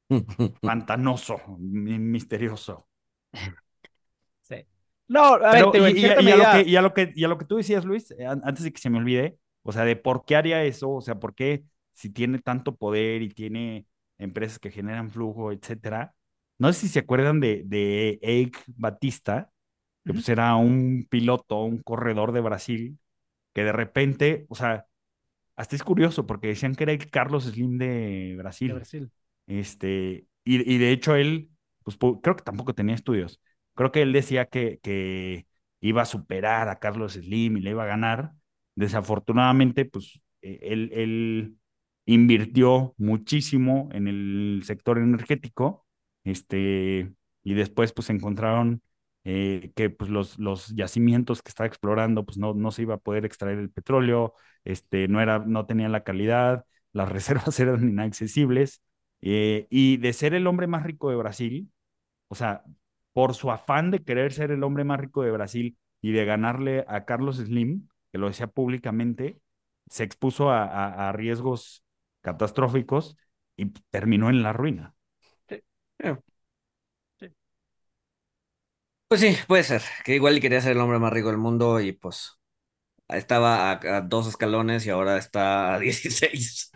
pantanoso, 0.64 1.36
mi- 1.60 2.00
misterioso. 2.00 2.88
No, 5.08 5.36
a 5.36 5.54
ver, 5.54 5.70
Pero, 5.70 5.78
y, 5.78 6.32
a 6.32 6.36
lo 6.38 6.50
que, 6.50 6.62
y, 6.64 6.76
a 6.76 6.82
lo 6.82 6.94
que, 6.94 7.14
y 7.16 7.24
a 7.24 7.28
lo 7.30 7.38
que 7.38 7.46
tú 7.46 7.56
decías, 7.58 7.86
Luis, 7.86 8.12
eh, 8.12 8.26
an- 8.26 8.42
antes 8.44 8.64
de 8.64 8.74
que 8.74 8.80
se 8.82 8.90
me 8.90 8.98
olvide, 8.98 9.40
o 9.64 9.72
sea, 9.72 9.84
de 9.86 9.96
por 9.96 10.26
qué 10.26 10.36
haría 10.36 10.64
eso, 10.64 10.90
o 10.92 11.02
sea, 11.02 11.16
por 11.20 11.34
qué 11.36 11.64
si 11.94 12.10
tiene 12.10 12.40
tanto 12.40 12.76
poder 12.76 13.22
y 13.22 13.30
tiene 13.30 13.88
empresas 14.18 14.60
que 14.60 14.72
generan 14.72 15.10
flujo, 15.10 15.52
etcétera. 15.52 16.14
No 16.60 16.72
sé 16.74 16.82
si 16.82 16.88
se 16.90 17.00
acuerdan 17.00 17.40
de, 17.40 17.64
de 17.66 18.20
Eike 18.22 18.60
Batista, 18.68 19.52
que 20.06 20.14
pues 20.14 20.28
era 20.30 20.56
un 20.56 21.08
piloto, 21.10 21.64
un 21.64 21.80
corredor 21.84 22.32
de 22.34 22.42
Brasil, 22.42 23.00
que 23.54 23.64
de 23.64 23.72
repente, 23.74 24.46
o 24.50 24.56
sea, 24.56 24.88
hasta 25.56 25.76
es 25.78 25.84
curioso 25.84 26.26
porque 26.28 26.48
decían 26.50 26.76
que 26.76 26.84
era 26.86 26.94
el 26.94 27.10
Carlos 27.12 27.46
Slim 27.46 27.78
de 27.78 28.36
de 28.66 28.74
Brasil. 28.74 28.74
Brasil. 28.74 29.12
Este, 29.48 30.28
y, 30.44 30.74
y 30.74 30.78
de 30.78 30.92
hecho 30.92 31.16
él 31.16 31.50
pues 31.84 31.98
creo 31.98 32.36
que 32.36 32.44
tampoco 32.44 32.74
tenía 32.76 32.96
estudios. 32.96 33.42
Creo 33.78 33.94
que 33.94 34.04
él 34.04 34.14
decía 34.14 34.48
que, 34.48 34.80
que 34.84 35.48
iba 35.82 36.04
a 36.04 36.06
superar 36.06 36.70
a 36.70 36.80
Carlos 36.80 37.14
Slim 37.16 37.58
y 37.58 37.62
le 37.62 37.72
iba 37.72 37.84
a 37.84 37.88
ganar. 37.88 38.34
Desafortunadamente, 38.76 39.86
pues 39.86 40.22
eh, 40.44 40.60
él, 40.64 40.92
él 40.94 41.58
invirtió 42.06 42.96
muchísimo 42.98 43.90
en 43.94 44.08
el 44.08 44.62
sector 44.66 44.98
energético, 44.98 45.86
este, 46.24 47.14
y 47.44 47.54
después 47.54 47.94
pues 47.94 48.10
encontraron 48.10 48.82
eh, 49.24 49.72
que 49.76 49.90
pues 49.90 50.10
los, 50.10 50.40
los 50.40 50.70
yacimientos 50.76 51.42
que 51.42 51.50
estaba 51.50 51.68
explorando 51.68 52.26
pues 52.26 52.38
no, 52.38 52.54
no 52.54 52.72
se 52.72 52.84
iba 52.84 52.96
a 52.96 52.98
poder 52.98 53.26
extraer 53.26 53.60
el 53.60 53.70
petróleo, 53.70 54.34
este, 54.64 55.08
no, 55.08 55.22
era, 55.22 55.40
no 55.40 55.66
tenía 55.66 55.90
la 55.90 56.04
calidad, 56.04 56.66
las 56.94 57.10
reservas 57.12 57.60
eran 57.60 57.88
inaccesibles, 57.90 58.82
eh, 59.22 59.68
y 59.70 59.98
de 59.98 60.14
ser 60.14 60.34
el 60.34 60.48
hombre 60.48 60.68
más 60.68 60.84
rico 60.84 61.10
de 61.10 61.16
Brasil, 61.18 61.72
o 62.30 62.36
sea, 62.36 62.64
por 63.18 63.34
su 63.34 63.50
afán 63.50 63.90
de 63.90 64.04
querer 64.04 64.32
ser 64.32 64.52
el 64.52 64.64
hombre 64.64 64.84
más 64.84 65.00
rico 65.00 65.24
de 65.24 65.32
Brasil 65.32 65.76
y 66.04 66.12
de 66.12 66.24
ganarle 66.24 66.86
a 66.88 67.04
Carlos 67.06 67.38
Slim, 67.38 67.88
que 68.12 68.20
lo 68.20 68.28
decía 68.28 68.46
públicamente, 68.46 69.42
se 69.90 70.04
expuso 70.04 70.52
a, 70.52 71.10
a, 71.10 71.12
riesgos 71.14 71.84
catastróficos 72.22 73.18
y 73.56 73.72
terminó 73.90 74.30
en 74.30 74.44
la 74.44 74.54
ruina. 74.54 74.94
Sí. 75.50 75.64
Pues 79.08 79.22
sí, 79.22 79.36
puede 79.48 79.64
ser, 79.64 79.82
que 80.06 80.14
igual 80.14 80.40
quería 80.40 80.62
ser 80.62 80.74
el 80.74 80.80
hombre 80.80 81.00
más 81.00 81.12
rico 81.12 81.30
del 81.30 81.40
mundo 81.40 81.80
y 81.80 81.94
pues 81.94 82.40
estaba 83.08 83.72
a, 83.72 84.02
dos 84.02 84.28
escalones 84.28 84.86
y 84.86 84.92
ahora 84.92 85.18
está 85.18 85.74
a 85.74 85.80
16. 85.82 86.72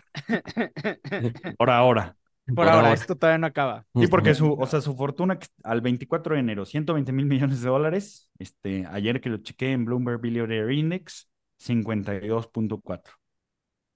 Por 1.56 1.70
ahora. 1.70 2.16
Por, 2.54 2.68
ahora, 2.68 2.92
esto 2.92 3.16
todavía 3.16 3.38
no 3.38 3.46
acaba. 3.46 3.86
Y 3.94 4.06
porque 4.06 4.34
su, 4.34 4.52
o 4.52 4.66
sea, 4.66 4.80
su 4.80 4.96
fortuna 4.96 5.38
al 5.64 5.80
24 5.80 6.34
de 6.34 6.40
enero, 6.40 6.64
120 6.64 7.12
mil 7.12 7.26
millones 7.26 7.62
de 7.62 7.68
dólares. 7.68 8.30
Este, 8.38 8.86
ayer 8.86 9.20
que 9.20 9.30
lo 9.30 9.38
chequé 9.38 9.72
en 9.72 9.84
Bloomberg 9.84 10.20
Billionaire 10.20 10.74
Index, 10.74 11.28
52.4. 11.60 13.00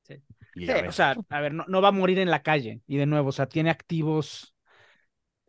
Sí. 0.03 0.23
sí 0.55 0.71
o 0.71 0.93
sea, 0.93 1.17
a 1.29 1.41
ver, 1.41 1.53
no, 1.53 1.65
no, 1.69 1.83
va 1.83 1.89
a 1.89 1.93
morir 1.93 2.19
en 2.19 2.31
la 2.31 2.43
calle. 2.43 2.81
Y 2.87 2.97
de 2.97 3.07
nuevo, 3.07 3.31
o 3.31 3.33
sea, 3.33 3.47
tiene 3.47 3.71
activos, 3.71 4.55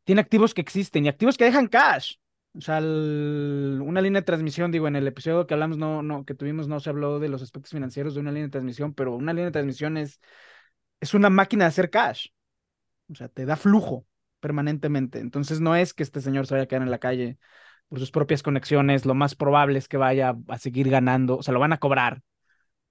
tiene 0.04 0.22
activos 0.22 0.54
que 0.54 0.62
existen 0.62 1.06
y 1.06 1.10
activos 1.10 1.38
que 1.38 1.46
dejan 1.46 1.68
cash. 1.68 2.16
O 2.58 2.62
sea, 2.62 2.80
una 2.80 4.02
línea 4.02 4.22
de 4.22 4.26
transmisión, 4.26 4.72
digo, 4.72 4.88
en 4.88 4.96
el 4.96 5.06
episodio 5.06 5.46
que 5.46 5.54
hablamos, 5.54 5.78
no, 5.78 6.02
no, 6.02 6.26
que 6.26 6.34
tuvimos, 6.34 6.68
no 6.68 6.80
se 6.80 6.90
habló 6.90 7.20
de 7.20 7.30
los 7.30 7.44
aspectos 7.44 7.72
financieros 7.72 8.16
de 8.16 8.22
una 8.22 8.32
línea 8.32 8.48
de 8.48 8.52
transmisión, 8.52 8.94
pero 8.94 9.16
una 9.16 9.32
línea 9.32 9.46
de 9.46 9.52
transmisión 9.52 9.96
es, 9.98 10.20
es 11.00 11.14
una 11.14 11.30
máquina 11.30 11.66
de 11.66 11.70
hacer 11.70 11.90
cash. 11.92 12.28
O 13.10 13.16
sea, 13.16 13.28
te 13.30 13.46
da 13.46 13.56
flujo 13.56 14.06
permanentemente. 14.40 15.20
Entonces 15.20 15.60
no 15.62 15.76
es 15.76 15.94
que 15.94 16.04
este 16.04 16.22
señor 16.22 16.48
se 16.48 16.54
vaya 16.54 16.64
a 16.64 16.68
quedar 16.68 16.84
en 16.84 16.92
la 16.92 17.00
calle 17.00 17.38
por 17.88 18.00
sus 18.00 18.12
propias 18.12 18.44
conexiones. 18.44 19.06
Lo 19.06 19.16
más 19.16 19.36
probable 19.36 19.80
es 19.80 19.88
que 19.88 19.98
vaya 19.98 20.36
a 20.48 20.58
seguir 20.58 20.90
ganando. 20.90 21.38
O 21.38 21.44
sea, 21.44 21.54
lo 21.54 21.60
van 21.60 21.74
a 21.74 21.80
cobrar. 21.80 22.22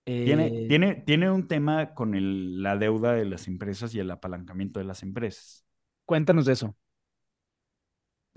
Tiene, 0.05 0.47
eh, 0.47 0.69
tiene, 0.69 0.95
tiene 0.95 1.31
un 1.31 1.49
tema 1.49 1.93
con 1.93 2.15
el, 2.15 2.63
la 2.63 2.77
deuda 2.77 3.13
de 3.13 3.25
las 3.25 3.49
empresas 3.49 3.93
y 3.95 3.99
el 3.99 4.11
apalancamiento 4.11 4.79
de 4.79 4.87
las 4.87 5.03
empresas. 5.03 5.65
Cuéntanos 6.05 6.47
de 6.47 6.53
eso. 6.53 6.77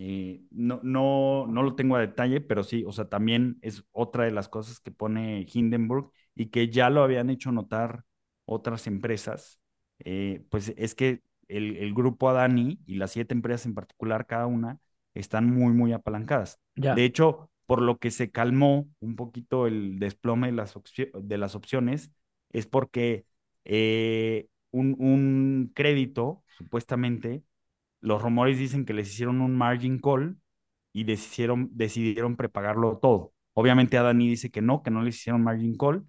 Eh, 0.01 0.41
no, 0.49 0.79
no, 0.81 1.45
no 1.47 1.61
lo 1.61 1.75
tengo 1.75 1.97
a 1.97 1.99
detalle, 1.99 2.39
pero 2.39 2.63
sí, 2.63 2.85
o 2.87 2.91
sea, 2.93 3.09
también 3.09 3.59
es 3.61 3.83
otra 3.91 4.23
de 4.23 4.31
las 4.31 4.47
cosas 4.47 4.79
que 4.79 4.91
pone 4.91 5.45
Hindenburg 5.53 6.11
y 6.35 6.47
que 6.47 6.69
ya 6.69 6.89
lo 6.89 7.03
habían 7.03 7.29
hecho 7.29 7.51
notar 7.51 8.05
otras 8.45 8.87
empresas, 8.87 9.59
eh, 9.99 10.45
pues 10.49 10.73
es 10.77 10.95
que 10.95 11.21
el, 11.49 11.93
grupo 11.93 12.29
Adani 12.29 12.79
y 12.85 12.95
las 12.95 13.11
siete 13.11 13.33
empresas 13.33 13.65
en 13.65 13.73
particular, 13.75 14.25
cada 14.27 14.47
una, 14.47 14.79
están 15.13 15.49
muy, 15.49 15.73
muy 15.73 15.91
apalancadas. 15.91 16.59
De 16.75 17.03
hecho, 17.03 17.49
por 17.65 17.81
lo 17.81 17.97
que 17.97 18.11
se 18.11 18.31
calmó 18.31 18.87
un 18.99 19.15
poquito 19.15 19.67
el 19.67 19.99
desplome 19.99 20.47
de 20.47 20.53
las, 20.53 20.73
de 21.13 21.37
las 21.37 21.55
opciones, 21.55 22.11
es 22.51 22.65
porque 22.65 23.25
eh, 23.65 24.47
un, 24.71 24.95
un, 24.99 25.71
crédito, 25.75 26.43
supuestamente, 26.57 27.43
los 28.01 28.21
rumores 28.21 28.57
dicen 28.57 28.85
que 28.85 28.93
les 28.93 29.09
hicieron 29.09 29.41
un 29.41 29.57
margin 29.57 29.99
call 29.99 30.37
y 30.93 31.03
decidieron, 31.03 31.69
decidieron 31.73 32.35
prepagarlo 32.37 32.97
todo. 32.97 33.33
Obviamente 33.53 33.97
Adani 33.97 34.29
dice 34.29 34.51
que 34.51 34.61
no, 34.61 34.83
que 34.83 34.91
no 34.91 35.01
les 35.01 35.17
hicieron 35.17 35.43
margin 35.43 35.75
call, 35.75 36.05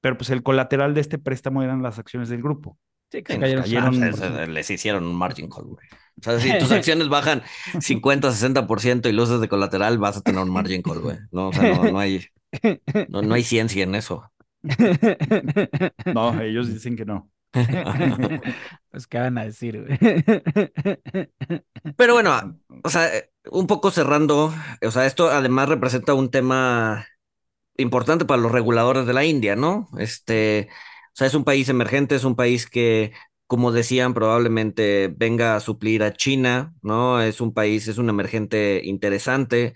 pero 0.00 0.16
pues 0.16 0.30
el 0.30 0.42
colateral 0.42 0.94
de 0.94 1.00
este 1.00 1.18
préstamo 1.18 1.62
eran 1.62 1.82
las 1.82 1.98
acciones 1.98 2.28
del 2.28 2.42
grupo. 2.42 2.78
Sí, 3.14 3.22
que 3.22 3.38
cayeron, 3.38 4.52
les 4.52 4.70
hicieron 4.70 5.06
un 5.06 5.14
margin 5.14 5.48
call, 5.48 5.66
güey. 5.66 5.86
O 6.18 6.22
sea, 6.22 6.40
si 6.40 6.58
tus 6.58 6.72
acciones 6.72 7.08
bajan 7.08 7.42
50, 7.78 8.28
60% 8.32 9.08
y 9.08 9.12
luces 9.12 9.40
de 9.40 9.48
colateral, 9.48 9.98
vas 9.98 10.16
a 10.16 10.20
tener 10.20 10.42
un 10.42 10.50
margin 10.50 10.82
call, 10.82 10.98
güey. 10.98 11.18
No, 11.30 11.50
o 11.50 11.52
sea, 11.52 11.74
no, 11.76 11.98
hay, 12.00 12.26
no, 13.08 13.34
hay 13.34 13.44
ciencia 13.44 13.84
en 13.84 13.94
eso. 13.94 14.30
No, 16.12 16.40
ellos 16.40 16.72
dicen 16.72 16.96
que 16.96 17.04
no. 17.04 17.30
pues, 18.90 19.06
¿qué 19.06 19.18
van 19.18 19.38
a 19.38 19.44
decir, 19.44 19.80
güey? 19.80 20.24
Pero 21.96 22.14
bueno, 22.14 22.58
o 22.82 22.90
sea, 22.90 23.08
un 23.50 23.68
poco 23.68 23.92
cerrando, 23.92 24.52
o 24.82 24.90
sea, 24.90 25.06
esto 25.06 25.30
además 25.30 25.68
representa 25.68 26.14
un 26.14 26.30
tema 26.32 27.06
importante 27.76 28.24
para 28.24 28.42
los 28.42 28.50
reguladores 28.50 29.06
de 29.06 29.12
la 29.12 29.24
India, 29.24 29.54
¿no? 29.54 29.88
Este, 29.98 30.68
sea, 31.16 31.26
es 31.26 31.34
un 31.34 31.44
país 31.44 31.68
emergente, 31.68 32.14
es 32.16 32.24
un 32.24 32.36
país 32.36 32.68
que, 32.68 33.12
como 33.46 33.72
decían, 33.72 34.14
probablemente 34.14 35.12
venga 35.16 35.56
a 35.56 35.60
suplir 35.60 36.02
a 36.02 36.12
China, 36.12 36.74
¿no? 36.82 37.20
Es 37.22 37.40
un 37.40 37.54
país, 37.54 37.88
es 37.88 37.98
un 37.98 38.08
emergente 38.10 38.80
interesante. 38.84 39.74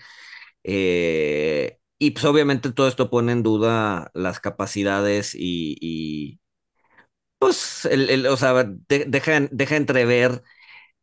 Eh, 0.65 1.79
y 1.99 2.13
pues 2.13 2.25
obviamente 2.27 2.73
todo 2.73 2.89
esto 2.89 3.11
pone 3.11 3.33
en 3.33 3.43
duda 3.43 4.11
las 4.15 4.41
capacidades 4.41 5.35
y, 5.39 6.41
pues, 7.39 7.85
el, 7.87 8.27
o 8.27 8.37
sea, 8.37 8.65
deja, 8.89 9.41
deja 9.51 9.77
entrever 9.77 10.43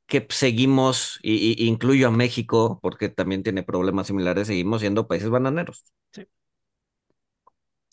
que 0.08 0.28
seguimos, 0.30 1.20
y, 1.24 1.66
incluyo 1.68 2.10
a 2.10 2.12
México, 2.12 2.80
porque 2.82 3.10
también 3.10 3.44
tiene 3.44 3.64
problemas 3.64 4.08
similares, 4.08 4.48
seguimos 4.48 4.82
siendo 4.82 5.08
países 5.08 5.30
bananeros. 5.30 5.86
Sí. 6.14 6.28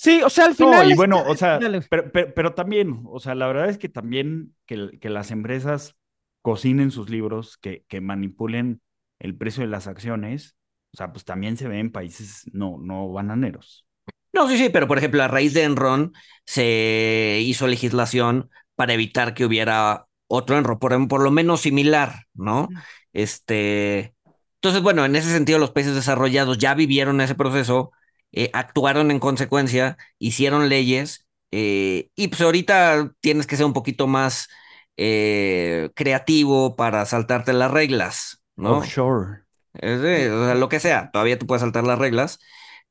Sí, 0.03 0.21
o 0.21 0.31
sea, 0.31 0.47
al 0.47 0.57
final. 0.57 0.89
No, 0.89 0.93
y 0.93 0.97
bueno, 0.97 1.23
o 1.25 1.37
sea, 1.37 1.61
pero, 1.89 2.11
pero, 2.11 2.55
también, 2.55 3.03
o 3.05 3.21
sea, 3.21 3.37
la 3.37 3.47
verdad 3.47 3.69
es 3.69 3.79
que 3.79 3.89
también 3.89 4.53
que, 4.67 4.99
que 5.01 5.09
las 5.09 5.31
empresas 5.31 5.95
cocinen 6.41 6.91
sus 6.91 7.09
libros, 7.09 7.57
que, 7.57 7.85
que 7.87 8.01
manipulen 8.01 8.81
el 9.21 9.37
precio 9.37 9.61
de 9.61 9.69
las 9.69 9.87
acciones, 9.87 10.57
o 10.93 10.97
sea, 10.97 11.13
pues 11.13 11.25
también 11.25 11.57
se 11.57 11.69
ve 11.69 11.79
en 11.79 11.93
países 11.93 12.51
no, 12.53 12.79
no 12.83 13.13
bananeros. 13.13 13.87
No, 14.33 14.49
sí, 14.49 14.59
sí, 14.59 14.71
pero 14.71 14.89
por 14.89 14.99
ejemplo, 14.99 15.23
a 15.23 15.29
raíz 15.29 15.55
de 15.55 15.63
Enron 15.63 16.13
se 16.47 17.39
hizo 17.41 17.69
legislación 17.69 18.51
para 18.75 18.95
evitar 18.95 19.35
que 19.35 19.45
hubiera 19.45 20.07
otro 20.27 20.59
Enron, 20.59 20.81
por, 20.81 21.07
por 21.07 21.23
lo 21.23 21.31
menos 21.31 21.61
similar, 21.61 22.27
¿no? 22.35 22.69
Este. 23.13 24.17
Entonces, 24.57 24.83
bueno, 24.83 25.05
en 25.05 25.15
ese 25.15 25.31
sentido, 25.31 25.61
los 25.61 25.71
países 25.71 25.95
desarrollados 25.95 26.59
ya 26.59 26.75
vivieron 26.75 27.21
ese 27.21 27.37
proceso 27.37 27.93
eh, 28.33 28.51
actuaron 28.53 29.11
en 29.11 29.19
consecuencia, 29.19 29.99
hicieron 30.19 30.69
leyes 30.69 31.27
eh, 31.51 32.09
y 32.17 32.29
pues 32.29 32.41
ahorita 32.41 33.13
tienes 33.21 33.47
que 33.47 33.57
ser 33.57 33.67
un 33.67 33.75
poquito 33.75 34.07
más 34.07 34.49
eh, 34.97 35.91
creativo 35.95 36.75
para 36.75 37.05
saltarte 37.05 37.53
las 37.53 37.71
reglas, 37.71 38.43
¿no? 38.57 38.79
Offshore. 38.79 39.43
lo 39.75 40.69
que 40.71 40.81
sea, 40.81 41.11
todavía 41.13 41.39
tú 41.39 41.47
puedes 41.47 41.61
saltar 41.61 41.85
las 41.85 41.99
reglas, 41.99 42.39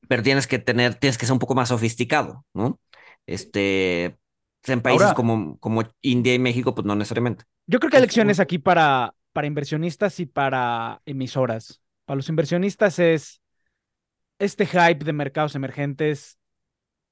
pero 0.08 0.22
tienes 0.22 0.46
que 0.46 0.60
tener, 0.60 0.96
tienes 0.96 1.18
que 1.18 1.26
ser 1.26 1.34
un 1.34 1.40
poco 1.40 1.56
más 1.56 1.70
sofisticado, 1.70 2.46
¿no? 2.54 2.80
Este, 3.26 4.18
en 4.68 4.82
países 4.82 5.14
como, 5.14 5.58
como 5.58 5.84
India 6.02 6.36
y 6.36 6.40
México, 6.40 6.76
pues 6.76 6.86
no 6.86 6.96
necesariamente. 6.96 7.46
Yo 7.66 7.80
creo 7.80 7.90
que 7.90 7.98
hay 7.98 8.04
lecciones 8.04 8.40
aquí 8.40 8.60
para, 8.60 9.16
para 9.34 9.48
inversionistas 9.48 10.20
y 10.20 10.28
para 10.28 11.02
emisoras. 11.06 11.82
Para 12.06 12.18
los 12.18 12.30
inversionistas 12.30 13.00
es 13.00 13.41
este 14.42 14.66
hype 14.66 15.06
de 15.06 15.14
mercados 15.14 15.56
emergentes, 15.56 16.38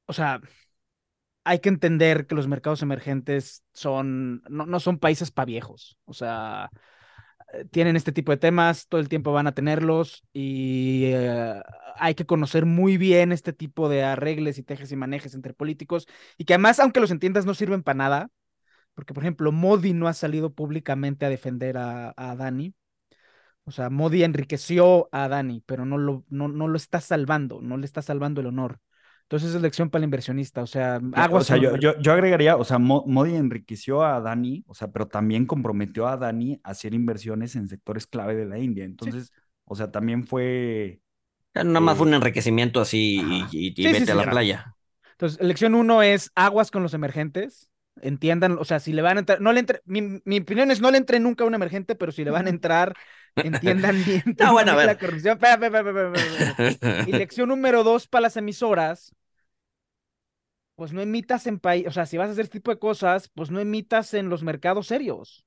o 0.07 0.13
sea, 0.13 0.41
hay 1.43 1.59
que 1.59 1.69
entender 1.69 2.27
que 2.27 2.35
los 2.35 2.47
mercados 2.47 2.81
emergentes 2.81 3.63
son, 3.73 4.43
no, 4.49 4.79
son 4.79 4.99
países 4.99 5.31
para 5.31 5.45
viejos, 5.45 5.97
o 6.05 6.13
sea, 6.13 6.69
eh, 7.53 7.65
tienen 7.71 7.95
este 7.95 8.11
tipo 8.11 8.31
de 8.31 8.37
temas, 8.37 8.87
todo 8.87 9.01
el 9.01 9.09
tiempo 9.09 9.31
van 9.33 9.47
a 9.47 9.53
tenerlos 9.53 10.23
y 10.33 11.05
eh, 11.07 11.61
hay 11.97 12.15
que 12.15 12.25
conocer 12.25 12.65
muy 12.65 12.97
bien 12.97 13.31
este 13.31 13.53
tipo 13.53 13.89
de 13.89 14.03
arregles 14.03 14.57
y 14.57 14.63
tejes 14.63 14.91
y 14.91 14.95
manejes 14.97 15.33
entre 15.35 15.53
políticos 15.53 16.07
y 16.37 16.45
que 16.45 16.53
además, 16.55 16.79
aunque 16.79 16.99
los 17.01 17.11
entiendas, 17.11 17.45
no 17.45 17.53
sirven 17.55 17.83
para 17.83 17.97
nada, 17.97 18.29
porque 18.95 19.13
por 19.13 19.23
ejemplo, 19.23 19.51
Modi 19.51 19.93
no 19.93 20.07
ha 20.07 20.13
salido 20.13 20.53
públicamente 20.53 21.25
a 21.25 21.29
defender 21.29 21.77
a, 21.77 22.13
a 22.17 22.35
Dani, 22.35 22.75
o 23.69 23.71
sea, 23.71 23.89
Modi 23.89 24.23
enriqueció 24.23 25.09
a 25.11 25.27
Dani, 25.29 25.61
pero 25.65 25.85
no 25.85 25.97
lo, 25.97 26.25
no, 26.29 26.47
no 26.49 26.67
lo 26.67 26.77
está 26.77 27.01
salvando, 27.01 27.61
no 27.61 27.77
le 27.77 27.85
está 27.85 28.01
salvando 28.01 28.41
el 28.41 28.47
honor. 28.47 28.79
Entonces 29.23 29.55
es 29.55 29.61
lección 29.61 29.89
para 29.89 29.99
el 30.01 30.05
inversionista, 30.05 30.63
o 30.63 30.67
sea, 30.67 30.99
aguas 31.13 31.35
o 31.35 31.43
sea, 31.43 31.57
con 31.57 31.61
los 31.61 31.69
yo, 31.69 31.75
yo, 31.77 31.99
yo 31.99 32.13
agregaría, 32.13 32.55
o 32.57 32.63
sea, 32.63 32.77
Mo- 32.79 33.03
Modi 33.07 33.35
enriqueció 33.35 34.03
a 34.03 34.19
Dani, 34.21 34.63
o 34.67 34.73
sea, 34.73 34.89
pero 34.91 35.07
también 35.07 35.45
comprometió 35.45 36.07
a 36.07 36.17
Dani 36.17 36.59
a 36.63 36.71
hacer 36.71 36.93
inversiones 36.93 37.55
en 37.55 37.67
sectores 37.67 38.07
clave 38.07 38.35
de 38.35 38.45
la 38.45 38.59
India. 38.59 38.85
Entonces, 38.85 39.33
o 39.65 39.75
sea, 39.75 39.91
también 39.91 40.25
fue, 40.25 41.01
Nada 41.53 41.79
más 41.81 41.97
fue 41.97 42.07
un 42.07 42.13
eh, 42.13 42.15
enriquecimiento 42.15 42.81
así 42.81 43.47
y, 43.51 43.69
y- 43.69 43.73
y 43.83 43.87
Sí, 43.87 43.93
sí, 43.95 44.05
vete 44.05 44.07
sí. 44.07 44.13
a 44.13 44.15
la 44.15 44.29
playa. 44.29 44.75
Entonces, 45.13 45.41
lección 45.41 45.75
uno 45.75 46.01
es 46.03 46.31
aguas 46.35 46.71
con 46.71 46.83
los 46.83 46.93
emergentes. 46.93 47.69
Entiendan, 48.01 48.57
o 48.59 48.65
sea, 48.65 48.79
si 48.79 48.93
le 48.93 49.01
van 49.01 49.17
a 49.17 49.19
entrar, 49.21 49.41
no 49.41 49.53
le 49.53 49.59
entre, 49.61 49.81
mi, 49.85 50.21
mi 50.25 50.39
opinión 50.39 50.71
es 50.71 50.81
no 50.81 50.91
le 50.91 50.97
entre 50.97 51.19
nunca 51.19 51.43
a 51.43 51.47
un 51.47 51.55
emergente, 51.55 51.95
pero 51.95 52.11
si 52.13 52.23
le 52.23 52.31
van 52.31 52.47
a 52.47 52.49
entrar, 52.49 52.97
entiendan 53.41 54.03
bien. 54.03 54.23
No, 54.39 54.53
bueno, 54.53 54.79
la 54.81 54.97
ver. 54.97 54.97
corrupción. 54.97 55.33
Espera, 55.35 55.53
espera, 55.55 55.79
espera, 55.79 55.89
espera, 56.09 56.21
espera. 56.21 56.49
Y 57.03 57.13
lección 57.13 57.49
número 57.49 57.83
dos 57.83 58.07
para 58.07 58.23
las 58.23 58.37
emisoras, 58.37 59.13
pues 60.75 60.93
no 60.93 61.01
emitas 61.01 61.45
en 61.47 61.59
país, 61.59 61.85
o 61.87 61.91
sea, 61.91 62.05
si 62.05 62.17
vas 62.17 62.29
a 62.29 62.31
hacer 62.31 62.45
este 62.45 62.59
tipo 62.59 62.71
de 62.71 62.79
cosas, 62.79 63.29
pues 63.35 63.51
no 63.51 63.59
emitas 63.59 64.13
en 64.13 64.29
los 64.29 64.43
mercados 64.43 64.87
serios. 64.87 65.45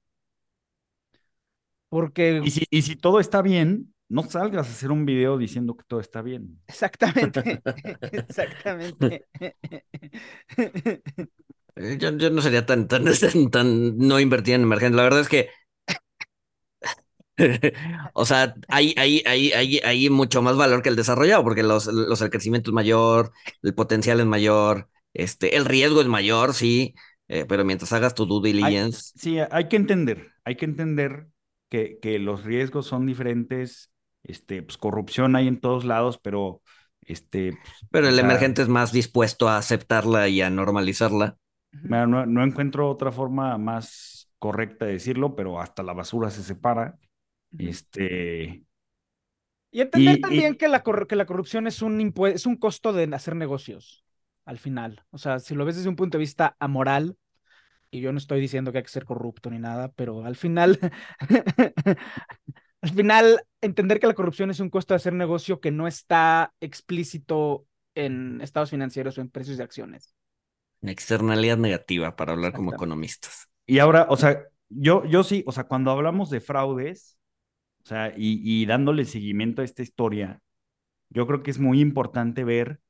Porque 1.89 2.27
Y 2.41 2.51
si, 2.51 2.65
y 2.71 2.83
si 2.83 2.97
todo 2.97 3.21
está 3.21 3.41
bien, 3.43 3.95
no 4.09 4.23
salgas 4.25 4.69
a 4.69 4.71
hacer 4.73 4.91
un 4.91 5.07
video 5.07 5.39
diciendo 5.39 5.77
que 5.77 5.85
todo 5.85 6.01
está 6.01 6.23
bien. 6.23 6.61
exactamente, 6.67 7.63
exactamente. 8.29 9.27
Eh, 11.77 11.97
Yo, 11.99 12.11
yo 12.19 12.31
no 12.31 12.43
sería 12.43 12.67
tan, 12.67 12.87
tan, 12.89 13.05
tan, 13.05 13.51
tan 13.51 13.97
no 13.99 14.21
invertir 14.21 14.55
en 14.55 14.63
emergente. 14.63 14.97
La 14.97 15.05
verdad 15.05 15.21
es 15.21 15.29
que, 15.29 15.49
o 18.15 18.25
sea, 18.25 18.55
hay, 18.69 18.95
hay, 18.97 19.23
hay, 19.27 19.53
hay, 19.53 19.79
hay 19.79 20.11
mucho 20.11 20.43
más 20.43 20.57
valor 20.57 20.83
que 20.83 20.89
el 20.89 20.97
desarrollado, 20.97 21.43
porque 21.45 21.63
los, 21.63 21.87
los, 21.87 22.21
el 22.21 22.31
crecimiento 22.31 22.71
es 22.71 22.75
mayor, 22.75 23.33
el 23.63 23.75
potencial 23.75 24.21
es 24.21 24.27
mayor, 24.27 24.89
este, 25.15 25.57
el 25.57 25.65
riesgo 25.65 26.01
es 26.01 26.07
mayor, 26.07 26.55
sí, 26.55 26.95
eh, 27.29 27.45
pero 27.49 27.65
mientras 27.65 27.93
hagas 27.93 28.15
tu 28.15 28.27
due 28.27 28.43
diligence, 28.43 29.13
sí, 29.15 29.39
hay 29.51 29.69
que 29.69 29.77
entender, 29.77 30.33
hay 30.45 30.57
que 30.57 30.65
entender 30.65 31.29
que, 31.69 31.99
que 32.01 32.19
los 32.19 32.45
riesgos 32.45 32.87
son 32.87 33.07
diferentes, 33.07 33.93
este, 34.25 34.63
pues 34.63 34.77
corrupción 34.79 35.37
hay 35.37 35.49
en 35.49 35.61
todos 35.61 35.85
lados, 35.85 36.19
pero, 36.19 36.63
este, 37.03 37.53
pues, 37.53 37.87
pero 37.91 38.09
o 38.09 38.11
el 38.11 38.19
sea, 38.19 38.25
emergente 38.25 38.63
es 38.63 38.69
más 38.69 38.93
dispuesto 38.93 39.49
a 39.49 39.59
aceptarla 39.59 40.29
y 40.29 40.41
a 40.41 40.51
normalizarla. 40.51 41.37
no, 41.73 42.27
no 42.27 42.45
encuentro 42.45 42.89
otra 42.91 43.13
forma 43.13 43.57
más 43.59 44.31
correcta 44.39 44.87
de 44.87 44.93
decirlo, 44.95 45.35
pero 45.37 45.61
hasta 45.61 45.83
la 45.83 45.93
basura 45.93 46.31
se 46.31 46.43
separa. 46.43 46.99
Este, 47.59 48.65
Y 49.71 49.81
entender 49.81 50.17
Y- 50.17 50.21
también 50.21 50.53
y- 50.55 50.57
que, 50.59 50.69
la 50.69 50.83
que 50.83 51.17
la 51.17 51.27
corrupción 51.27 51.67
es 51.67 51.81
un, 51.83 52.13
es 52.27 52.47
un 52.47 52.57
costo 52.57 52.93
de 52.93 53.05
hacer 53.15 53.35
negocios, 53.37 54.05
al 54.45 54.59
final. 54.59 55.05
O 55.11 55.19
sea, 55.19 55.39
si 55.39 55.55
lo 55.55 55.65
ves 55.65 55.77
desde 55.77 55.89
un 55.89 55.97
punto 55.97 56.19
de 56.19 56.21
vista 56.23 56.57
amoral, 56.59 57.17
y 57.91 58.01
yo 58.01 58.13
no 58.13 58.19
estoy 58.19 58.41
diciendo 58.41 58.73
que 58.73 58.79
hay 58.79 58.85
que 58.85 58.91
ser 58.91 59.05
corrupto 59.05 59.51
ni 59.51 59.59
nada, 59.59 59.89
pero 59.93 60.25
al 60.25 60.37
final, 60.37 60.79
al 62.83 62.91
final, 62.91 63.43
entender 63.61 64.01
que 64.01 64.07
la 64.07 64.15
corrupción 64.15 64.51
es 64.51 64.61
un 64.61 64.71
costo 64.71 64.95
de 64.95 64.97
hacer 64.97 65.13
negocio 65.13 65.61
que 65.61 65.71
no 65.71 65.87
está 65.87 66.53
explícito 66.61 67.67
en 67.95 68.41
estados 68.41 68.71
financieros 68.71 69.19
o 69.19 69.21
en 69.21 69.31
precios 69.31 69.59
de 69.59 69.65
acciones. 69.65 70.15
Externalidad 70.83 71.59
negativa 71.59 72.17
para 72.17 72.33
hablar 72.33 72.53
como 72.53 72.73
economistas. 72.73 73.49
Y 73.67 73.79
ahora, 73.79 74.07
o 74.11 74.17
sea, 74.17 74.43
yo, 74.69 75.05
yo 75.05 75.23
sí, 75.23 75.45
o 75.47 75.53
sea, 75.53 75.65
cuando 75.65 75.93
hablamos 75.93 76.29
de 76.29 76.41
fraudes, 76.41 77.19
o 77.85 77.87
sea, 77.87 78.11
y, 78.17 78.41
y 78.45 78.67
dándole 78.67 79.05
seguimiento 79.05 79.63
a 79.63 79.65
esta 79.65 79.83
historia, 79.83 80.41
yo 81.11 81.27
creo 81.27 81.43
que 81.43 81.51
es 81.51 81.59
muy 81.59 81.81
importante 81.81 82.45
ver, 82.45 82.81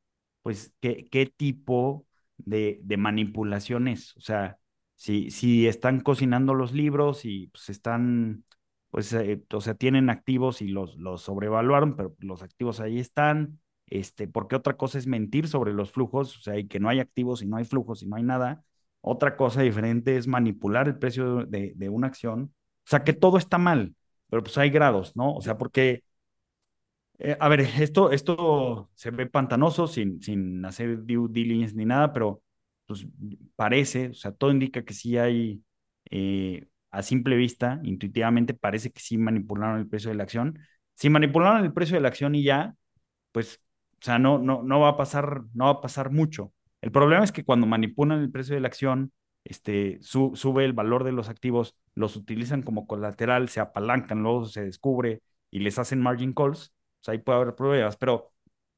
pues, 0.43 0.73
qué, 0.81 1.09
qué 1.11 1.27
tipo 1.27 2.07
de, 2.39 2.81
de 2.85 2.97
manipulación 2.97 3.89
es. 3.89 4.17
O 4.17 4.21
sea, 4.21 4.59
si, 4.97 5.31
si 5.31 5.67
están 5.67 6.01
cocinando 6.01 6.55
los 6.55 6.73
libros 6.73 7.25
y 7.25 7.49
pues 7.49 7.69
están, 7.71 8.45
pues, 8.91 9.13
eh, 9.13 9.43
o 9.53 9.61
sea, 9.61 9.75
tienen 9.75 10.11
activos 10.11 10.63
y 10.63 10.69
los, 10.69 10.97
los 10.97 11.23
sobrevaluaron, 11.23 11.97
pero 11.97 12.15
los 12.21 12.43
activos 12.43 12.81
ahí 12.81 12.99
están. 12.99 13.61
Este, 13.87 14.27
porque 14.29 14.57
otra 14.57 14.77
cosa 14.77 14.99
es 14.99 15.07
mentir 15.07 15.49
sobre 15.49 15.73
los 15.75 15.93
flujos, 15.93 16.39
o 16.39 16.41
sea, 16.43 16.59
y 16.59 16.67
que 16.67 16.81
no 16.81 16.89
hay 16.89 17.01
activos 17.01 17.43
y 17.43 17.47
no 17.47 17.57
hay 17.57 17.65
flujos 17.65 18.03
y 18.03 18.07
no 18.07 18.17
hay 18.17 18.23
nada. 18.23 18.65
Otra 19.01 19.37
cosa 19.37 19.63
diferente 19.63 20.17
es 20.17 20.27
manipular 20.29 20.87
el 20.89 20.99
precio 20.99 21.45
de, 21.47 21.73
de 21.77 21.89
una 21.89 22.07
acción. 22.07 22.55
O 22.87 22.91
sea, 22.91 23.05
que 23.05 23.13
todo 23.13 23.37
está 23.39 23.59
mal, 23.59 23.95
pero 24.33 24.43
pues 24.43 24.57
hay 24.59 24.71
grados, 24.71 25.15
¿no? 25.17 25.35
O 25.37 25.43
sea, 25.43 25.59
porque 25.59 26.05
eh, 27.19 27.37
a 27.39 27.49
ver, 27.49 27.61
esto, 27.61 28.11
esto 28.11 28.91
se 28.95 29.11
ve 29.11 29.27
pantanoso 29.27 29.87
sin, 29.87 30.21
sin 30.23 30.65
hacer 30.65 31.05
due 31.05 31.29
diligence 31.31 31.75
ni 31.77 31.85
nada, 31.85 32.13
pero 32.13 32.43
pues 32.87 33.07
parece, 33.57 34.09
o 34.09 34.15
sea, 34.15 34.33
todo 34.33 34.51
indica 34.51 34.85
que 34.85 34.95
sí 34.95 35.17
hay, 35.19 35.63
eh, 36.11 36.67
a 36.91 37.03
simple 37.03 37.37
vista, 37.37 37.81
intuitivamente 37.85 38.55
parece 38.55 38.91
que 38.91 39.01
sí 39.01 39.17
manipularon 39.19 39.79
el 39.79 39.89
precio 39.89 40.11
de 40.11 40.17
la 40.17 40.25
acción. 40.25 40.59
Si 40.95 41.09
manipularon 41.11 41.65
el 41.65 41.73
precio 41.73 41.97
de 41.97 42.03
la 42.03 42.09
acción 42.09 42.35
y 42.35 42.43
ya, 42.45 42.75
pues, 43.33 43.61
o 44.01 44.05
sea, 44.05 44.19
no, 44.19 44.39
no, 44.39 44.63
no 44.63 44.81
va 44.81 44.91
a 44.91 44.97
pasar, 44.97 45.43
no 45.55 45.67
va 45.67 45.71
a 45.73 45.81
pasar 45.81 46.11
mucho. 46.11 46.53
El 46.81 46.91
problema 46.93 47.25
es 47.25 47.33
que 47.33 47.45
cuando 47.45 47.67
manipulan 47.67 48.21
el 48.21 48.31
precio 48.31 48.55
de 48.55 48.61
la 48.61 48.69
acción, 48.69 49.13
este, 49.45 49.99
su- 50.03 50.33
sube 50.37 50.65
el 50.65 50.73
valor 50.73 51.05
de 51.05 51.13
los 51.13 51.29
activos, 51.29 51.77
los 51.95 52.17
utilizan 52.17 52.63
como 52.63 52.87
colateral, 52.87 53.49
se 53.49 53.61
apalancan, 53.61 54.23
luego 54.23 54.47
se 54.47 54.65
descubre 54.65 55.23
y 55.51 55.61
les 55.61 55.79
hacen 55.79 56.01
margin 56.01 56.33
calls 56.33 56.73
o 57.03 57.05
sea, 57.05 57.13
ahí 57.13 57.19
puede 57.19 57.41
haber 57.41 57.55
problemas, 57.57 57.97
pero 57.97 58.33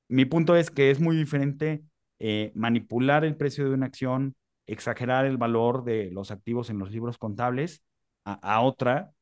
mi 0.08 0.24
punto 0.24 0.56
es 0.56 0.70
que 0.70 0.90
es 0.90 1.00
muy 1.00 1.16
diferente 1.16 1.84
eh, 2.18 2.52
manipular 2.54 3.24
el 3.24 3.36
precio 3.36 3.64
de 3.68 3.74
una 3.74 3.86
acción, 3.86 4.34
exagerar 4.66 5.26
el 5.26 5.36
valor 5.36 5.84
de 5.84 6.10
los 6.10 6.30
activos 6.30 6.70
en 6.70 6.78
los 6.78 6.90
libros 6.90 7.18
contables 7.18 7.82
a, 8.24 8.34
a 8.56 8.60
otra, 8.62 9.12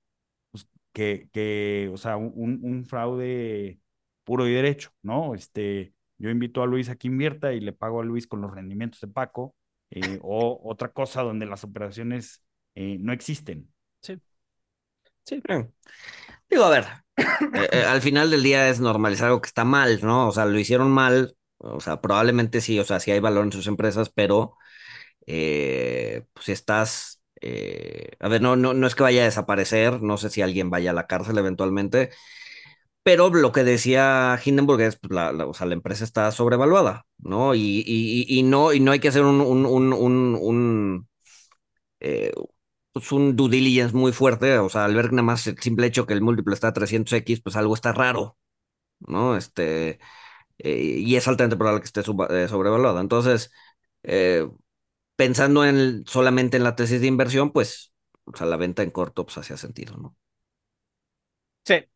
pues, 0.51 0.67
que, 0.93 1.29
que, 1.33 1.91
o 1.93 1.97
sea, 1.97 2.17
un, 2.17 2.61
un 2.63 2.85
fraude 2.87 3.81
puro 4.25 4.47
y 4.49 4.53
derecho, 4.55 4.91
¿no? 5.03 5.35
Este, 5.35 5.95
yo 6.19 6.31
invito 6.31 6.63
a 6.63 6.67
Luis 6.67 6.89
a 6.89 6.97
que 6.97 7.09
invierta 7.09 7.53
y 7.53 7.61
le 7.61 7.73
pago 7.73 8.01
a 8.01 8.05
Luis 8.05 8.27
con 8.27 8.41
los 8.43 8.53
rendimientos 8.55 9.01
de 9.01 9.09
Paco, 9.09 9.55
eh, 9.93 10.21
o 10.23 10.61
otra 10.65 10.91
cosa 10.93 11.23
donde 11.23 11.47
las 11.47 11.65
operaciones 11.65 12.45
eh, 12.77 12.99
no 13.01 13.13
existen. 13.15 13.73
Sí. 14.03 14.21
Sí. 15.25 15.43
Digo, 16.51 16.65
a 16.65 16.71
ver, 16.71 16.85
eh, 17.17 17.69
eh, 17.73 17.85
al 17.85 18.03
final 18.03 18.31
del 18.31 18.43
día 18.43 18.69
es 18.69 18.81
normalizar 18.81 19.29
algo 19.29 19.41
que 19.41 19.49
está 19.49 19.65
mal, 19.65 20.01
¿no? 20.03 20.29
O 20.29 20.33
sea, 20.33 20.45
lo 20.45 20.59
hicieron 20.59 20.91
mal, 20.91 21.37
o 21.59 21.81
sea, 21.81 22.01
probablemente 22.01 22.61
sí, 22.61 22.79
o 22.79 22.85
sea, 22.85 23.01
sí 23.01 23.11
hay 23.11 23.21
valor 23.21 23.45
en 23.45 23.53
sus 23.53 23.67
empresas, 23.67 24.11
pero 24.11 24.57
eh, 25.27 26.25
pues 26.35 26.47
si 26.47 26.53
estás, 26.53 27.23
eh, 27.41 28.11
a 28.21 28.29
ver, 28.29 28.43
no, 28.43 28.57
no, 28.57 28.75
no 28.75 28.87
es 28.87 28.95
que 28.95 29.05
vaya 29.05 29.23
a 29.23 29.27
desaparecer, 29.27 30.03
no 30.03 30.19
sé 30.19 30.31
si 30.31 30.43
alguien 30.43 30.71
vaya 30.71 30.91
a 30.93 30.95
la 30.95 31.07
cárcel 31.07 31.39
eventualmente, 31.39 32.11
pero 33.03 33.31
lo 33.31 33.53
que 33.53 33.65
decía 33.65 34.39
Hindenburg 34.45 34.81
es, 34.83 34.97
pues, 34.99 35.13
la, 35.13 35.31
o 35.47 35.55
sea, 35.55 35.67
la 35.67 35.75
empresa 35.75 36.05
está 36.05 36.31
sobrevaluada, 36.33 37.07
¿no? 37.19 37.55
Y, 37.55 37.85
y, 37.87 38.43
no, 38.45 38.73
y 38.73 38.81
no 38.81 38.93
hay 38.93 39.01
que 39.01 39.09
hacer 39.09 39.23
un, 39.25 39.41
un, 39.41 39.67
un, 39.67 39.93
un, 40.41 41.09
eh, 42.01 42.33
pues 42.93 43.13
un 43.13 43.37
due 43.37 43.51
diligence 43.51 43.95
muy 43.97 44.13
fuerte, 44.13 44.59
o 44.59 44.69
sea, 44.69 44.85
al 44.85 44.95
ver 44.95 45.13
nada 45.13 45.23
más 45.25 45.47
el 45.47 45.59
simple 45.61 45.87
hecho 45.87 46.07
que 46.07 46.15
el 46.15 46.23
múltiplo 46.23 46.55
está 46.55 46.69
a 46.69 46.73
300x, 46.73 47.41
pues 47.43 47.57
algo 47.57 47.75
está 47.75 47.93
raro, 47.93 48.39
¿no? 49.01 49.37
Este, 49.37 50.01
eh, 50.59 50.97
y 50.99 51.17
es 51.17 51.29
altamente 51.29 51.57
probable 51.57 51.81
que 51.83 51.87
esté 51.87 52.03
suba- 52.03 52.29
eh, 52.31 52.49
sobrevaluada. 52.49 53.01
Entonces, 53.03 53.53
pensando 55.17 55.65
en 55.65 56.05
solamente 56.07 56.57
en 56.57 56.65
la 56.65 56.77
tesis 56.77 57.01
de 57.01 57.07
inversión, 57.07 57.53
pues, 57.53 57.93
o 58.25 58.37
sea, 58.37 58.47
la 58.47 58.57
venta 58.57 58.83
en 58.83 58.91
corto, 58.91 59.25
pues 59.27 59.39
hacía 59.39 59.57
sentido, 59.57 59.97
¿no? 59.97 60.17
Sí. 61.65 61.87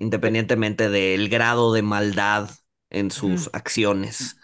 Independientemente 0.00 0.90
del 0.90 1.28
grado 1.30 1.72
de 1.72 1.82
maldad 1.82 2.50
en 2.90 3.12
sus 3.12 3.50
acciones. 3.54 4.40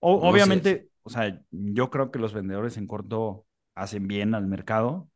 O- 0.00 0.14
No 0.20 0.38
sé. 0.38 0.62
obviamente, 0.62 0.90
o 1.02 1.10
sea, 1.10 1.40
yo 1.50 1.90
creo 1.90 2.10
que 2.10 2.18
los 2.18 2.32
vendedores 2.34 2.76
en 2.76 2.86
corto 2.86 3.46
hacen 3.74 4.06
bien 4.08 4.34
al 4.34 4.46
mercado, 4.46 5.10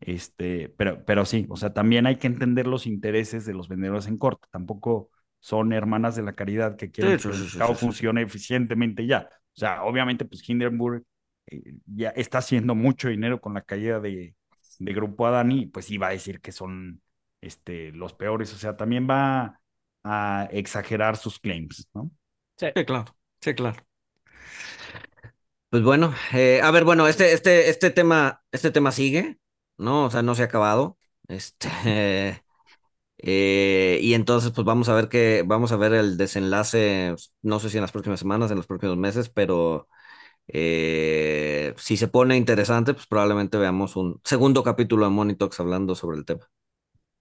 este, 0.00 0.70
pero, 0.70 1.04
pero 1.06 1.24
sí, 1.26 1.46
o 1.50 1.56
sea, 1.56 1.72
también 1.74 2.06
hay 2.06 2.18
que 2.18 2.28
entender 2.28 2.66
los 2.66 2.86
intereses 2.86 3.46
de 3.46 3.54
los 3.54 3.68
vendedores 3.68 4.06
en 4.08 4.18
corto. 4.18 4.48
Tampoco 4.52 5.10
son 5.40 5.72
hermanas 5.72 6.16
de 6.16 6.22
la 6.22 6.34
caridad 6.34 6.76
que 6.76 6.90
quieren 6.90 7.16
Sí, 7.16 7.18
que 7.18 7.24
sí, 7.24 7.32
el 7.32 7.38
mercado 7.38 7.74
sí, 7.74 7.76
sí. 7.76 7.92
funcione 7.92 8.22
eficientemente 8.22 9.06
ya. 9.06 9.28
O 9.32 9.60
sea, 9.60 9.84
obviamente, 9.84 10.24
pues 10.26 10.48
Hindenburg 10.48 11.04
eh, 11.46 11.74
ya 11.86 12.10
está 12.10 12.38
haciendo 12.38 12.74
mucho 12.74 13.08
dinero 13.08 13.40
con 13.40 13.54
la 13.54 13.62
caída 13.62 14.00
de, 14.00 14.34
de 14.78 14.92
Grupo 14.94 15.26
Adani, 15.26 15.66
pues 15.66 15.90
iba 15.90 16.08
a 16.08 16.10
decir 16.10 16.40
que 16.40 16.52
son 16.52 17.02
este, 17.42 17.92
los 17.92 18.14
peores. 18.14 18.52
O 18.54 18.56
sea, 18.56 18.76
también 18.76 19.06
va 19.08 19.60
a 20.04 20.48
exagerar 20.50 21.18
sus 21.18 21.38
claims, 21.38 21.88
¿no? 21.92 22.10
Sí. 22.56 22.68
Sí, 22.74 22.84
claro, 22.86 23.14
sí, 23.40 23.54
claro. 23.54 23.84
Pues 25.70 25.82
bueno, 25.82 26.14
eh, 26.32 26.60
a 26.62 26.70
ver, 26.70 26.84
bueno, 26.84 27.08
este, 27.08 27.32
este, 27.32 27.70
este 27.70 27.90
tema, 27.90 28.42
este 28.52 28.70
tema 28.70 28.92
sigue, 28.92 29.38
¿no? 29.78 30.04
O 30.06 30.10
sea, 30.10 30.22
no 30.22 30.34
se 30.34 30.42
ha 30.42 30.46
acabado. 30.46 30.98
Este, 31.28 31.68
Eh, 33.22 34.00
y 34.02 34.14
entonces, 34.14 34.50
pues 34.52 34.64
vamos 34.64 34.88
a 34.88 34.94
ver 34.94 35.08
que, 35.08 35.44
vamos 35.46 35.72
a 35.72 35.76
ver 35.76 35.92
el 35.94 36.16
desenlace, 36.16 37.14
no 37.42 37.60
sé 37.60 37.70
si 37.70 37.78
en 37.78 37.82
las 37.82 37.92
próximas 37.92 38.20
semanas, 38.20 38.50
en 38.50 38.56
los 38.56 38.66
próximos 38.66 38.96
meses, 38.96 39.28
pero 39.28 39.88
eh, 40.48 41.74
si 41.78 41.96
se 41.96 42.08
pone 42.08 42.36
interesante, 42.36 42.94
pues 42.94 43.06
probablemente 43.06 43.58
veamos 43.58 43.96
un 43.96 44.20
segundo 44.24 44.62
capítulo 44.64 45.06
de 45.06 45.12
Monitox 45.12 45.60
hablando 45.60 45.94
sobre 45.94 46.18
el 46.18 46.24
tema. 46.24 46.48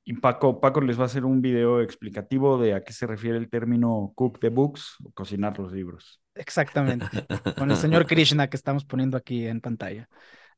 Y 0.04 0.14
Paco, 0.14 0.60
Paco 0.60 0.82
les 0.82 0.98
va 1.00 1.04
a 1.04 1.06
hacer 1.06 1.26
un 1.26 1.42
video 1.42 1.82
explicativo 1.82 2.58
de 2.58 2.74
a 2.74 2.84
qué 2.84 2.92
se 2.92 3.06
refiere 3.08 3.38
el 3.38 3.50
término 3.50 4.12
cook 4.16 4.40
the 4.40 4.50
books 4.50 4.96
o 5.04 5.12
cocinar 5.12 5.58
los 5.60 5.72
libros. 5.72 6.22
Exactamente. 6.36 7.06
Con 7.58 7.70
el 7.70 7.78
señor 7.78 8.08
Krishna 8.08 8.50
que 8.50 8.58
estamos 8.58 8.84
poniendo 8.86 9.18
aquí 9.18 9.46
en 9.46 9.62
pantalla. 9.62 10.10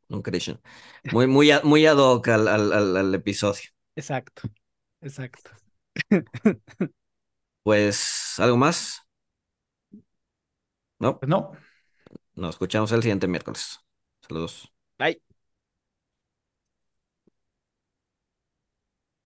Un 0.09 0.21
Krishna. 0.21 0.59
Muy, 1.11 1.27
muy, 1.27 1.51
muy 1.63 1.85
ad 1.85 1.97
hoc 1.97 2.27
al, 2.29 2.47
al- 2.47 2.71
al- 2.73 2.97
al 2.97 3.15
episodio. 3.15 3.61
Exacto. 3.95 4.43
Exacto. 5.01 5.51
Pues, 7.63 8.35
¿algo 8.39 8.57
más? 8.57 9.01
No, 10.99 11.19
Pues 11.19 11.29
no, 11.29 11.51
nos 12.35 12.51
escuchamos 12.55 12.91
el 12.91 13.01
siguiente 13.01 13.27
miércoles. 13.27 13.79
Saludos. 14.21 14.71
Bye. 14.97 15.19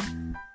Música 0.00 0.49